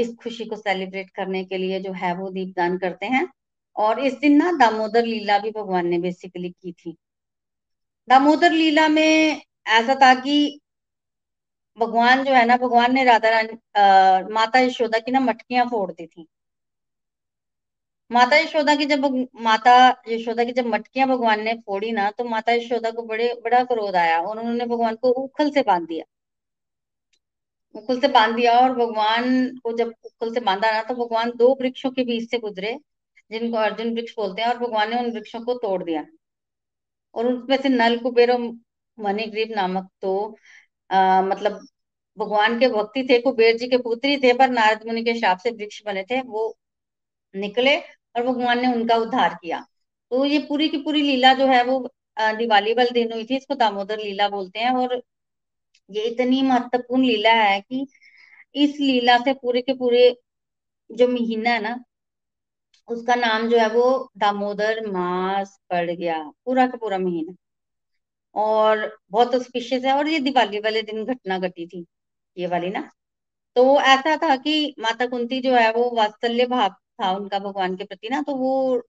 इस 0.03 0.15
खुशी 0.23 0.45
को 0.45 0.57
सेलिब्रेट 0.57 1.11
करने 1.11 1.45
के 1.45 1.59
लिए 1.59 1.81
जो 1.81 1.93
है, 1.95 2.15
वो 2.17 2.31
दीपदान 2.31 2.79
करते 2.79 3.07
हैं। 3.07 3.27
और 3.77 4.01
इस 4.01 4.15
दिन 4.21 4.37
ना 4.37 4.53
दामोदर 4.59 5.05
लीला 5.07 5.39
भी 5.39 5.51
भगवान 5.51 5.87
ने 5.87 5.99
बेसिकली 5.99 6.51
की 6.53 6.73
थी। 6.73 6.97
दामोदर 8.09 8.53
लीला 8.53 8.87
में 8.89 9.43
ऐसा 9.71 9.95
था 10.03 10.15
कि 10.21 10.37
भगवान 11.79 12.23
जो 12.25 12.33
है 12.33 12.45
ना, 12.47 12.57
भगवान 12.57 12.95
ने 12.95 13.05
राधा 13.05 13.29
रानी 13.31 14.33
माता 14.35 14.59
यशोदा 14.59 14.99
की 14.99 15.13
ना 15.13 15.21
मटकियाँ 15.21 15.67
फोड़ 15.67 15.91
दी 15.93 16.07
थी। 16.07 16.27
माता 18.11 18.37
यशोदा 18.37 18.75
की 18.77 18.85
जब, 18.87 19.05
माता 19.41 19.73
यशोदा 20.09 20.45
की 20.45 20.53
जब 20.53 20.67
मटकियाँ 20.67 21.09
भगवान 21.09 21.43
ने 21.45 21.55
फोड़ी 21.67 21.93
ना 21.93 22.11
तो 22.11 22.25
माता 22.25 22.53
यशोदा 22.53 22.91
को 22.91 23.03
बड़े, 23.03 23.33
बड़ा 23.45 23.63
क्रोध 23.65 23.97
आया 23.97 24.21
और 24.21 24.39
उन्होंने 24.39 24.67
भगवान 24.67 24.97
को 24.97 25.11
उखल 25.25 25.51
से 25.51 25.63
बाँध 25.63 25.87
दिया। 25.89 26.05
उखल 27.75 28.01
से 28.01 28.09
बाँध 28.09 28.35
दिया 28.37 28.53
और 28.61 28.73
भगवान 28.77 29.25
को 29.65 29.73
जब 29.79 29.93
उखल 30.05 30.33
से 30.35 30.41
बांधा 30.41 30.71
ना 30.73 30.83
तो 30.83 30.95
भगवान 30.95 31.31
दो 31.37 31.53
वृक्षों 31.61 31.91
के 31.91 32.05
बीच 32.05 32.31
से 32.31 32.39
गुजरे, 32.39 32.77
जिनको 33.31 33.57
अर्जुन 33.59 33.95
वृक्ष 33.95 34.15
बोलते 34.17 34.43
हैं 34.43 34.49
और 34.49 34.59
भगवान 34.59 34.91
ने 34.91 34.99
उन 34.99 35.11
वृक्षों 35.13 35.41
को 35.45 35.55
तोड़ 35.59 35.83
दिया। 35.85 36.05
और 37.15 37.27
उसमें 37.27 37.57
से 37.63 37.69
नल 37.69 37.99
कुबेर 37.99 38.37
मणिग्रीव 38.99 39.55
नामक 39.57 39.89
तो 40.03 40.15
आ, 40.91 41.23
मतलब 41.23 41.61
भगवान 42.19 42.59
के 42.61 42.69
भक्ति 42.69 43.05
थे 43.11 43.19
कुबेर 43.21 43.57
जी 43.59 43.69
के 43.69 43.79
पुत्री 43.81 44.17
थे 44.19 44.33
पर 44.39 44.51
नारद 44.51 44.87
मुनि 44.87 45.03
के 45.05 45.15
शाप 45.21 45.39
से 45.39 45.51
वृक्ष 45.53 45.83
बने 45.87 46.03
थे 46.11 46.21
वो 46.23 46.49
निकले 47.35 47.77
और 47.79 48.23
भगवान 48.27 48.61
ने 48.63 48.73
उनका 48.75 48.97
उद्धार 48.97 49.35
किया। 49.35 49.61
तो 50.11 50.25
ये 50.25 50.39
पूरी 50.49 50.69
की 50.69 50.79
पूरी 50.79 51.03
लीला 51.03 51.33
जो 51.35 51.47
है 51.49 51.63
वो 51.65 51.79
दिवाली 52.39 52.73
वाले 52.75 52.91
दिन 52.95 53.13
हुई 53.13 53.25
थी 53.27 53.37
इसको 53.37 53.55
दामोदर 53.57 53.99
लीला 53.99 54.29
बोलते 54.29 54.59
हैं 54.59 54.71
और 54.77 55.01
ये 55.91 56.03
इतनी 56.05 56.43
महत्वपूर्ण 56.43 57.05
लीला 57.05 57.33
है 57.35 57.61
कि 57.61 57.87
इस 58.55 58.77
लीला 58.81 59.19
से 59.21 59.33
पूरे 59.35 59.63
के 59.63 59.75
पूरे 59.75 60.11
जो 60.91 61.09
महीना 61.09 61.51
है 61.51 61.61
ना 61.63 61.75
उसका 62.89 63.15
नाम 63.17 63.49
जो 63.49 63.59
है 63.59 63.69
वो 63.71 63.85
दामोदर 64.19 64.87
मास 64.89 65.59
पड़ 65.71 65.91
गया 65.91 66.23
पूरा 66.45 66.67
का 66.67 66.79
पूरा 66.79 66.99
महीना। 66.99 67.35
और 68.35 68.79
बहुत 69.11 69.35
ऑस्पिशियस 69.35 69.85
है 69.85 69.93
और 69.93 70.09
ये 70.09 70.19
दिवाली 70.21 70.59
वाले 70.61 70.83
दिन 70.83 71.05
घटना 71.05 71.39
घटी 71.39 71.67
थी 71.67 71.85
ये 72.37 72.47
वाली 72.47 72.71
ना। 72.71 72.81
तो 73.57 73.81
ऐसा 73.83 74.17
था 74.19 74.37
कि 74.37 74.75
माता 74.81 75.07
कुंती 75.07 75.41
जो 75.41 75.55
है 75.57 75.71
वो 75.73 75.91
वात्सल्य 75.97 76.47
भाव 76.47 76.71
था 77.03 77.11
उनका 77.13 77.39
भगवान 77.41 77.77
के 77.77 77.85
प्रति 77.85 78.09
ना 78.11 78.23
तो 78.23 78.35
वो 78.37 78.83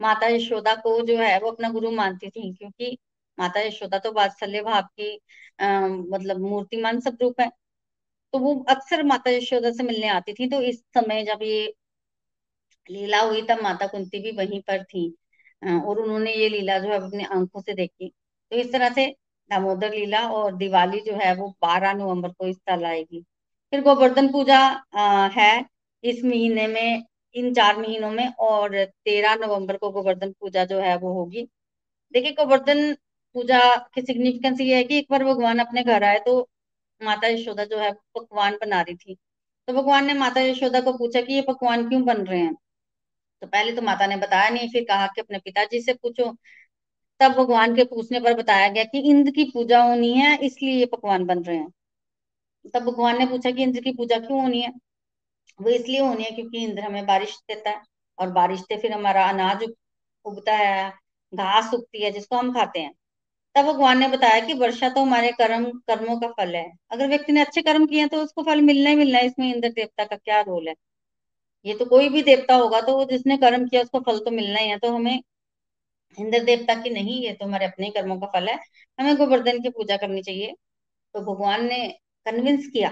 माता 0.00 0.28
यशोदा 0.28 0.74
को 0.76 1.00
जो 1.06 1.16
है 1.18 1.38
वो 1.40 1.50
अपना 1.52 1.70
गुरु 1.70 1.90
मानती 1.92 2.30
थी 2.30 2.52
क्योंकि 2.54 2.96
माता 3.38 3.60
यशोदा 3.60 3.98
तो 3.98 4.12
वात्सल्य 4.12 4.62
भाव 4.62 4.82
की 5.00 5.18
आ, 5.60 5.88
मतलब 5.88 6.40
मूर्तिमान 6.42 7.00
स्वरूप 7.00 7.40
है। 7.40 7.50
तो 8.34 8.38
वो 8.38 8.54
अक्सर 8.70 9.02
माता 9.04 9.30
यशोदा 9.30 9.70
से 9.72 9.82
मिलने 9.82 10.08
आती 10.10 10.32
थी 10.34 10.48
तो 10.50 10.60
इस 10.62 10.80
समय 10.94 11.24
जब 11.24 11.42
ये 11.42 11.66
लीला 12.88 13.20
हुई 13.20 13.42
तब 13.42 13.62
माता 13.62 13.86
कुंती 13.86 14.18
भी 14.22 14.30
वहीं 14.34 14.60
पर 14.62 14.82
थी 14.84 15.08
और 15.62 15.98
उन्होंने 16.00 16.32
ये 16.34 16.48
लीला 16.48 16.78
जो 16.78 16.88
है 16.90 16.96
अपने 16.98 17.24
आँखों 17.26 17.60
से 17.62 17.74
देखी। 17.74 18.08
तो 18.52 18.56
इस 18.56 18.72
तरह 18.72 18.90
से 18.90 19.06
दामोदर 19.50 19.90
लीला 19.90 20.20
और 20.30 20.56
दिवाली 20.56 21.00
जो 21.00 21.14
है 21.16 21.34
वो 21.36 21.48
बारह 21.62 21.92
नवंबर 21.94 22.28
को 22.30 22.46
इस 22.46 22.56
साल 22.58 22.84
आएगी। 22.86 23.20
फिर 23.72 23.80
गोवर्धन 23.82 24.28
पूजा 24.32 24.58
है 25.32 25.64
इस 26.04 26.24
महीने 26.24 26.66
में, 26.68 27.02
इन 27.34 27.52
चार 27.54 27.78
महीनों 27.78 28.10
में, 28.10 28.28
और 28.30 28.84
तेरह 28.84 29.34
नवंबर 29.36 29.76
को 29.76 29.90
गोवर्धन 29.92 30.32
पूजा 30.40 30.64
जो 30.64 30.78
है 30.80 30.96
वो 30.98 31.12
होगी। 31.14 31.42
देखिए, 32.14 32.32
गोवर्धन 32.34 32.92
पूजा 33.34 33.60
की 33.94 34.02
सिग्निफिकेंस 34.02 34.60
ये 34.60 34.76
है 34.76 34.84
कि 34.84 34.98
एक 34.98 35.06
बार 35.10 35.24
भगवान 35.24 35.58
अपने 35.60 35.82
घर 35.84 36.04
आए 36.04 36.18
तो 36.20 36.38
माता 37.00 37.28
यशोदा 37.28 37.64
जो 37.66 37.78
है 37.78 37.92
पकवान 38.14 38.54
बना 38.60 38.80
रही 38.82 38.94
थी। 38.96 39.16
तो 39.68 39.72
भगवान 39.74 40.06
ने 40.06 40.14
माता 40.16 40.40
यशोदा 40.42 40.80
को 40.82 40.92
पूछा 40.98 41.20
कि 41.22 41.34
ये 41.34 41.42
पकवान 41.42 41.88
क्यों 41.88 42.02
बन 42.04 42.22
रहे 42.24 42.40
हैं? 42.40 42.54
तो 43.42 43.46
पहले 43.46 43.72
तो 43.72 43.82
माता 43.82 44.06
ने 44.06 44.16
बताया 44.16 44.48
नहीं, 44.48 44.68
फिर 44.68 44.84
कहा 44.84 45.06
कि 45.06 45.20
अपने 45.20 45.38
पिताजी 45.38 45.80
से 45.80 45.94
पूछो। 45.94 46.32
तब 47.20 47.32
भगवान 47.32 47.74
के 47.76 47.84
पूछने 47.84 48.20
पर 48.20 48.34
बताया 48.34 48.68
गया 48.68 48.84
कि 48.84 48.98
इंद्र 49.10 49.30
की 49.30 49.44
पूजा 49.44 49.82
होनी 49.82 50.12
है, 50.14 50.36
इसलिए 50.38 50.74
ये 50.74 50.86
पकवान 50.86 51.24
बन 51.26 51.42
रहे 51.42 51.56
हैं। 51.56 51.70
तब 52.74 52.82
भगवान 52.82 53.18
ने 53.18 53.26
पूछा 53.26 53.50
कि 53.50 53.62
इंद्र 53.62 53.80
की 53.80 53.92
पूजा 53.92 54.18
क्यों 54.18 54.40
होनी 54.42 54.60
है? 54.60 54.72
वो 55.60 55.70
इसलिए 55.70 56.00
होनी 56.00 56.24
है 56.24 56.30
क्योंकि 56.30 56.64
इंद्र 56.64 56.82
हमें 56.82 57.06
बारिश 57.06 57.36
देता 57.48 57.70
है, 57.70 57.82
और 58.18 58.30
बारिश 58.30 58.60
से 58.60 58.76
फिर 58.76 58.92
हमारा 58.92 59.28
अनाज 59.28 59.64
उगता 60.24 60.54
है, 60.54 60.90
घास 61.32 61.74
उगती 61.74 62.02
है, 62.02 62.10
जिसको 62.10 62.36
हम 62.36 62.52
खाते 62.54 62.80
हैं। 62.80 62.92
तब 63.54 63.64
भगवान 63.64 63.98
ने 63.98 64.08
बताया 64.08 64.40
कि 64.40 64.54
वर्षा 64.54 64.88
तो 64.88 65.02
हमारे 65.02 65.30
कर्म, 65.32 65.64
कर्मों 65.88 66.18
का 66.20 66.28
फल 66.32 66.54
है। 66.56 66.70
अगर 66.90 67.08
व्यक्ति 67.08 67.32
ने 67.32 67.40
अच्छे 67.40 67.62
कर्म 67.62 67.86
किए 67.86 68.06
तो 68.06 68.22
उसको 68.22 68.42
फल 68.42 68.60
मिलना 68.62 68.90
ही 68.90 68.96
मिलना 68.96 69.18
है, 69.18 69.26
इसमें 69.26 69.54
इंद्र 69.54 69.68
देवता 69.70 70.04
का 70.04 70.16
क्या 70.16 70.40
रोल 70.42 70.68
है? 70.68 70.74
ये 71.66 71.74
तो 71.74 71.84
कोई 71.86 72.08
भी 72.08 72.22
देवता 72.22 72.54
होगा 72.56 72.80
तो 72.80 72.96
वो 72.96 73.04
जिसने 73.06 73.36
कर्म 73.38 73.66
किया 73.68 73.82
उसको 73.82 74.00
फल 74.02 74.18
तो 74.20 74.30
मिलना 74.32 74.58
ही 74.60 74.68
है 74.68 74.78
तो 74.78 74.90
हमें 74.92 75.20
इंद्र 76.18 76.42
देवता 76.44 76.74
की 76.74 76.90
नहीं, 76.90 77.20
ये 77.22 77.32
तो 77.32 77.44
हमारे 77.46 77.66
अपने 77.66 77.90
कर्मों 77.92 78.18
का 78.20 78.26
फल 78.28 78.48
है। 78.48 78.58
हमें 78.98 79.16
गोवर्धन 79.16 79.60
की 79.62 79.68
पूजा 79.70 79.96
करनी 79.96 80.22
चाहिए। 80.22 80.54
तो 81.14 81.20
भगवान 81.24 81.64
ने 81.66 81.88
कन्विंस 82.26 82.66
किया 82.68 82.90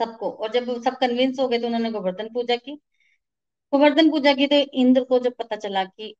सबको, 0.00 0.30
और 0.30 0.50
जब 0.52 0.82
सब 0.82 0.96
कन्विंस 0.98 1.38
हो 1.40 1.48
गए 1.48 1.58
तो 1.58 1.66
उन्होंने 1.66 1.90
गोवर्धन 1.90 2.28
पूजा 2.34 2.56
की। 2.56 2.74
गोवर्धन 3.72 4.10
पूजा 4.10 4.32
की 4.34 4.46
तो 4.46 4.56
इंद्र 4.56 5.04
को 5.04 5.18
जब 5.18 5.34
पता 5.34 5.56
चला 5.58 5.84
कि 5.84 6.14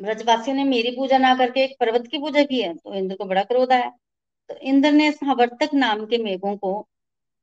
ब्रजवासियों 0.00 0.56
ने 0.56 0.64
मेरी 0.64 0.90
पूजा 0.90 1.18
ना 1.18 1.34
करके 1.36 1.64
एक 1.64 1.76
पर्वत 1.80 2.06
की 2.10 2.18
पूजा 2.18 2.42
की 2.44 2.60
है 2.62 2.74
तो 2.76 2.94
इंद्र 2.94 3.16
को 3.16 3.24
बड़ा 3.26 3.42
क्रोध 3.44 3.72
आया। 3.72 3.90
तो 4.50 4.56
इंद्र 4.56 4.92
ने 4.92 5.08
हवर्तक 5.24 5.74
नाम 5.74 6.04
के 6.06 6.18
मेघों 6.18 6.56
को, 6.58 6.88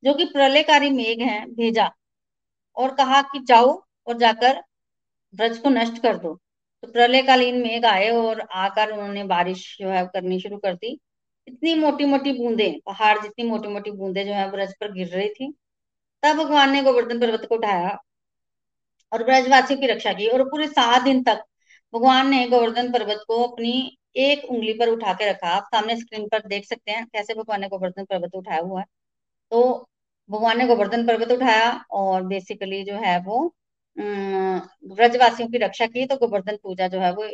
जो 0.02 0.14
कि 0.14 0.24
प्रलयकारी 0.26 0.90
मेघ 0.92 1.20
हैं, 1.22 1.46
भेजा। 1.54 1.90
और 2.78 2.94
कहा 2.94 3.20
कि 3.22 3.38
जाओ 3.38 3.70
और 4.06 4.18
जाकर 4.18 4.62
ब्रज 5.34 5.58
को 5.58 5.70
नष्ट 5.70 6.02
कर 6.02 6.16
दो। 6.16 6.34
तो 6.82 6.88
प्रलयकालीन 6.88 7.60
मेघ 7.62 7.84
आए 7.84 8.08
और 8.10 8.40
आकर 8.40 8.90
उन्होंने 8.92 9.24
बारिश 9.24 9.76
जो 9.80 9.88
है 9.88 10.04
करनी 10.06 10.40
शुरू 10.40 10.56
कर 10.58 10.74
दी। 10.74 10.98
इतनी 11.48 11.74
मोटी 11.74 12.04
मोटी 12.04 12.32
बूंदे, 12.32 12.70
पहाड़ 12.86 13.18
जितनी 13.18 13.44
मोटी 13.44 13.68
मोटी 13.68 13.90
बूंदे 13.90 14.24
जो 14.24 14.32
है 14.32 14.50
ब्रज 14.50 14.74
पर 14.80 14.92
गिर 14.92 15.08
रही 15.08 15.28
थी। 15.30 15.52
तब 16.22 16.36
भगवान 16.36 16.70
ने 16.72 16.82
गोवर्धन 16.82 17.20
पर्वत 17.20 17.46
को 17.48 17.54
उठाया 17.54 17.98
और 19.12 19.24
ब्रजवासियों 19.24 19.80
की 19.80 19.86
रक्षा 19.86 20.12
की 20.12 20.28
और 20.28 20.42
पूरे 20.44 20.66
सात 20.68 21.02
दिन 21.02 21.22
तक 21.22 21.44
भगवान 21.94 22.28
ने 22.30 22.46
गोवर्धन 22.48 22.92
पर्वत 22.92 23.24
को 23.28 23.42
अपनी 23.44 23.98
एक 24.16 24.44
उंगली 24.44 24.72
पर 24.72 24.88
उठा 24.88 25.12
के 25.12 25.30
रखा। 25.30 25.48
आप 25.48 25.68
सामने 25.74 25.96
स्क्रीन 25.96 26.26
पर 26.28 26.46
देख 26.46 26.64
सकते 26.64 26.92
हैं 26.92 27.04
कैसे 27.06 27.34
भगवान 27.34 27.60
ने 27.60 27.68
गोवर्धन 27.68 28.04
पर्वत 28.04 28.34
उठाया 28.34 28.60
हुआ 28.60 28.80
है। 28.80 28.86
तो 29.52 29.88
भगवान 30.30 30.58
ने 30.58 30.66
गोवर्धन 30.66 31.06
पर्वत 31.06 31.32
उठाया 31.32 31.70
और 31.92 32.22
बेसिकली 32.26 32.82
जो 32.84 32.94
है 32.96 33.18
वो 33.22 33.40
ब्रजवासियों 33.96 35.48
की 35.48 35.58
रक्षा 35.58 35.86
की 35.86 36.04
तो 36.06 36.16
गोवर्धन 36.16 36.56
पूजा 36.62 36.88
जो 36.88 37.00
है 37.00 37.12
वो 37.14 37.28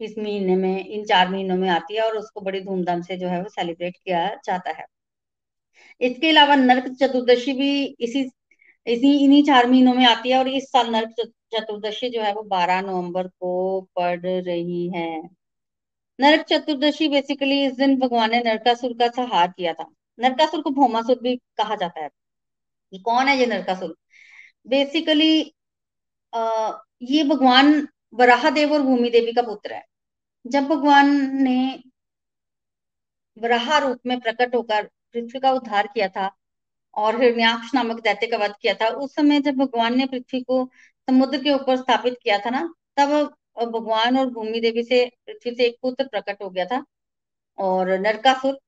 इस 0.00 0.14
महीने 0.18 0.56
में, 0.56 0.84
इन 0.86 1.04
चार 1.04 1.28
महीनों 1.30 1.56
में 1.56 1.68
आती 1.70 1.96
है 1.96 2.02
और 2.02 2.16
उसको 2.18 2.40
बड़ी 2.40 2.60
धूमधाम 2.60 3.02
से 3.02 3.16
जो 3.16 3.28
है 3.28 3.42
वो 3.42 3.48
सेलिब्रेट 3.50 3.96
किया 3.96 4.26
जाता 4.44 4.70
है। 4.72 4.84
इसके 6.00 6.28
अलावा 6.30 6.54
नरक 6.56 6.88
चतुर्दशी 6.94 7.52
भी 7.52 7.84
इसी 8.00 8.20
इसी, 8.86 9.12
इन्हीं 9.24 9.42
चार 9.44 9.66
महीनों 9.66 9.94
में 9.94 10.04
आती 10.06 10.30
है 10.30 10.38
और 10.38 10.48
इस 10.48 10.70
साल 10.72 10.90
नरक 10.90 11.14
चतुर्दशी 11.54 12.10
जो 12.10 12.22
है 12.22 12.32
वो 12.34 12.42
बारह 12.44 12.80
नवंबर 12.80 13.26
को 13.28 13.80
पड़ 13.96 14.18
रही 14.20 14.88
है। 14.90 15.06
नरक 16.18 16.44
चतुर्दशी 16.46 17.08
बेसिकली 17.08 17.64
इस 17.66 17.72
दिन 17.76 17.98
भगवान 18.00 18.30
ने 18.30 18.38
नरकासुर 18.42 18.92
का 18.92 19.08
संहार 19.12 19.48
किया 19.48 19.72
था। 19.74 19.86
नरकासुर 20.18 20.62
को 20.62 20.70
भौमासुर 20.72 21.18
भी 21.22 21.36
कहा 21.56 21.76
जाता 21.76 22.00
है। 22.00 22.08
कौन 22.92 23.28
है 23.28 23.36
ये 23.38 23.46
नरकासुर 23.46 23.94
बेसिकली 24.66 25.32
ये 27.10 27.22
भगवान 27.24 27.86
वराह 28.14 28.48
देव 28.50 28.72
और 28.74 28.82
भूमि 28.82 29.10
देवी 29.10 29.32
का 29.32 29.42
पुत्र 29.42 29.72
है। 29.74 29.84
जब 30.44 30.66
भगवान 30.68 31.10
ने 31.42 31.56
वराह 33.36 33.76
रूप 33.78 33.98
में 34.06 34.18
प्रकट 34.20 34.54
होकर 34.54 34.84
पृथ्वी 35.14 35.40
का 35.40 35.50
उद्धार 35.52 35.86
किया 35.94 36.08
था 36.08 36.30
और 36.94 37.20
हिरण्याक्ष 37.22 37.74
नामक 37.74 38.00
दैत्य 38.02 38.26
का 38.26 38.36
वध 38.38 38.54
किया 38.62 38.74
था, 38.74 38.88
उस 38.88 39.14
समय 39.14 39.40
जब 39.40 39.56
भगवान 39.56 39.96
ने 39.98 40.06
पृथ्वी 40.06 40.40
को 40.42 40.64
समुद्र 41.08 41.42
के 41.42 41.52
ऊपर 41.54 41.76
स्थापित 41.76 42.16
किया 42.22 42.38
था 42.38 42.50
ना, 42.50 42.68
तब 42.96 43.34
भगवान 43.72 44.18
और 44.18 44.30
भूमि 44.30 44.60
देवी 44.60 44.82
से 44.84 45.04
पृथ्वी 45.26 45.54
से 45.54 45.64
एक 45.66 45.76
पुत्र 45.82 46.06
प्रकट 46.08 46.42
हो 46.42 46.50
गया 46.50 46.64
था 46.66 46.84
और 47.58 47.90
नरकासुर 48.00 48.58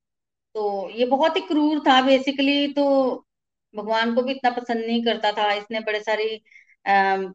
तो 0.55 0.89
ये 0.89 1.05
बहुत 1.07 1.35
ही 1.35 1.41
क्रूर 1.41 1.79
था 1.87 2.01
बेसिकली 2.01 2.67
तो 2.73 2.85
भगवान 3.73 4.13
को 4.15 4.21
भी 4.21 4.31
इतना 4.31 4.49
पसंद 4.51 4.85
नहीं 4.85 5.03
करता 5.05 5.31
था। 5.31 5.51
इसने 5.53 5.79
बड़े 5.81 5.99
सारी 6.01 6.35
अः 6.85 7.27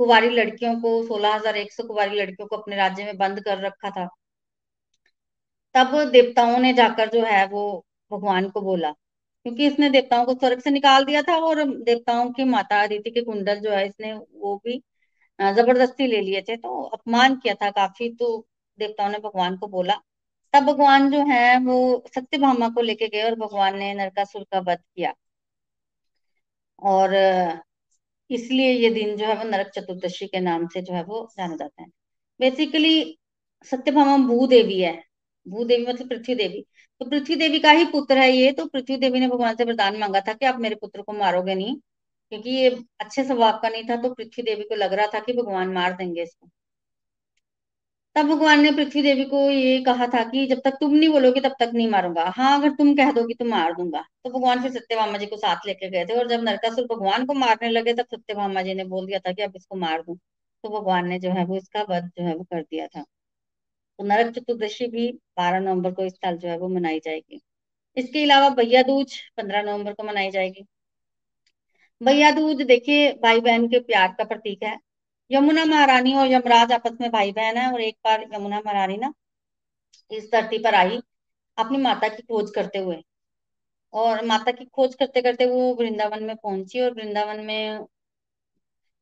कुवारी 0.00 0.28
लड़कियों 0.30 0.74
को, 0.80 1.02
सोलह 1.04 1.34
हज़ार 1.34 1.56
एक 1.56 1.72
सौ 1.72 1.82
कुवारी 1.84 2.16
लड़कियों 2.16 2.46
को 2.48 2.56
अपने 2.56 2.76
राज्य 2.76 3.04
में 3.04 3.16
बंद 3.18 3.40
कर 3.40 3.58
रखा 3.60 3.90
था। 3.90 4.08
तब 5.74 5.94
देवताओं 6.12 6.58
ने 6.58 6.72
जाकर 6.74 7.08
जो 7.10 7.22
है 7.24 7.46
वो 7.48 7.62
भगवान 8.10 8.48
को 8.50 8.60
बोला, 8.62 8.90
क्योंकि 8.90 9.66
इसने 9.66 9.90
देवताओं 9.90 10.24
को 10.26 10.34
स्वर्ग 10.34 10.60
से 10.60 10.70
निकाल 10.70 11.04
दिया 11.04 11.22
था 11.22 11.36
और 11.40 11.62
देवताओं 11.64 12.30
की 12.32 12.44
माता 12.46 12.82
अदिति 12.82 13.10
के 13.10 13.22
कुंडल 13.22 13.60
जो 13.60 13.70
है 13.70 13.86
इसने 13.86 14.12
वो 14.12 14.56
भी 14.64 14.80
ज़बरदस्ती 15.38 16.06
ले 16.06 16.20
लिए 16.20 16.42
थे। 16.42 16.56
तो 16.56 16.82
अपमान 16.84 17.36
किया 17.36 17.54
था 17.54 17.70
काफ़ी 17.72 18.10
तो 18.14 18.28
देवताओं 18.78 19.10
ने 19.10 19.18
भगवान 19.18 19.56
को 19.56 19.66
बोला। 19.68 19.94
तब 20.54 20.64
भगवान 20.64 21.10
जो 21.10 21.24
है 21.26 21.58
वो 21.60 22.04
सत्यभामा 22.14 22.68
को 22.68 22.80
लेके 22.82 23.08
गए 23.08 23.22
और 23.22 23.34
भगवान 23.36 23.78
ने 23.78 23.92
नरकासुर 23.94 24.44
का 24.52 24.60
वध 24.62 24.78
किया। 24.78 25.14
और 26.82 27.14
इसलिए 28.30 28.70
ये 28.72 28.90
दिन 28.90 29.16
जो 29.16 29.26
है 29.26 29.34
वो 29.36 29.44
नरक 29.44 29.70
चतुर्दशी 29.70 30.26
के 30.26 30.40
नाम 30.40 30.66
से 30.68 30.82
जो 30.82 30.94
है 30.94 31.02
वो 31.04 31.28
जाना 31.36 31.56
जाता 31.56 31.82
है। 31.82 31.88
बेसिकली 32.40 33.18
सत्यभामा 33.66 34.16
भूदेवी 34.26 34.80
है। 34.80 34.94
भूदेवी 35.46 35.86
मतलब 35.86 36.08
पृथ्वी 36.08 36.34
देवी 36.34 36.64
तो 37.00 37.08
पृथ्वी 37.10 37.36
देवी 37.36 37.58
का 37.58 37.70
ही 37.70 37.84
पुत्र 37.86 38.18
है 38.18 38.30
ये 38.30 38.52
तो 38.52 38.66
पृथ्वी 38.66 38.96
देवी 38.98 39.20
ने 39.20 39.28
भगवान 39.28 39.56
से 39.56 39.64
वरदान 39.64 39.98
मांगा 39.98 40.20
था 40.20 40.32
कि 40.34 40.46
आप 40.46 40.58
मेरे 40.60 40.74
पुत्र 40.76 41.02
को 41.02 41.12
मारोगे 41.12 41.54
नहीं, 41.54 41.76
क्योंकि 42.32 42.50
ये 42.50 42.70
अच्छे 43.00 43.24
स्वभाव 43.24 43.58
का 43.62 43.68
नहीं 43.68 43.84
था 43.84 43.96
तो 43.96 44.12
पृथ्वी 44.14 44.42
देवी 44.44 44.64
को 44.64 44.74
लग 44.74 44.92
रहा 44.92 45.06
था 45.14 45.20
कि 45.20 45.32
भगवान 45.34 45.72
मार 45.72 45.96
देंगे 45.96 46.22
इसको। 46.22 46.48
तब 48.16 48.26
भगवान 48.26 48.60
ने 48.60 48.70
पृथ्वी 48.72 49.02
देवी 49.02 49.24
को 49.24 49.38
ये 49.50 49.80
कहा 49.82 50.06
था 50.06 50.22
कि 50.24 50.46
जब 50.46 50.60
तक 50.64 50.76
तुम 50.80 50.94
नहीं 50.94 51.08
बोलोगे, 51.08 51.40
तब 51.40 51.54
तक 51.60 51.70
नहीं 51.74 51.88
मारूँगा। 51.88 52.24
हाँ 52.36 52.58
अगर 52.58 52.70
तुम 52.70 52.94
कह 52.96 53.12
दोगी 53.12 53.34
तो 53.34 53.44
मार 53.44 53.72
दूँगा। 53.74 54.04
तो 54.24 54.30
भगवान 54.30 54.62
फिर 54.62 54.72
सत्यभामा 54.72 55.18
जी 55.18 55.26
को 55.26 55.36
साथ 55.36 55.66
लेके 55.66 55.90
गए 55.90 56.04
थे 56.04 56.18
और 56.18 56.28
जब 56.28 56.42
नरकासुर 56.42 56.86
भगवान 56.86 57.26
को 57.26 57.34
मारने 57.34 57.70
लगे, 57.70 57.92
तब 57.94 58.06
सत्यभामा 58.10 58.62
जी 58.62 58.74
ने 58.74 58.84
बोल 58.84 59.06
दिया 59.06 59.18
था 59.18 59.32
कि 59.32 59.42
अब 59.42 59.52
इसको 59.56 59.76
मार 59.76 60.02
दू। 60.02 60.14
तो 60.64 60.68
भगवान 60.70 61.08
ने 61.08 61.18
जो 61.18 61.30
है 61.30 61.44
वो 61.44 61.56
इसका 61.56 61.82
वध 61.82 62.10
जो 62.18 62.24
है 62.24 62.34
वो 62.36 62.44
कर 62.44 62.62
दिया 62.62 62.86
था। 62.86 63.02
तो 63.98 64.04
नरक 64.04 64.34
चतुर्दशी 64.34 64.86
भी 64.86 65.10
बारह 65.36 65.60
नवंबर 65.60 65.92
को 65.92 66.04
इस 66.04 66.12
साल 66.12 66.36
जो 66.36 66.48
है 66.48 66.58
वो 66.58 66.68
मनाई 66.68 67.00
जाएगी। 67.00 67.40
इसके 67.96 68.22
अलावा 68.24 68.48
भैया 68.48 68.82
दूज 68.82 69.20
पंद्रह 69.36 69.62
नवंबर 69.62 69.92
को 69.92 70.02
मनाई 70.02 70.30
जाएगी। 70.30 70.64
भैया 72.00 72.30
दूज, 72.30 72.62
देखिए 72.62 73.12
भाई 73.12 73.40
बहन 73.40 73.68
के 73.68 73.78
प्यार 73.78 74.14
का 74.18 74.24
प्रतीक 74.24 74.62
है। 74.62 74.76
यमुना 75.30 75.64
महारानी 75.64 76.14
और 76.14 76.26
यमराज 76.26 76.72
आपस 76.72 76.96
में 77.00 77.10
भाई 77.10 77.32
बहन 77.32 77.56
है 77.56 77.72
और 77.72 77.80
एक 77.82 77.96
बार 78.04 78.22
यमुना 78.34 78.60
महारानी 78.60 78.96
ना 78.96 79.12
इस 80.10 80.30
धरती 80.32 80.58
पर 80.58 80.74
आई, 80.74 81.00
अपनी 81.58 81.78
माता 81.78 82.08
की 82.08 82.22
खोज 82.22 82.50
करते 82.50 82.78
हुए। 82.78 83.02
और 83.94 84.24
माता 84.26 84.52
की 84.52 84.64
खोज 84.66 84.94
करते 84.94 85.22
करते 85.22 85.46
वो 85.46 85.74
वृंदावन 85.74 86.22
में 86.24 86.34
पहुँची 86.36 86.80
और 86.80 86.94
वृंदावन 86.94 87.40
में 87.44 87.86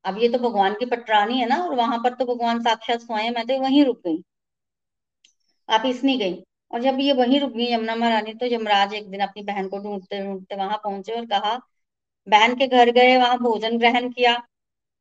अब 0.04 0.18
ये 0.18 0.28
तो 0.28 0.38
भगवान 0.38 0.74
की 0.74 0.86
पटरानी 0.86 1.38
है 1.38 1.46
ना, 1.48 1.56
और 1.58 1.74
वहाँ 1.74 1.98
पर 1.98 2.14
तो 2.14 2.24
भगवान 2.26 2.60
साक्षात 2.62 3.00
स्वयं 3.00 3.30
मैं 3.32 3.46
तो 3.46 3.58
वहीं 3.60 3.84
रुक 3.84 4.00
गई। 4.06 4.22
आप 5.68 5.82
इसनी 5.86 6.16
गई। 6.18 6.42
और 6.70 6.82
जब 6.82 6.98
ये 7.00 7.12
वहीं 7.12 7.40
रुक 7.40 7.52
गई 7.52 7.70
यमुना 7.72 7.94
महारानी 7.96 8.34
तो 8.34 8.46
यमराज 8.46 8.94
एक 8.94 9.08
दिन 9.10 9.20
अपनी 9.20 9.42
बहन 9.42 9.68
को 9.68 9.78
ढूंढते 9.78 10.22
ढूंढते 10.24 10.56
वहाँ 10.56 10.78
पहुँचे 10.84 11.12
और 11.12 11.26
कहा, 11.26 11.54
बहन 12.26 12.54
के 12.56 12.66
घर 12.68 12.90
गए, 12.92 13.16
वहाँ 13.18 13.38
भोजन 13.38 13.78
ग्रहण 13.78 14.10
किया। 14.10 14.36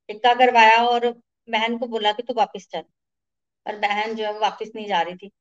टिक्का 0.09 0.33
करवाया 0.35 0.77
और 0.85 1.07
बहन 1.47 1.77
को 1.77 1.87
बोला 1.87 2.11
कि 2.11 2.23
तू 2.23 2.33
वापिस 2.33 2.69
चल। 2.69 2.83
और 3.65 3.77
बहन 3.79 4.13
जो 4.15 4.25
है 4.25 4.37
वापिस 4.39 4.75
नहीं 4.75 4.87
जा 4.87 5.01
रही 5.01 5.15
थी। 5.15 5.31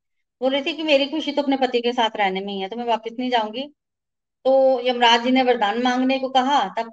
बोल 0.41 0.53
रही 0.53 0.63
थी 0.65 0.73
कि 0.73 0.83
मेरी 0.83 1.07
खुशी 1.09 1.33
तो 1.33 1.43
अपने 1.43 1.57
पति 1.57 1.81
के 1.81 1.93
साथ 1.93 2.17
रहने 2.17 2.41
में 2.41 2.53
ही 2.53 2.61
है 2.61 2.69
तो 2.69 2.77
मैं 2.77 2.85
वापिस 2.87 3.13
नहीं 3.19 3.31
जाऊँगी। 3.31 3.67
तो 4.45 4.81
यमराज 4.87 5.23
जी 5.25 5.31
ने 5.31 5.43
वरदान 5.43 5.83
मांगने 5.83 6.19
को 6.19 6.29
कहा, 6.31 6.63
तब 6.79 6.93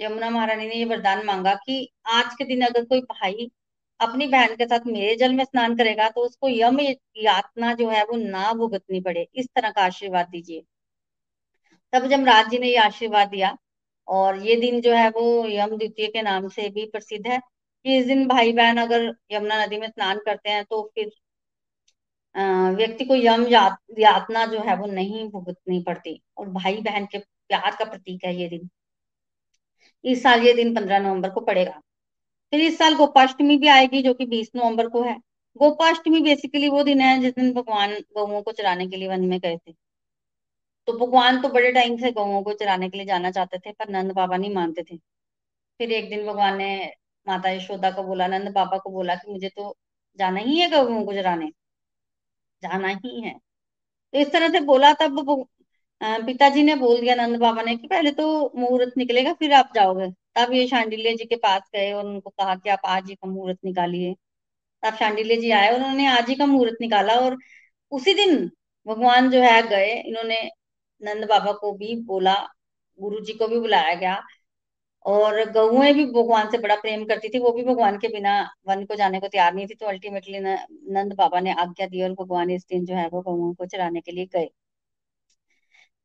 यमुना 0.00 0.30
महारानी 0.30 0.66
ने 0.68 0.74
ये 0.74 0.84
वरदान 0.84 1.24
मांगा 1.26 1.54
कि 1.56 1.88
आज 2.08 2.34
के 2.34 2.44
दिन 2.44 2.64
अगर 2.66 2.84
कोई 2.84 3.00
भाई 3.02 3.50
अपनी 4.00 4.26
बहन 4.26 4.54
के 4.56 4.66
साथ 4.66 4.86
मेरे 4.86 5.14
जल 5.16 5.32
में 5.34 5.44
स्नान 5.44 5.76
करेगा 5.76 6.08
तो 6.08 6.20
उसको 6.20 6.48
यम 6.48 6.80
यातना 7.18 7.72
जो 7.74 7.88
है 7.90 8.02
वो 8.04 8.16
ना 8.18 8.52
भुगतनी 8.52 9.00
पड़े। 9.00 9.26
इस 9.34 9.46
तरह 9.56 9.70
का 9.70 9.82
आशीर्वाद 9.82 10.28
दीजिए। 10.28 10.62
तब 11.92 12.10
यमराज 12.12 12.48
जी 12.50 12.58
ने 12.58 12.68
ये 12.68 12.76
आशीर्वाद 12.78 13.28
दिया। 13.28 13.56
और 14.08 14.38
ये 14.46 14.56
दिन 14.56 14.80
जो 14.80 14.92
है 14.94 15.08
वो 15.10 15.46
यम 15.48 15.76
द्वितीय 15.76 16.06
के 16.08 16.22
नाम 16.22 16.48
से 16.48 16.68
भी 16.70 16.86
प्रसिद्ध 16.86 17.26
है 17.26 17.38
कि 17.38 17.96
इस 17.98 18.06
दिन 18.06 18.26
भाई 18.28 18.52
बहन 18.52 18.76
अगर 18.78 19.12
यमुना 19.32 19.64
नदी 19.64 19.78
में 19.80 19.88
स्नान 19.88 20.18
करते 20.26 20.50
हैं 20.50 20.64
तो 20.64 20.82
फिर 20.94 21.10
व्यक्ति 22.76 23.04
को 23.04 23.14
यम 23.16 23.46
यातना 23.98 24.44
जो 24.46 24.60
है 24.68 24.76
वो 24.76 24.86
नहीं 24.86 25.28
भुगतनी 25.30 25.82
पड़ती 25.82 26.20
और 26.38 26.48
भाई 26.50 26.76
बहन 26.82 27.06
के 27.06 27.18
प्यार 27.18 27.76
का 27.78 27.84
प्रतीक 27.84 28.24
है 28.24 28.34
ये 28.36 28.48
दिन। 28.48 28.68
इस 30.04 30.22
साल 30.22 30.46
ये 30.46 30.52
दिन 30.54 30.74
पंद्रह 30.74 30.98
नवंबर 30.98 31.30
को 31.30 31.40
पड़ेगा। 31.40 31.80
फिर 32.52 32.60
इस 32.62 32.78
साल 32.78 32.94
गोपाष्टमी 32.96 33.56
भी 33.58 33.68
आएगी 33.68 34.02
जो 34.02 34.14
कि 34.14 34.26
बीस 34.26 34.50
नवंबर 34.56 34.88
को 34.88 35.02
है। 35.02 35.16
गोपाष्टमी 35.56 36.20
बेसिकली 36.22 36.68
वो 36.68 36.82
दिन 36.84 37.00
है 37.00 37.18
जिस 37.20 37.34
दिन 37.34 37.52
भगवान 37.54 37.92
गौओं 38.14 38.42
को 38.42 38.52
चराने 38.52 38.86
के 38.88 38.96
लिए 38.96 39.08
वन 39.08 39.24
में 39.26 39.38
गए 39.40 39.56
थे। 39.58 39.74
तो 40.88 40.92
भगवान 40.98 41.40
तो 41.42 41.48
बड़े 41.48 41.70
टाइम 41.72 41.96
से 41.96 42.10
गौओं 42.12 42.42
को 42.42 42.52
चराने 42.54 42.88
के 42.90 42.98
लिए 42.98 43.06
जाना 43.06 43.30
चाहते 43.30 43.58
थे, 43.58 43.72
पर 43.72 43.88
नंद 43.90 44.12
बाबा 44.12 44.36
नहीं 44.36 44.54
मानते 44.54 44.82
थे। 44.82 44.96
फिर 45.80 45.92
एक 45.92 46.08
दिन 46.10 46.26
भगवान 46.26 46.56
ने 46.58 46.92
माता 47.26 47.50
यशोदा 47.50 47.90
को 47.90 48.02
बोला, 48.02 48.26
नंद 48.28 48.52
बाबा 48.54 48.78
को 48.78 48.90
बोला 48.90 49.14
कि 49.14 49.32
मुझे 49.32 49.48
तो 49.48 49.76
जाना 50.18 50.40
ही 50.40 50.58
है 50.60 50.68
गौओं 50.70 51.04
को 51.06 51.12
चराने। 51.14 51.50
जाना 52.62 52.88
ही 52.88 53.20
है। 53.22 53.32
तो 54.14 54.18
इस 54.18 54.32
तरह 54.32 54.48
से 54.48 54.60
बोला 54.62 54.92
तब 54.94 55.46
पिताजी 56.00 56.62
ने 56.62 56.74
बोल 56.76 57.00
दिया 57.00 57.14
नंद 57.16 57.36
बाबा 57.40 57.62
ने 57.62 57.76
कि 57.76 57.86
पहले 57.88 58.10
तो 58.12 58.52
मुहूर्त 58.56 58.92
निकलेगा, 58.98 59.32
फिर 59.32 59.52
आप 59.54 59.70
जाओगे। 59.74 60.08
तब 60.36 60.52
ये 60.52 60.66
शांडिल्य 60.68 61.14
जी 61.16 61.24
के 61.24 61.36
पास 61.38 61.62
गए 61.74 61.92
और 61.92 62.04
उनको 62.06 62.30
कहा 62.30 62.54
कि 62.56 62.70
आप 62.70 62.80
आज 62.86 63.08
ही 63.08 63.14
का 63.14 63.28
मुहूर्त 63.28 63.58
निकालिए। 63.64 64.14
तब 64.82 64.94
शांडिल्य 64.96 65.36
जी 65.36 65.50
आए 65.52 65.74
उन्होंने 65.74 66.06
आज 66.08 66.28
ही 66.28 66.34
का 66.34 66.46
मुहूर्त 66.46 66.76
निकाला 66.80 67.14
और 67.20 67.36
उसी 67.92 68.14
दिन 68.14 68.36
भगवान 68.86 69.30
जो 69.30 69.42
है 69.42 69.62
गए। 69.68 69.92
इन्होंने 69.92 70.42
नंद 71.02 71.24
बाबा 71.28 71.52
को 71.52 71.72
भी 71.74 71.94
बोला 72.04 72.34
गुरु 72.98 73.20
जी 73.20 73.32
को 73.34 73.48
भी 73.48 73.58
बुलाया 73.60 73.94
गया। 73.94 74.20
और 75.06 75.50
गौएँ 75.52 75.92
भी 75.94 76.04
भगवान 76.06 76.50
से 76.50 76.58
बड़ा 76.58 76.74
प्रेम 76.76 77.04
करती 77.04 77.28
थी, 77.28 77.38
वो 77.38 77.52
भी 77.52 77.62
भगवान 77.64 77.98
के 77.98 78.08
बिना 78.08 78.32
वन 78.68 78.84
को 78.86 78.94
जाने 78.94 79.20
को 79.20 79.28
तैयार 79.28 79.54
नहीं 79.54 79.66
थी 79.66 79.74
तो 79.74 79.86
अल्टीमेटली 79.86 80.40
नंद 80.40 81.14
बाबा 81.14 81.40
ने 81.40 81.52
आज्ञा 81.54 81.86
दी 81.86 82.02
और 82.02 82.12
भगवान 82.14 82.50
इस 82.50 82.66
दिन 82.68 82.84
जो 82.86 82.94
है 82.94 83.08
वो 83.08 83.22
गौओं 83.22 83.52
को 83.54 83.66
चराने 83.66 84.00
के 84.00 84.12
लिए 84.12 84.26
गए। 84.26 84.48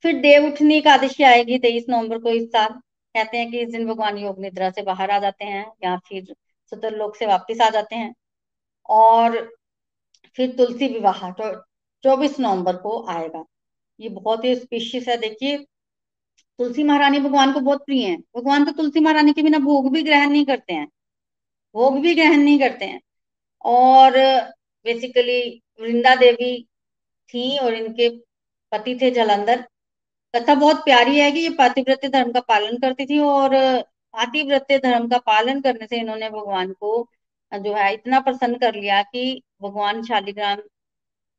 फिर 0.03 0.19
देव 0.21 0.45
उठनी 0.45 0.77
एकादशी 0.77 1.23
आएगी 1.23 1.57
तेईस 1.59 1.85
नवंबर 1.89 2.17
को 2.19 2.29
इस 2.29 2.47
साल। 2.51 2.69
कहते 3.15 3.37
हैं 3.37 3.49
कि 3.51 3.59
इस 3.61 3.69
दिन 3.71 3.87
भगवान 3.87 4.17
योग 4.17 4.39
निद्रा 4.39 4.69
से 4.71 4.81
बाहर 4.83 5.11
आ 5.11 5.19
जाते 5.19 5.45
हैं 5.45 5.65
या 5.83 5.95
फिर 6.07 6.33
सुतर 6.71 6.95
लोक 6.97 7.15
से 7.15 7.25
वापिस 7.25 7.61
आ 7.61 7.69
जाते 7.69 7.95
हैं। 7.95 8.13
और 8.89 9.37
फिर 10.37 10.55
तुलसी 10.57 10.87
विवाह 10.87 11.29
चौबीस 12.03 12.39
नवंबर 12.39 12.75
को 12.77 13.05
आएगा। 13.09 13.43
ये 13.99 14.09
बहुत 14.09 14.45
ही 14.45 14.55
स्पेशियस 14.55 15.07
है। 15.07 15.17
देखिए, 15.17 15.57
तुलसी 16.59 16.83
महारानी 16.83 17.19
भगवान 17.19 17.53
को 17.53 17.59
बहुत 17.59 17.85
प्रिय 17.85 18.05
है। 18.07 18.17
भगवान 18.17 18.65
तो 18.65 18.71
तुलसी 18.71 18.99
महारानी 18.99 19.33
के 19.33 19.41
बिना 19.41 19.59
भोग 19.59 19.91
भी 19.93 20.03
ग्रहण 20.03 20.29
नहीं 20.29 20.45
करते 20.45 20.73
हैं। 20.73 20.87
भोग 21.75 21.99
भी 21.99 22.13
ग्रहण 22.15 22.37
नहीं 22.37 22.59
करते 22.59 22.85
हैं। 22.85 23.01
और 23.65 24.17
बेसिकली 24.85 25.61
वृंदा 25.81 26.15
देवी 26.15 26.67
थी 27.29 27.57
और 27.57 27.73
इनके 27.73 28.09
पति 28.71 28.97
थे 29.01 29.11
जलंधर। 29.11 29.67
कथा 30.33 30.55
बहुत 30.55 30.75
प्यारी 30.75 31.19
है 31.19 31.31
कि 31.31 31.39
ये 31.39 31.49
पातिव्रत्य 31.49 32.09
धर्म 32.09 32.31
का 32.31 32.39
पालन 32.39 32.77
करती 32.77 33.05
थी 33.05 33.19
और 33.19 33.55
पातिव्रत्य 34.13 34.77
धर्म 34.79 35.07
का 35.09 35.17
पालन 35.17 35.61
करने 35.61 35.87
से 35.87 35.97
इन्होंने 35.97 36.29
भगवान 36.29 36.71
को 36.73 37.09
जो 37.51 37.73
है 37.73 37.93
इतना 37.93 38.19
प्रसन्न 38.19 38.57
कर 38.57 38.75
लिया 38.75 39.01
कि 39.03 39.43
भगवान 39.61 40.03
शालिग्राम 40.03 40.57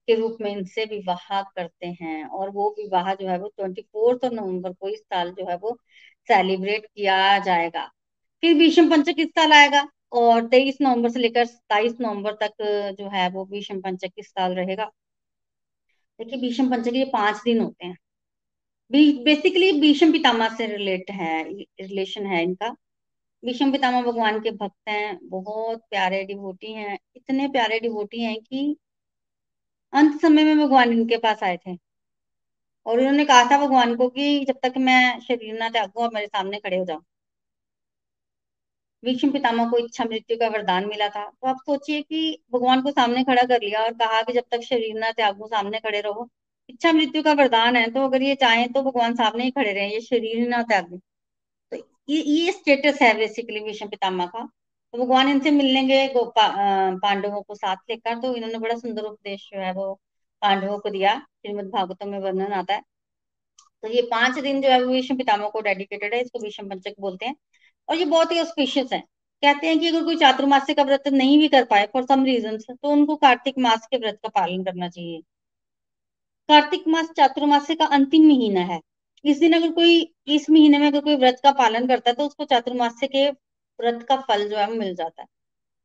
के 0.08 0.14
रूप 0.14 0.36
में 0.40 0.50
इनसे 0.52 0.84
विवाह 0.84 1.42
करते 1.42 1.86
हैं 2.02 2.24
और 2.26 2.50
वो 2.50 2.68
विवाह 2.78 3.12
जो 3.14 3.28
है 3.28 3.38
वो 3.38 3.48
ट्वेंटी 3.48 3.82
फोर्थ 3.82 4.24
नवंबर 4.24 4.72
को 4.72 4.88
इस 4.88 5.00
साल 5.00 5.30
जो 5.32 5.48
है 5.50 5.56
वो 5.56 5.76
सेलिब्रेट 6.28 6.86
किया 6.86 7.38
जाएगा। 7.38 7.86
फिर 8.42 8.54
भीष्म 8.54 8.90
पंचक 8.90 9.14
इस 9.18 9.28
साल 9.28 9.52
आएगा? 9.52 9.86
और 10.12 10.46
तेईस 10.48 10.76
नवंबर 10.82 11.10
से 11.10 11.18
लेकर 11.20 11.44
सताइस 11.44 11.94
नवंबर 12.00 12.32
तक 12.42 12.52
जो 12.98 13.08
है 13.10 13.28
वो 13.30 13.44
भीष्म 13.44 13.80
पंचक 13.80 14.12
इस 14.18 14.26
साल 14.28 14.52
रहेगा? 14.54 14.84
देखिए 16.20 16.40
भीष्म 16.40 16.70
पंचक 16.70 16.94
ये 16.94 17.04
पाँच 17.04 17.42
दिन 17.44 17.60
होते 17.60 17.86
हैं। 17.86 17.96
बेसिकली 19.24 19.72
भीष्म 19.80 20.12
पितामह 20.12 20.48
से 20.48 20.66
रिलेट 20.66 21.10
है 21.10 21.42
रिलेशन 21.52 22.26
है 22.26 22.42
इनका। 22.42 22.68
भीष्म 23.42 23.70
पितामह 23.72 24.02
भगवान 24.02 24.40
के 24.40 24.50
भक्त 24.50 24.88
हैं, 24.88 25.18
बहुत 25.22 25.82
प्यारे 25.90 26.22
डिवोटी 26.24 26.72
हैं। 26.72 26.98
इतने 27.16 27.48
प्यारे 27.48 27.78
डिवोटी 27.80 28.20
हैं 28.20 28.36
कि 28.40 28.76
अंत 29.92 30.20
समय 30.22 30.44
में 30.44 30.58
भगवान 30.58 30.92
इनके 30.92 31.16
पास 31.18 31.42
आए 31.42 31.56
थे। 31.56 31.76
और 32.86 32.98
उन्होंने 32.98 33.24
कहा 33.24 33.44
था 33.50 33.58
भगवान 33.58 33.94
को 33.96 34.08
कि 34.08 34.44
जब 34.44 34.58
तक 34.62 34.74
मैं 34.78 35.20
शरीर 35.20 35.58
ना 35.58 35.68
त्यागू 35.70 36.02
और 36.02 36.10
मेरे 36.14 36.26
सामने 36.26 36.58
खड़े 36.58 36.76
हो 36.76 36.84
जाओ 36.84 37.00
भीष्म 39.02 39.30
पितामह 39.32 39.68
को 39.70 39.78
इच्छा 39.78 40.04
मृत्यु 40.04 40.36
का 40.38 40.48
वरदान 40.48 40.86
मिला 40.86 41.08
था। 41.08 41.24
तो 41.24 41.48
आप 41.48 41.56
सोचिए 41.66 42.00
कि 42.02 42.38
भगवान 42.52 42.80
को 42.82 42.90
सामने 42.90 43.22
खड़ा 43.24 43.42
कर 43.44 43.60
लिया 43.62 43.82
और 43.82 43.92
कहा 43.94 44.22
कि 44.22 44.32
जब 44.32 44.44
तक 44.50 44.62
शरीर 44.62 44.98
ना 44.98 45.10
त्यागू, 45.12 45.46
सामने 45.46 45.78
खड़े 45.80 46.00
रहो। 46.00 46.28
इच्छा 46.68 46.92
मृत्यु 46.92 47.22
का 47.22 47.32
वरदान 47.34 47.76
है 47.76 47.90
तो 47.90 48.04
अगर 48.04 48.22
ये 48.22 48.34
चाहें 48.34 48.72
तो 48.72 48.82
भगवान 48.82 49.14
सामने 49.16 49.44
ही 49.44 49.50
खड़े 49.50 49.72
रहे, 49.72 49.88
ये 49.88 50.00
शरीर 50.00 50.48
ना 50.48 50.62
त्याग। 50.64 50.98
तो 51.72 51.76
ये 52.08 52.22
ये 52.22 52.52
स्टेटस 52.52 53.02
है 53.02 53.14
बेसिकली 53.18 53.60
भीष्म 53.60 53.88
पितामह 53.88 54.26
का। 54.26 54.48
तो 54.94 54.98
भगवान 54.98 55.28
इनसे 55.28 55.50
मिलने 55.50 55.82
गए 55.86 56.08
पांडवों 56.16 57.42
को 57.42 57.54
साथ 57.54 57.76
लेकर 57.90 58.18
तो 58.20 58.34
इन्होंने 58.34 58.58
बड़ा 58.58 58.76
सुंदर 58.76 59.04
उपदेश 59.04 59.48
जो 59.52 59.60
है 59.60 59.72
वो 59.72 59.92
पांडवों 60.42 60.78
को 60.78 60.90
दिया, 60.90 61.18
श्रीमद 61.18 61.70
भागवतम 61.70 62.08
में 62.08 62.18
वर्णन 62.20 62.52
आता 62.52 62.74
है। 62.74 62.82
तो 63.82 63.88
ये 63.88 64.02
पाँच 64.10 64.38
दिन 64.38 64.60
जो 64.62 64.68
है 64.68 64.82
वो 64.82 64.92
विष्णु 64.92 65.16
पितामह 65.18 65.48
को 65.48 65.60
डेडिकेटेड 65.60 66.14
है, 66.14 66.20
इसको 66.22 66.38
विषम 66.38 66.68
पंचक 66.68 66.94
बोलते 67.00 67.26
हैं। 67.26 67.36
और 67.88 67.96
ये 67.96 68.04
बहुत 68.06 68.32
ही 68.32 68.40
ऑस्पिशियस 68.40 68.92
है। 68.92 69.00
कहते 69.42 69.66
हैं 69.66 69.78
कि 69.80 69.88
अगर 69.88 70.04
कोई 70.04 70.16
चातुर्मास्य 70.16 70.74
का 70.74 70.82
व्रत 70.82 71.08
नहीं 71.08 71.38
भी 71.38 71.48
कर 71.48 71.64
पाए 71.64 71.86
फॉर 71.92 72.04
सम 72.06 72.24
रीजन 72.24 72.56
तो 72.60 72.88
उनको 72.90 73.16
कार्तिक 73.16 73.58
मास 73.58 73.86
के 73.90 73.96
व्रत 73.98 74.18
का 74.22 74.28
पालन 74.30 74.64
करना 74.64 74.88
चाहिए। 74.88 75.20
कार्तिक 76.48 76.86
मास 76.88 77.10
चातुर्मास्य 77.16 77.74
का 77.74 77.86
अंतिम 77.88 78.26
महीना 78.28 78.60
है। 78.64 78.80
इस 79.24 79.38
दिन 79.38 79.52
अगर 79.52 79.72
कोई, 79.72 80.00
इस 80.28 80.48
महीने 80.50 80.78
में 80.78 80.86
अगर 80.86 81.00
कोई 81.00 81.16
व्रत 81.16 81.40
का 81.44 81.52
पालन 81.54 81.86
करता 81.88 82.10
है 82.10 82.16
तो 82.16 82.26
उसको 82.26 82.44
चातुर्मास्य 82.46 83.06
के 83.06 83.30
व्रत 83.78 84.02
का 84.08 84.16
फल 84.22 84.48
जो 84.48 84.56
है 84.56 84.70
मिल 84.72 84.94
जाता 84.94 85.22
है। 85.22 85.28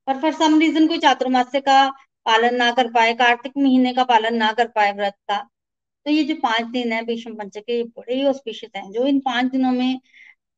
पर 0.08 0.20
फॉर 0.22 0.34
सम 0.36 0.60
रीजन 0.60 0.88
कोई 0.88 0.98
चातुर्मास्य 1.00 1.62
का 1.62 1.88
पालन 2.26 2.56
ना 2.56 2.72
कर 2.74 2.91
पाए, 2.91 3.14
कार्तिक 3.16 3.54
महीने 3.58 3.94
का 3.94 4.04
पालन 4.06 4.36
ना 4.38 4.52
कर 4.54 4.68
पाए 4.70 4.91
व्रत 4.94 5.16
का 5.30 5.38
तो 6.06 6.12
ये 6.12 6.24
जो 6.26 6.36
पाँच 6.38 6.66
दिन 6.68 6.91
है, 6.94 7.04
भीष्म 7.06 7.36
पंचक 7.36 7.64
ये 7.70 7.84
बड़े 7.86 8.16
ही 8.16 8.26
ऑस्पिशियस 8.28 8.72
हैं। 8.78 8.91
जो 8.91 9.06
इन 9.08 9.20
पाँच 9.22 9.52
दिनों 9.52 9.72
में 9.72 10.00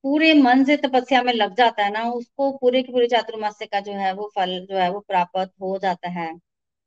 पूरे 0.04 0.34
मन 0.36 0.64
से 0.66 0.78
तपस्या 0.80 1.22
में 1.24 1.34
लग 1.34 1.56
जाता 1.58 1.84
है 1.84 1.92
ना, 1.92 2.04
उसको 2.12 2.52
पूरे 2.60 2.82
के 2.84 2.92
पूरे 2.92 3.08
चातुर्मास्य 3.08 3.66
का 3.68 3.80
जो 3.82 3.94
है 3.94 4.14
वो 4.16 4.30
फल 4.36 4.60
जो 4.70 4.78
है 4.78 4.90
वो 4.92 5.00
प्राप्त 5.02 5.52
हो 5.62 5.78
जाता 5.80 6.10
है। 6.12 6.34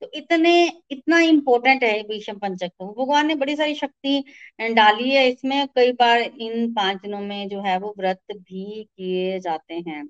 तो 0.03 0.11
इतने, 0.14 0.53
इतना 0.90 1.18
इम्पोर्टेंट 1.22 1.82
है 1.84 1.92
भीष्म 2.05 2.38
पंचक 2.38 2.68
तो। 2.70 2.86
भगवान 2.94 3.26
ने 3.26 3.34
बड़ी 3.36 3.57
सारी 3.57 3.74
शक्ति 3.76 4.22
डाली 4.72 5.11
है, 5.11 5.28
इसमें 5.30 5.66
कई 5.76 5.92
बार 5.94 6.20
इन 6.20 6.72
पाँच 6.74 7.01
दिनों 7.03 7.20
में 7.22 7.49
जो 7.49 7.62
है 7.62 7.78
वो 7.78 7.94
व्रत 7.99 8.20
भी 8.32 8.84
किए 8.86 9.38
जाते 9.40 9.74
हैं। 9.88 10.05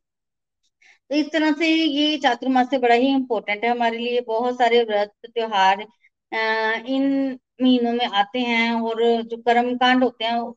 तो 1.10 1.16
इस 1.16 1.26
तरह 1.32 1.52
से 1.54 1.66
ये 1.68 2.16
चातुर्मास्य 2.18 2.78
बड़ा 2.78 2.94
ही 2.94 3.08
इम्पोर्टेंट 3.08 3.64
है 3.64 3.70
हमारे 3.70 3.98
लिए। 3.98 4.20
बहुत 4.22 4.58
सारे 4.58 4.82
व्रत, 4.84 5.12
त्योहार 5.26 5.80
इन 5.82 7.38
महीनों 7.62 7.92
में 7.92 8.06
आते 8.06 8.38
हैं 8.40 8.72
और 8.82 9.02
जो 9.22 9.36
कर्म 9.38 9.76
कांड 9.78 10.04
होते 10.04 10.24
हैं, 10.24 10.52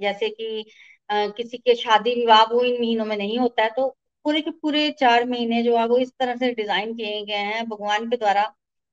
जैसे 0.00 0.28
कि 0.30 0.64
किसी 1.10 1.58
के 1.58 1.74
शादी 1.76 2.14
विवाह 2.14 2.42
वो 2.52 2.62
इन 2.64 2.80
महीनों 2.80 3.04
में 3.04 3.16
नहीं 3.16 3.38
होता 3.38 3.62
है 3.62 3.70
तो 3.76 3.88
पूरे 4.24 4.40
के 4.40 4.50
पूरे 4.52 4.90
चार 5.00 5.24
महीने 5.28 5.62
जो 5.62 5.76
है 5.78 5.86
वो 5.88 5.98
इस 5.98 6.10
तरह 6.20 6.36
से 6.36 6.52
डिज़ाइन 6.54 6.94
किए 6.94 7.22
गए 7.26 7.34
हैं। 7.34 7.64
भगवान 7.68 8.08
के 8.10 8.16
द्वारा 8.16 8.44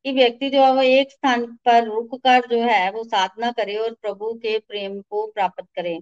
कि 0.06 0.12
व्यक्ति 0.14 0.50
जो 0.50 0.64
है 0.64 0.72
वो 0.74 0.82
एक 0.82 1.12
स्थान 1.12 1.46
पर 1.66 1.84
रुक 1.86 2.16
कर 2.18 2.48
जो 2.50 2.62
है 2.64 2.90
वो 2.92 3.04
साधना 3.06 3.52
करे 3.52 3.76
और 3.78 3.94
प्रभु 4.02 4.34
के 4.36 4.58
प्रेम 4.60 5.00
को 5.02 5.26
प्राप्त 5.28 5.66
करे। 5.76 6.00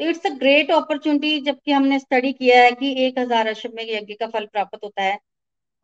तो 0.00 0.08
इट्स 0.10 0.26
अ 0.26 0.30
ग्रेट 0.38 0.70
अपॉर्चुनिटी 0.70 1.40
जबकि 1.42 1.72
हमने 1.72 1.98
स्टडी 1.98 2.32
किया 2.32 2.62
है 2.62 2.70
कि 2.72 2.92
एक 3.06 3.18
हज़ार 3.18 3.46
अश्वमेघ 3.48 3.88
यज्ञ 3.90 4.14
का 4.14 4.26
फल 4.28 4.46
प्राप्त 4.46 4.78
होता 4.84 5.02
है। 5.02 5.18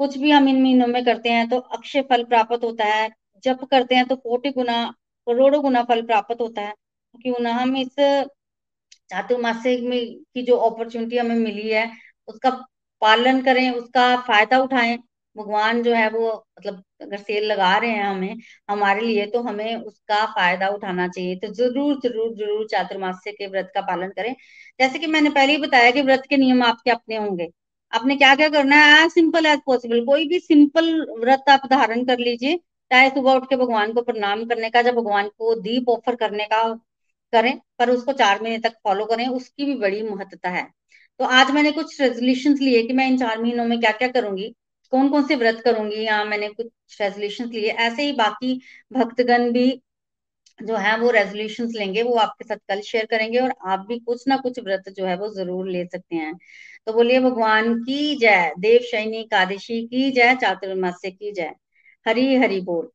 कुछ 0.00 0.16
भी 0.18 0.30
हम 0.30 0.48
इन 0.48 0.62
महीनों 0.62 0.86
में 0.86 1.04
करते 1.04 1.28
हैं 1.30 1.48
तो 1.48 1.58
अक्षय 1.58 2.02
फल 2.10 2.24
प्राप्त 2.26 2.64
होता 2.64 2.84
है। 2.86 3.10
जब 3.44 3.64
करते 3.66 3.94
हैं 3.94 4.06
तो 4.06 4.16
कोटि 4.16 4.50
गुना, 4.52 4.84
करोड़ों 5.26 5.62
गुना 5.62 5.82
फल 5.84 6.02
प्राप्त 6.06 6.40
होता 6.40 6.62
है। 6.62 6.74
क्यों 7.14 7.40
ना 7.40 7.52
हम 7.54 7.76
इस 7.76 7.94
चातुर्मासिक 9.10 9.82
में 9.84 9.98
की 10.34 10.42
जो 10.42 10.56
अपॉर्चुनिटी 10.60 11.18
हमें 11.18 11.34
मिली 11.36 11.68
है, 11.70 11.90
उसका 12.28 12.50
पालन 13.02 13.42
करें, 13.42 13.70
उसका 13.72 14.16
फ़ायदा 14.22 14.58
उठाएँ। 14.60 14.96
भगवान 15.36 15.82
जो 15.82 15.94
है 15.94 16.08
वो 16.10 16.32
मतलब 16.58 16.82
अगर 17.00 17.16
सेल 17.18 17.44
लगा 17.44 17.76
रहे 17.78 17.90
हैं 17.90 18.04
हमें, 18.04 18.36
हमारे 18.70 19.00
लिए 19.00 19.26
तो 19.26 19.42
हमें 19.42 19.74
उसका 19.76 20.24
फ़ायदा 20.26 20.68
उठाना 20.68 21.08
चाहिए। 21.08 21.36
तो 21.36 21.48
ज़रूर 21.54 21.98
ज़रूर 22.02 22.34
ज़रूर 22.36 22.66
चातुर्मास्य 22.70 23.32
के 23.32 23.46
व्रत 23.46 23.70
का 23.74 23.80
पालन 23.82 24.10
करें। 24.10 24.34
जैसे 24.80 24.98
कि 24.98 25.06
मैंने 25.06 25.30
पहले 25.30 25.52
ही 25.52 25.58
बताया 25.58 25.90
कि 25.90 26.02
व्रत 26.02 26.22
के 26.30 26.36
नियम 26.36 26.62
आपके 26.62 26.90
अपने 26.90 27.16
होंगे। 27.16 27.48
आपने 27.92 28.16
क्या 28.16 28.34
क्या 28.34 28.48
करना 28.48 28.76
है? 28.76 29.04
एज 29.04 29.10
सिंपल 29.10 29.46
एज 29.46 29.60
पॉसिबल 29.66 30.04
कोई 30.04 30.26
भी 30.28 30.38
सिंपल 30.40 30.90
व्रत 31.20 31.48
आप 31.50 31.66
धारण 31.70 32.04
कर 32.04 32.18
लीजिए। 32.18 32.56
चाहे 32.90 33.08
सुबह 33.10 33.32
उठ 33.32 33.48
के 33.50 33.56
भगवान 33.56 33.92
को 33.92 34.02
प्रणाम 34.02 34.44
करने 34.44 34.70
का, 34.70 34.82
जब 34.82 34.94
भगवान 34.94 35.28
को 35.28 35.54
दीप 35.60 35.88
ऑफ़र 35.88 36.14
करने 36.16 36.44
का 36.46 36.62
करें, 37.32 37.58
पर 37.78 37.90
उसको 37.90 38.12
चार 38.14 38.42
महीने 38.42 38.58
तक 38.60 38.74
फॉलो 38.84 39.04
करें, 39.06 39.26
उसकी 39.28 39.64
भी 39.64 39.74
बड़ी 39.76 40.02
महत्वता 40.04 40.50
है। 40.50 40.64
तो 41.20 41.24
आज 41.26 41.50
मैंने 41.50 41.72
कुछ 41.72 42.00
रेजोल्यूशन 42.00 42.54
लिए 42.60 42.82
कि 42.82 42.92
मैं 42.92 43.06
इन 43.08 43.18
चार 43.18 43.42
महीनों 43.42 43.64
में 43.64 43.78
क्या 43.80 43.90
क्या 43.92 44.08
करूँगी। 44.10 44.54
कौन 44.92 45.08
कौन 45.08 45.26
से 45.28 45.36
व्रत 45.36 45.60
करूँगी 45.64 46.04
या 46.04 46.22
मैंने 46.24 46.48
कुछ 46.50 47.00
रेजोल्यूशन 47.00 47.48
लिए? 47.50 47.70
ऐसे 47.70 48.02
ही 48.02 48.12
बाकी 48.14 48.60
भक्तगण 48.92 49.50
भी 49.52 49.70
जो 50.60 50.76
है, 50.76 50.96
वो 50.98 51.10
रेजोल्यूशन 51.10 51.68
लेंगे, 51.70 52.02
वो 52.02 52.14
आपके 52.16 52.44
साथ 52.44 52.56
कल 52.68 52.80
शेयर 52.82 53.06
करेंगे 53.06 53.38
और 53.38 53.52
आप 53.66 53.84
भी 53.88 53.98
कुछ 54.00 54.26
ना 54.28 54.36
कुछ 54.36 54.58
व्रत 54.60 54.88
जो 54.90 55.06
है, 55.06 55.16
वो 55.18 55.28
ज़रूर 55.34 55.68
ले 55.70 55.84
सकते 55.86 56.16
हैं। 56.16 56.34
तो 56.86 56.92
बोलिए, 56.92 57.20
भगवान 57.20 57.74
की 57.80 58.14
जय। 58.16 58.52
देव 58.58 58.80
शैनी 58.90 59.20
एकादशी 59.20 59.82
की 59.86 60.10
जय, 60.12 60.34
चातुर्मास्य 60.36 61.10
की 61.10 61.32
जय। 61.32 61.54
हरी 62.06 62.34
हरी 62.36 62.60
बोल। 62.62 62.88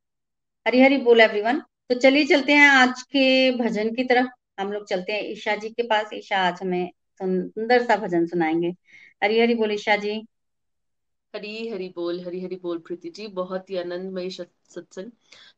हरी 0.66 0.82
हरी 0.82 0.98
बोल 1.00 1.22
एवरीवन 1.22 1.60
तो 1.90 1.96
चलिए, 1.96 2.26
चलते 2.26 2.54
हैं 2.54 2.68
आज 2.70 3.02
के 3.04 3.52
भजन 3.58 3.94
की 3.96 4.04
तरफ़। 4.06 4.28
हम 4.60 4.72
लोग 4.72 4.86
चलते 4.88 5.14
हैं 5.14 5.24
ईशा 5.24 5.56
जी 5.56 5.70
के 5.70 5.84
पास। 5.84 6.10
ईशा, 6.14 6.38
आज 6.40 6.62
हमें 6.62 6.90
सुंदर 7.22 7.84
सा 7.86 7.96
भजन 7.98 8.26
सुनाएँगे। 8.28 8.68
हरी 9.22 9.40
हरी 9.40 9.56
बोल, 9.56 9.72
ईशा 9.74 9.96
जी। 9.98 10.22
हरी 11.34 11.68
हरी 11.70 11.88
बोल, 11.90 12.20
हरी 12.20 12.40
हरी 12.42 12.56
बोल 12.56 12.80
प्रीति 12.80 13.10
जी, 13.10 13.28
बहुत 13.30 13.70
ही 13.70 13.76
आनंदमय 13.78 14.30
सत्संग। 14.30 15.12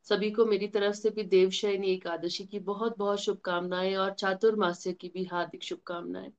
सभी 0.04 0.30
को 0.30 0.44
मेरी 0.44 0.66
तरफ़ 0.68 0.94
से 0.96 1.10
भी 1.10 1.22
देवशयनी 1.24 1.90
एकादशी 1.92 2.44
की 2.46 2.58
बहुत 2.60 2.98
बहुत 2.98 3.20
शुभकामनाएँ 3.20 3.94
और 3.96 4.12
चातुर्मास्य 4.14 4.92
की 4.92 5.08
भी 5.08 5.24
हार्दिक 5.24 5.62
शुभकामनाएँ। 5.62 6.32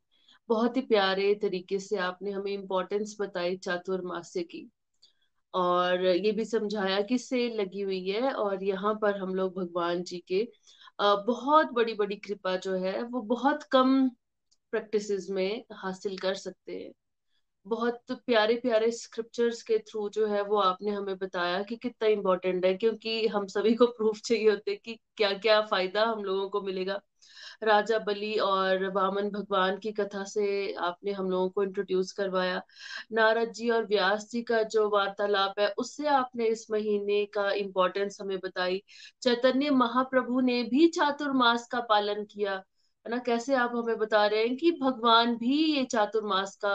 बहुत 0.50 0.78
ही 0.78 0.82
प्यारे 0.82 1.34
तरीके 1.36 1.80
से 1.80 1.98
आपने 2.02 2.32
हमें 2.32 2.52
इम्पोर्टेंस 2.52 3.16
बताई 3.22 3.58
चातुर्मास्य 3.58 4.44
की। 4.44 4.70
और 5.54 6.06
ये 6.06 6.32
भी 6.32 6.46
समझाया 6.46 7.02
कि 7.02 7.18
सेल 7.18 7.60
लगी 7.62 7.82
हुई 7.82 8.08
है 8.10 8.32
और 8.34 8.64
यहाँ 8.64 8.94
पर 9.02 9.18
हम 9.18 9.36
लोग 9.36 9.56
भगवान 9.56 10.04
जी 10.04 10.20
के 10.28 10.48
बहुत 11.02 11.72
बड़ी 11.74 11.94
बड़ी 11.94 12.16
कृपा 12.18 12.56
जो 12.58 12.76
है, 12.76 13.02
वो 13.04 13.22
बहुत 13.24 13.64
कम 13.64 14.10
प्रैक्टिसेस 14.74 15.28
में 15.30 15.64
हासिल 15.74 16.18
कर 16.18 16.36
सकते 16.36 16.80
हैं। 16.80 16.92
बहुत 17.66 18.12
प्यारे 18.26 18.56
प्यारे 18.56 18.90
स्क्रिप्चर्स 18.92 19.62
के 19.64 19.78
थ्रू 19.80 20.08
जो 20.10 20.26
है 20.28 20.42
वो 20.44 20.58
आपने 20.60 20.92
हमें 20.92 21.16
बताया 21.18 21.62
कि 21.64 21.76
कितना 21.78 22.08
इम्पोर्टेंट 22.10 22.66
है, 22.66 22.74
क्योंकि 22.74 23.28
हम 23.28 23.46
सभी 23.48 23.74
को 23.76 23.86
प्रूफ 23.88 24.20
चाहिए 24.22 24.50
होते 24.50 24.76
कि 24.76 24.98
क्या 25.18 25.32
क्या 25.36 25.60
फ़ायदा 25.62 26.04
हम 26.04 26.24
लोगों 26.24 26.48
को 26.50 26.62
मिलेगा। 26.62 27.00
राजा 27.64 27.98
बलि 28.00 28.34
और 28.40 28.86
वामन 28.92 29.30
भगवान 29.32 29.78
की 29.80 29.92
कथा 29.92 30.24
से 30.26 30.74
आपने 30.82 31.12
हम 31.12 31.30
लोगों 31.32 31.50
को 31.50 31.64
इंट्रोड्यूस 31.64 32.12
करवाया। 32.14 32.62
नारद 33.14 33.52
जी 33.54 33.70
और 33.70 33.86
व्यास 33.86 34.30
जी 34.32 34.42
का 34.44 34.62
जो 34.66 34.90
वार्तालाप 34.90 35.60
है, 35.60 35.68
उससे 35.70 36.08
आपने 36.10 36.48
इस 36.48 36.68
महीने 36.72 37.26
का 37.28 37.50
इम्पोर्टेंस 37.54 38.22
हमें 38.22 38.38
बताई। 38.40 38.82
चैतन्य 39.22 39.70
महाप्रभु 39.74 40.40
ने 40.42 40.62
भी 40.66 40.88
चातुर्मास 40.90 41.68
का 41.68 41.80
पालन 41.90 42.24
किया। 42.26 42.62
है 43.06 43.12
ना? 43.12 43.18
कैसे 43.18 43.54
आप 43.56 43.72
हमें 43.76 43.98
बता 43.98 44.26
रहे 44.26 44.42
हैं 44.42 44.56
कि 44.58 44.72
भगवान 44.74 45.36
भी 45.38 45.58
ये 45.76 45.84
चातुर्मास 45.86 46.56
का 46.66 46.72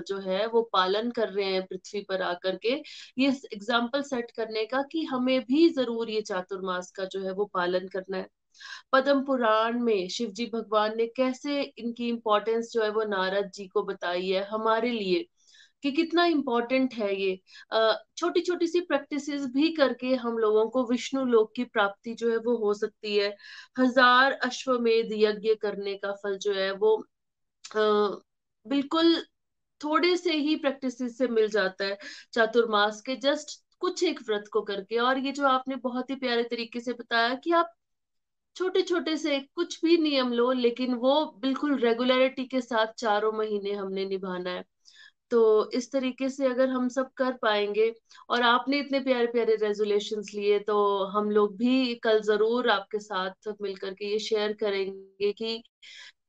जो 0.00 0.18
है, 0.20 0.46
वो 0.46 0.62
पालन 0.72 1.10
कर 1.10 1.28
रहे 1.28 1.46
हैं 1.46 1.62
पृथ्वी 1.66 2.00
पर 2.08 2.22
आकर 2.22 2.56
के। 2.56 2.72
ये 3.18 3.28
एग्ज़ाम्पल 3.54 4.02
सेट 4.02 4.30
करने 4.30 4.64
का 4.66 4.82
कि 4.92 5.04
हमें 5.04 5.40
भी 5.44 5.68
ज़रूर 5.70 6.10
ये 6.10 6.20
चातुर्मास 6.22 6.90
का 6.90 7.04
जो 7.06 7.20
है, 7.24 7.32
वो 7.32 7.44
पालन 7.54 7.88
करना 7.88 8.16
है। 8.16 8.28
पद्म 8.92 9.22
पुराण 9.24 9.80
में 9.80 10.08
शिव 10.08 10.30
जी 10.32 10.46
भगवान 10.54 10.96
ने 10.96 11.06
कैसे 11.08 11.60
इनकी 11.62 12.08
इम्पोर्टेंस 12.08 12.70
जो 12.72 12.82
है, 12.82 12.90
वो 12.90 13.04
नारद 13.06 13.50
जी 13.54 13.66
को 13.68 13.82
बताई 13.84 14.28
है 14.28 14.44
हमारे 14.46 14.90
लिए। 14.90 15.26
कि 15.84 15.92
कितना 15.92 16.24
इम्पोर्टेंट 16.26 16.94
है 16.94 17.14
ये। 17.14 17.36
छोटी 18.18 18.40
छोटी 18.42 18.66
सी 18.66 18.80
प्रैक्टिस 18.82 19.28
भी 19.54 19.70
करके 19.74 20.14
हम 20.16 20.38
लोगों 20.38 20.68
को 20.70 20.84
विष्णु 20.86 21.24
लोक 21.26 21.52
की 21.56 21.64
प्राप्ति 21.66 22.14
जो 22.14 22.30
है 22.30 22.36
वो 22.40 22.56
हो 22.58 22.74
सकती 22.74 23.16
है। 23.16 23.34
हज़ार 23.78 24.32
अश्वमेध 24.44 25.12
यज्ञ 25.14 25.54
करने 25.62 25.94
का 25.96 26.12
फल 26.22 26.38
जो 26.38 26.54
है 26.54 26.70
वो 26.74 26.96
आ, 27.64 27.80
बिल्कुल 28.66 29.14
थोड़े 29.80 30.16
से 30.16 30.32
ही 30.32 30.54
प्रैक्टिस 30.56 30.98
से 31.18 31.28
मिल 31.28 31.48
जाता 31.50 31.84
है 31.84 31.98
चातुर्मास 32.32 33.00
के 33.02 33.16
जस्ट 33.18 33.60
कुछ 33.80 34.02
एक 34.04 34.20
व्रत 34.28 34.44
को 34.52 34.62
करके। 34.62 34.98
और 35.00 35.18
ये 35.18 35.32
जो 35.32 35.46
आपने 35.48 35.76
बहुत 35.78 36.10
ही 36.10 36.14
प्यारे 36.16 36.42
तरीके 36.44 36.80
से 36.80 36.92
बताया 36.92 37.34
कि 37.34 37.52
आप 37.52 37.74
छोटे 38.56 38.82
छोटे 38.82 39.16
से 39.16 39.38
कुछ 39.56 39.80
भी 39.84 39.96
नियम 39.98 40.32
लो 40.32 40.50
लेकिन 40.54 40.94
वो 40.96 41.14
बिल्कुल 41.42 41.78
रेगुलरिटी 41.78 42.44
के 42.46 42.60
साथ 42.62 42.92
चारों 42.98 43.32
महीने 43.32 43.72
हमने 43.72 44.04
निभाना 44.06 44.50
है। 44.50 44.64
तो 45.34 45.70
इस 45.72 45.90
तरीके 45.92 46.28
से 46.30 46.46
अगर 46.46 46.68
हम 46.70 46.88
सब 46.90 47.10
कर 47.16 47.32
पाएँगे, 47.38 47.92
और 48.30 48.42
आपने 48.44 48.78
इतने 48.80 49.00
प्यारे 49.02 49.26
प्यारे 49.28 49.56
रेजोल्यूशन 49.58 50.22
लिए 50.34 50.58
तो 50.62 50.76
हम 51.10 51.30
लोग 51.30 51.56
भी 51.58 51.94
कल 52.04 52.20
ज़रूर 52.24 52.70
आपके 52.70 52.98
साथ 53.00 53.48
मिलकर 53.62 53.94
के 53.94 54.12
ये 54.12 54.18
शेयर 54.20 54.52
करेंगे 54.56 55.32
कि 55.34 55.62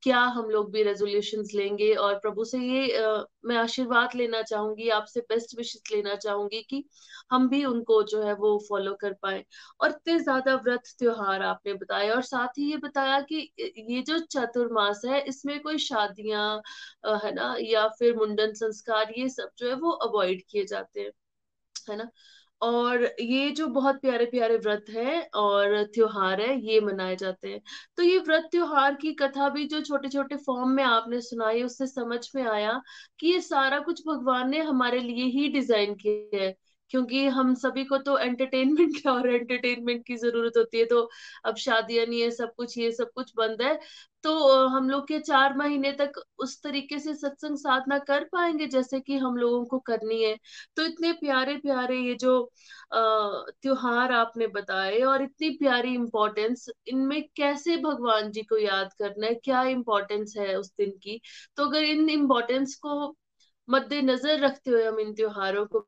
क्या 0.05 0.19
हम 0.31 0.49
लोग 0.49 0.71
भी 0.71 0.83
रेजोल्यूशन 0.83 1.43
लेंगे? 1.55 1.93
और 1.95 2.15
प्रभु 2.19 2.45
से 2.45 2.57
ये 2.59 2.97
आ, 2.99 3.23
मैं 3.45 3.55
आशीर्वाद 3.57 4.15
लेना 4.15 4.41
चाहूँगी 4.43 4.89
आपसे 4.91 5.19
बेस्ट 5.29 5.57
विशेष 5.57 5.91
लेना 5.91 6.15
चाहूँगी 6.17 6.61
कि 6.69 6.83
हम 7.31 7.47
भी 7.49 7.63
उनको 7.65 8.01
जो 8.05 8.21
है 8.23 8.33
वो 8.35 8.57
फॉलो 8.69 8.93
कर 8.97 9.13
पाए। 9.21 9.43
और 9.81 9.89
इतने 9.91 10.17
ज़्यादा 10.19 10.55
व्रत 10.57 10.83
त्योहार 10.99 11.41
आपने 11.43 11.73
बताया 11.75 12.13
और 12.15 12.21
साथ 12.23 12.57
ही 12.59 12.69
ये 12.71 12.77
बताया 12.79 13.19
कि 13.23 13.49
ये 13.89 14.01
जो 14.03 14.19
चतुर्मास 14.29 15.01
है 15.05 15.21
इसमें 15.25 15.59
कोई 15.61 15.77
शादियाँ 15.81 16.47
है 17.19 17.33
ना 17.33 17.55
या 17.61 17.87
फिर 17.99 18.15
मुंडन 18.17 18.53
संस्कार 18.55 19.13
ये 19.17 19.29
सब 19.31 19.49
जो 19.57 19.69
है 19.69 19.75
वो 19.77 19.91
अवॉइड 20.03 20.43
किए 20.49 20.65
जाते 20.67 21.01
हैं 21.01 21.11
है 21.87 21.97
ना? 21.97 22.09
और 22.65 23.03
ये 23.21 23.49
जो 23.51 23.67
बहुत 23.69 23.99
प्यारे 24.01 24.25
प्यारे 24.25 24.57
व्रत 24.57 24.85
है 24.89 25.21
और 25.35 25.83
त्योहार 25.85 26.41
है, 26.41 26.55
ये 26.61 26.79
मनाए 26.81 27.15
जाते 27.15 27.49
हैं। 27.49 27.61
तो 27.97 28.03
ये 28.03 28.17
व्रत 28.19 28.47
त्योहार 28.51 28.95
की 28.95 29.13
कथा 29.13 29.49
भी 29.49 29.65
जो 29.67 29.81
छोटे 29.81 30.09
छोटे 30.09 30.35
फॉर्म 30.37 30.69
में 30.69 30.83
आपने 30.83 31.21
सुनाई, 31.21 31.63
उससे 31.63 31.87
समझ 31.87 32.19
में 32.35 32.43
आया 32.43 32.81
कि 33.19 33.27
ये 33.27 33.41
सारा 33.41 33.79
कुछ 33.81 34.01
भगवान 34.07 34.49
ने 34.49 34.61
हमारे 34.63 34.99
लिए 34.99 35.25
ही 35.31 35.47
डिज़ाइन 35.49 35.95
किया 35.95 36.39
है। 36.39 36.55
क्योंकि 36.89 37.25
हम 37.29 37.53
सभी 37.55 37.83
को 37.85 37.97
तो 37.99 38.17
एंटरटेनमेंट 38.19 39.07
और 39.07 39.29
एंटरटेनमेंट 39.29 40.05
की 40.07 40.15
ज़रूरत 40.17 40.57
होती 40.57 40.79
है 40.79 40.85
तो 40.85 41.09
अब 41.45 41.55
शादियाँ 41.57 42.05
नहीं 42.05 42.21
है, 42.21 42.29
सब 42.31 42.53
कुछ 42.57 42.77
ये, 42.77 42.91
सब 42.93 43.11
कुछ 43.15 43.31
बंद 43.37 43.61
है। 43.61 43.79
तो 44.23 44.33
हम 44.67 44.89
लोग 44.89 45.07
के 45.07 45.19
चार 45.21 45.55
महीने 45.57 45.91
तक 45.93 46.19
उस 46.39 46.61
तरीके 46.63 46.99
से 46.99 47.13
सत्संग 47.15 47.57
साधना 47.57 47.97
कर 48.01 48.23
पाएँगे 48.31 48.67
जैसे 48.69 48.99
कि 49.01 49.17
हम 49.17 49.35
लोगों 49.37 49.63
को 49.65 49.79
करनी 49.83 50.21
है। 50.23 50.35
तो 50.77 50.85
इतने 50.85 51.11
प्यारे 51.15 51.55
प्यारे 51.59 51.97
ये 51.99 52.15
जो 52.17 52.39
त्योहार 52.93 54.11
आपने 54.13 54.47
बताए 54.49 54.99
और 55.03 55.21
इतनी 55.23 55.49
प्यारी 55.57 55.93
इंपॉर्टेंस 55.95 56.67
इनमें 56.87 57.21
कैसे 57.35 57.77
भगवान 57.79 58.31
जी 58.31 58.43
को 58.43 58.57
याद 58.57 58.93
करना 58.99 59.27
है? 59.27 59.33
क्या 59.35 59.63
इम्पोर्टेंस 59.69 60.33
है 60.37 60.55
उस 60.57 60.73
दिन 60.77 60.91
की? 61.03 61.19
तो 61.57 61.65
अगर 61.67 61.83
इन 61.85 62.09
इम्पोर्टेंस 62.11 62.75
को 62.81 63.15
मद्देनजर 63.67 64.39
रखते 64.39 64.71
हुए 64.71 64.83
हम 64.85 64.99
इन 64.99 65.13
त्योहारों 65.13 65.65
को 65.67 65.87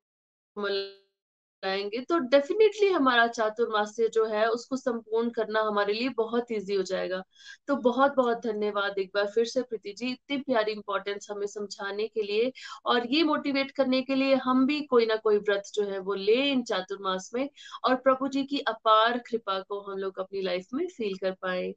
मनाएँगे 0.58 2.00
तो 2.10 2.18
डेफिनेटली 2.30 2.88
हमारा 2.90 3.26
चातुर्मास्य 3.30 4.08
जो 4.10 4.26
है, 4.26 4.46
उसको 4.48 4.78
संपूर्ण 4.78 5.30
करना 5.32 5.62
हमारे 5.62 5.94
लिए 5.94 6.10
बहुत 6.18 6.52
इजी 6.52 6.76
हो 6.76 6.84
जाएगा। 6.84 7.22
तो 7.68 7.76
बहुत 7.84 8.16
बहुत 8.16 8.42
धन्यवाद 8.44 9.00
एक 9.00 9.12
बार 9.16 9.28
फिर 9.28 9.46
से 9.46 9.62
प्रीति 9.62 9.94
जी, 9.94 10.12
इतनी 10.12 10.38
प्यारी 10.40 10.72
इंपॉर्टेंस 10.72 11.28
हमें 11.32 11.46
समझाने 11.48 12.08
के 12.08 12.22
लिए 12.24 12.52
और 12.86 13.08
ये 13.08 13.24
मोटिवेट 13.24 13.72
करने 13.72 14.02
के 14.04 14.16
लिए 14.16 14.36
हम 14.44 14.66
भी 14.68 14.82
कोई 14.88 15.06
ना 15.06 15.16
कोई 15.18 15.38
व्रत 15.40 15.72
जो 15.76 15.84
है 15.92 16.00
वो 16.02 16.14
ले 16.16 16.36
इन 16.52 16.64
चातुर्मास 16.66 17.30
में 17.36 17.50
और 17.86 17.96
प्रभु 17.98 18.28
जी 18.30 18.44
की 18.46 18.60
अपार 18.70 19.18
कृपा 19.30 19.60
को 19.62 19.82
हम 19.82 19.98
लोग 19.98 20.20
अपनी 20.20 20.42
लाइफ 20.42 20.68
में 20.74 20.88
फील 20.90 21.18
कर 21.18 21.32
पाए। 21.42 21.74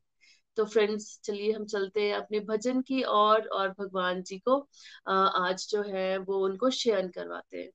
तो 0.56 0.64
फ्रेंड्स 0.66 1.20
चलिए 1.24 1.52
हम 1.52 1.64
चलते 1.66 2.02
हैं 2.02 2.14
अपने 2.14 2.40
भजन 2.42 2.80
की 2.82 3.02
और 3.04 3.46
और 3.50 3.68
भगवान 3.80 4.22
जी 4.24 4.38
को 4.48 4.58
आज 5.10 5.66
जो 5.70 5.82
है 5.84 6.16
वो 6.20 6.38
उनको 6.46 6.70
शयन 6.72 7.08
करवाते 7.10 7.58
हैं। 7.58 7.70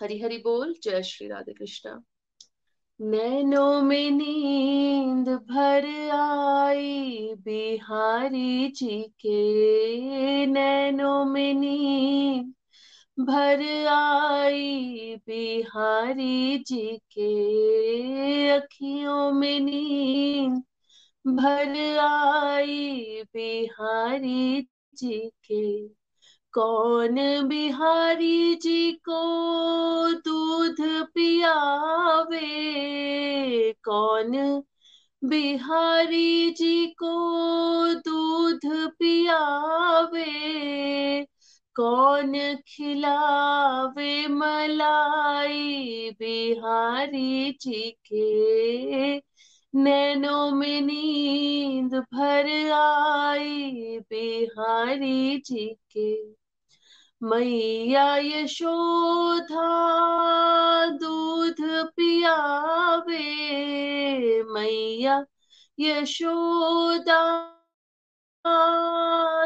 हरी 0.00 0.20
हरी 0.20 0.38
बोल। 0.38 0.74
जय 0.82 1.02
श्री 1.02 1.28
राधे 1.28 1.52
कृष्णा 1.52 2.02
नैनो 3.00 3.82
में 3.82 4.10
नींद 4.10 5.28
भर 5.28 5.86
आई, 6.14 7.34
बिहारी 7.34 8.68
जी 8.68 9.02
के 9.20 10.46
नैनो 10.46 11.24
में 11.24 11.54
नींद 11.54 12.54
भर 13.20 13.62
आई, 13.88 15.16
बिहारी 15.26 16.58
जी 16.58 17.00
के 17.10 18.48
अखियों 18.50 19.32
में 19.32 19.60
नींद 19.60 20.62
भर 21.26 21.98
आई, 21.98 23.22
बिहारी 23.34 24.68
जी 24.94 25.18
के 25.50 25.86
कौन 26.54 27.48
बिहारी 27.48 28.54
जी 28.54 28.92
को 28.92 29.22
दूध 30.12 30.76
पियावे? 31.14 32.40
कौन 33.72 34.62
बिहारी 35.24 36.50
जी 36.50 36.86
को 36.86 37.34
दूध 37.94 38.90
पियावे? 38.98 40.24
कौन 41.76 42.56
खिलावे 42.68 44.26
मलाई 44.26 46.10
बिहारी 46.18 47.50
जी 47.50 47.90
के? 48.12 49.16
नैनो 49.74 50.50
में 50.50 50.80
नींद 50.80 51.94
भर 51.94 52.72
आई 52.72 53.72
बिहारी 54.10 55.38
जी 55.38 55.76
के। 55.96 56.43
मैया 57.24 58.16
यशोधा 58.16 59.66
दूध 60.86 61.90
पियावे। 61.96 63.22
मैया 64.42 65.24
यशोदा 65.80 67.50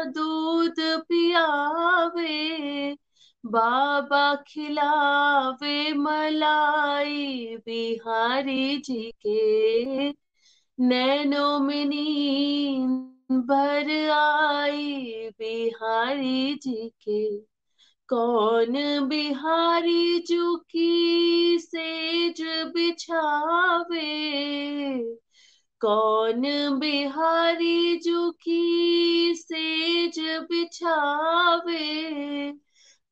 दूध 0.05 0.75
पियावे। 0.79 2.97
बाबा 3.45 4.35
खिलावे 4.35 5.93
मलाई 5.93 7.57
बिहारी 7.65 8.77
जी 8.77 9.11
के। 9.11 10.09
नैनो 10.79 11.59
में 11.59 11.85
नींद 11.85 13.09
भर 13.31 14.11
आई 14.11 15.29
बिहारी 15.39 16.55
जी 16.55 16.89
के। 16.89 17.49
कौन 18.09 18.73
बिहारी 19.07 20.19
जुकी 20.19 21.59
सेज 21.59 22.41
बिछावे? 22.73 23.99
कौन 25.81 26.41
बिहारी 26.79 27.97
जुकी 27.97 29.35
सेज 29.35 30.19
बिछावे? 30.19 31.85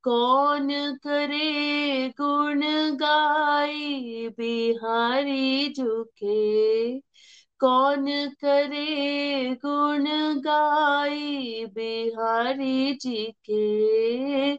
कौन 0.04 0.70
करे 0.95 2.10
गुण 2.10 2.62
गाई 2.95 4.28
बिहारी 4.38 5.70
जुके 5.70 7.00
कौन 7.60 8.05
करे 8.45 9.55
गुण 9.66 10.05
गाई 10.41 11.66
बिहारी 11.66 12.93
जी 12.93 13.36
के? 13.49 14.53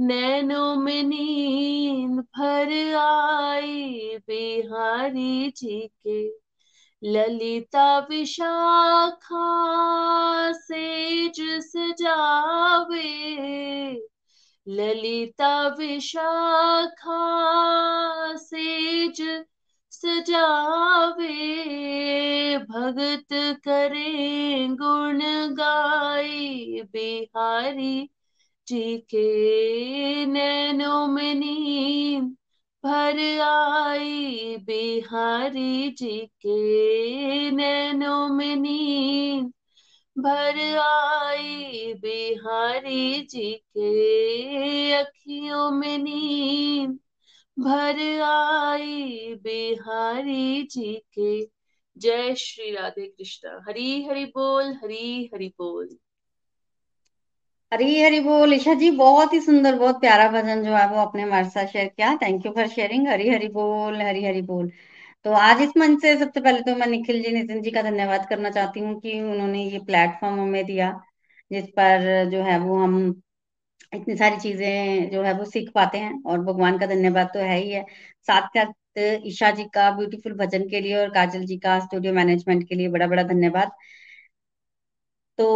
नैनो 0.00 0.74
में 0.74 1.02
नींद 1.02 2.20
भर 2.20 2.94
आई 2.96 4.18
बिहारी 4.26 5.50
जी 5.50 5.90
के। 6.06 6.46
ललिता 7.02 7.98
विशाखा 7.98 9.46
सेज 10.52 11.36
सजावे 11.62 13.12
ललिता 14.68 15.68
विशाखा 15.68 17.22
सेज 18.36 19.46
सजावे, 20.06 21.36
भगत 22.58 23.26
करे 23.64 24.66
गुण 24.70 25.20
गाई 25.54 26.82
बिहारी 26.92 28.10
जी 28.68 28.98
के 28.98 30.26
नैनो 30.26 31.06
में 31.06 31.34
नींद 31.34 32.36
भर 32.84 33.40
आई। 33.40 34.56
बिहारी 34.56 35.90
जी 35.90 36.18
के 36.46 37.50
नैनो 37.50 38.28
में 38.28 38.56
नींद 38.56 39.52
भर 40.18 40.78
आई। 40.78 41.94
बिहारी 41.94 43.20
जी 43.20 43.52
के 43.52 44.92
अखियों 44.92 45.70
में 45.70 45.98
नींद 45.98 46.98
भर 47.56 47.98
आई 48.22 49.34
बिहारी 49.42 50.62
जी 50.62 50.92
के। 51.18 51.44
जय 51.96 52.34
श्री 52.34 52.70
राधे 52.70 53.06
कृष्णा। 53.06 53.60
हरी 53.68 54.04
हरि 54.04 54.24
बोल, 54.24 54.72
हरी 54.82 55.30
हरि 55.34 55.48
बोल। 55.58 55.88
हरी 57.72 58.00
हरी 58.02 58.20
बोल। 58.20 58.52
ईशा 58.54 58.74
जी, 58.74 58.90
बहुत 58.90 59.32
ही 59.32 59.40
सुंदर, 59.40 59.78
बहुत 59.78 60.00
प्यारा 60.00 60.28
भजन 60.30 60.64
जो 60.64 60.74
है 60.74 60.86
वो 60.88 60.96
आपने 60.96 61.22
हमारे 61.22 61.48
साथ 61.50 61.66
शेयर 61.66 61.86
किया। 61.86 62.14
Thank 62.22 62.46
you 62.46 62.52
for 62.52 62.68
sharing 62.68 63.08
Hari 63.08 63.28
Hari 63.28 63.48
बोल, 63.48 64.00
हरी 64.02 64.24
हरी 64.24 64.42
बोल। 64.42 64.70
तो 65.24 65.32
आज 65.32 65.62
इस 65.62 65.76
मंच 65.76 66.00
से 66.02 66.16
सबसे 66.18 66.40
पहले 66.40 66.60
तो 66.60 66.74
मैं 66.76 66.86
निखिल 66.86 67.22
जी, 67.22 67.32
नितिन 67.32 67.62
जी 67.62 67.70
का 67.70 67.82
धन्यवाद 67.82 68.26
करना 68.28 68.50
चाहती 68.50 68.80
हूँ 68.80 69.00
कि 69.00 69.20
उन्होंने 69.20 69.64
ये 69.64 69.78
प्लेटफॉर्म 69.78 70.40
हमें 70.40 70.64
दिया, 70.66 70.90
जिस 71.50 71.66
पर 71.70 72.30
जो 72.30 72.42
है 72.42 72.58
वो 72.60 72.76
हम 72.76 73.22
इतनी 73.92 74.16
सारी 74.16 74.36
चीज़ें 74.40 75.10
जो 75.10 75.22
है 75.22 75.32
वो 75.34 75.44
सीख 75.44 75.70
पाते 75.74 75.98
हैं 75.98 76.22
और 76.26 76.40
भगवान 76.42 76.78
का 76.78 76.86
धन्यवाद 76.86 77.30
तो 77.34 77.40
है 77.40 77.58
ही 77.58 77.70
है। 77.70 77.84
साथ 78.28 78.48
साथ, 78.56 78.72
ईशा 79.26 79.50
जी 79.50 79.64
का 79.74 79.90
ब्यूटीफुल 79.90 80.32
भजन 80.36 80.68
के 80.68 80.80
लिए 80.80 80.96
और 80.96 81.10
काजल 81.10 81.44
जी 81.46 81.56
का 81.58 81.78
स्टूडियो 81.80 82.12
मैनेजमेंट 82.14 82.68
के 82.68 82.74
लिए 82.74 82.88
बड़ा 82.88 83.06
बड़ा 83.06 83.22
धन्यवाद। 83.24 83.70
तो 85.38 85.46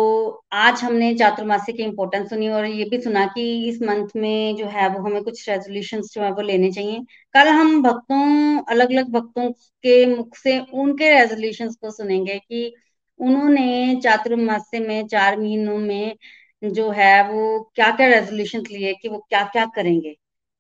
आज 0.53 0.83
हमने 0.83 1.14
चातुर्मासी 1.14 1.72
की 1.72 1.83
इम्पोर्टेंस 1.83 2.28
सुनी 2.31 2.49
और 2.49 2.64
ये 2.66 2.85
भी 2.91 3.01
सुना 3.03 3.24
कि 3.26 3.43
इस 3.68 3.81
मंथ 3.83 4.09
में 4.16 4.57
जो 4.57 4.66
है 4.68 4.89
वो 4.89 5.01
हमें 5.01 5.22
कुछ 5.24 5.49
रेजोल्यूशन 5.49 6.01
जो 6.05 6.22
है 6.22 6.31
वो 6.33 6.43
लेने 6.43 6.70
चाहिए। 6.72 6.99
कल 7.35 7.49
हम 7.51 7.83
भक्तों 7.83 8.20
अलग 8.64 8.91
अलग 8.91 9.09
भक्तों 9.12 9.51
के 9.85 10.05
मुख 10.07 10.37
से 10.37 10.59
उनके 10.74 11.11
रेजोल्यूशन 11.12 11.70
को 11.81 11.91
सुनेंगे 11.91 12.39
कि 12.39 12.72
उन्होंने 13.20 14.01
चातुर्मास्य 14.05 14.78
में 14.81 15.07
चार 15.09 15.39
महीनों 15.41 15.78
में 15.78 16.16
जो 16.65 16.91
है 16.91 17.29
वो 17.29 17.71
क्या 17.75 17.91
क्या 17.91 18.07
रेजोल्यूशन 18.07 18.59
लिए 18.59 18.95
कि 18.95 19.09
वो 19.09 19.19
क्या 19.29 19.43
क्या 19.45 19.67
करेंगे। 19.67 20.17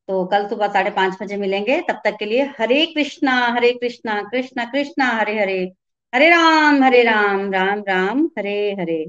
तो 0.08 0.24
कल 0.26 0.48
सुबह 0.48 0.68
साढ़े 0.68 0.90
पाँच 0.90 1.22
बजे 1.22 1.36
मिलेंगे। 1.36 1.80
तब 1.80 2.00
तक 2.04 2.16
के 2.18 2.24
लिए 2.24 2.42
Hare 2.42 2.86
Krishna 2.86 3.32
Hare 3.32 3.72
Krishna 3.72 4.22
Krishna 4.22 4.64
Krishna, 4.64 5.06
Hare 5.06 5.40
Hare. 5.40 5.72
Hare 6.14 6.30
Ram 6.30 6.84
Hare 6.84 7.02
Ram 7.02 7.52
Ram 7.52 7.84
Ram, 7.88 8.30
Hare 8.38 8.72
Hare. 8.72 9.06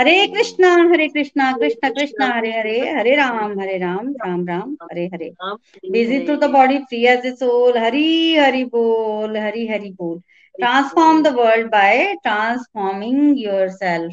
Hare 0.00 0.26
Krishna 0.26 0.74
Hare 0.74 1.08
Krishna, 1.08 1.52
Krishna 1.52 1.90
Krishna, 1.90 2.24
Hare 2.24 2.58
Hare. 2.58 2.90
Hare 2.90 3.16
Ram 3.16 3.60
Hare 3.60 3.78
Ram 3.78 4.08
Ram 4.08 4.48
Ram, 4.48 4.76
Hare 4.82 5.06
Hare. 5.06 5.28
Ram 5.28 5.56
busy 5.94 6.40
the 6.40 6.50
body 6.50 6.78
free 6.78 7.06
as 7.06 7.18
as 7.18 7.26
a 7.26 7.32
soul 7.42 7.72
hari 7.72 8.36
hari 8.36 8.64
bol 8.74 9.36
hari 9.36 9.66
hari 9.70 9.92
bol 10.02 10.16
transform 10.62 11.22
the 11.26 11.32
world 11.36 11.70
by 11.70 12.14
transforming 12.26 13.36
yourself 13.36 14.12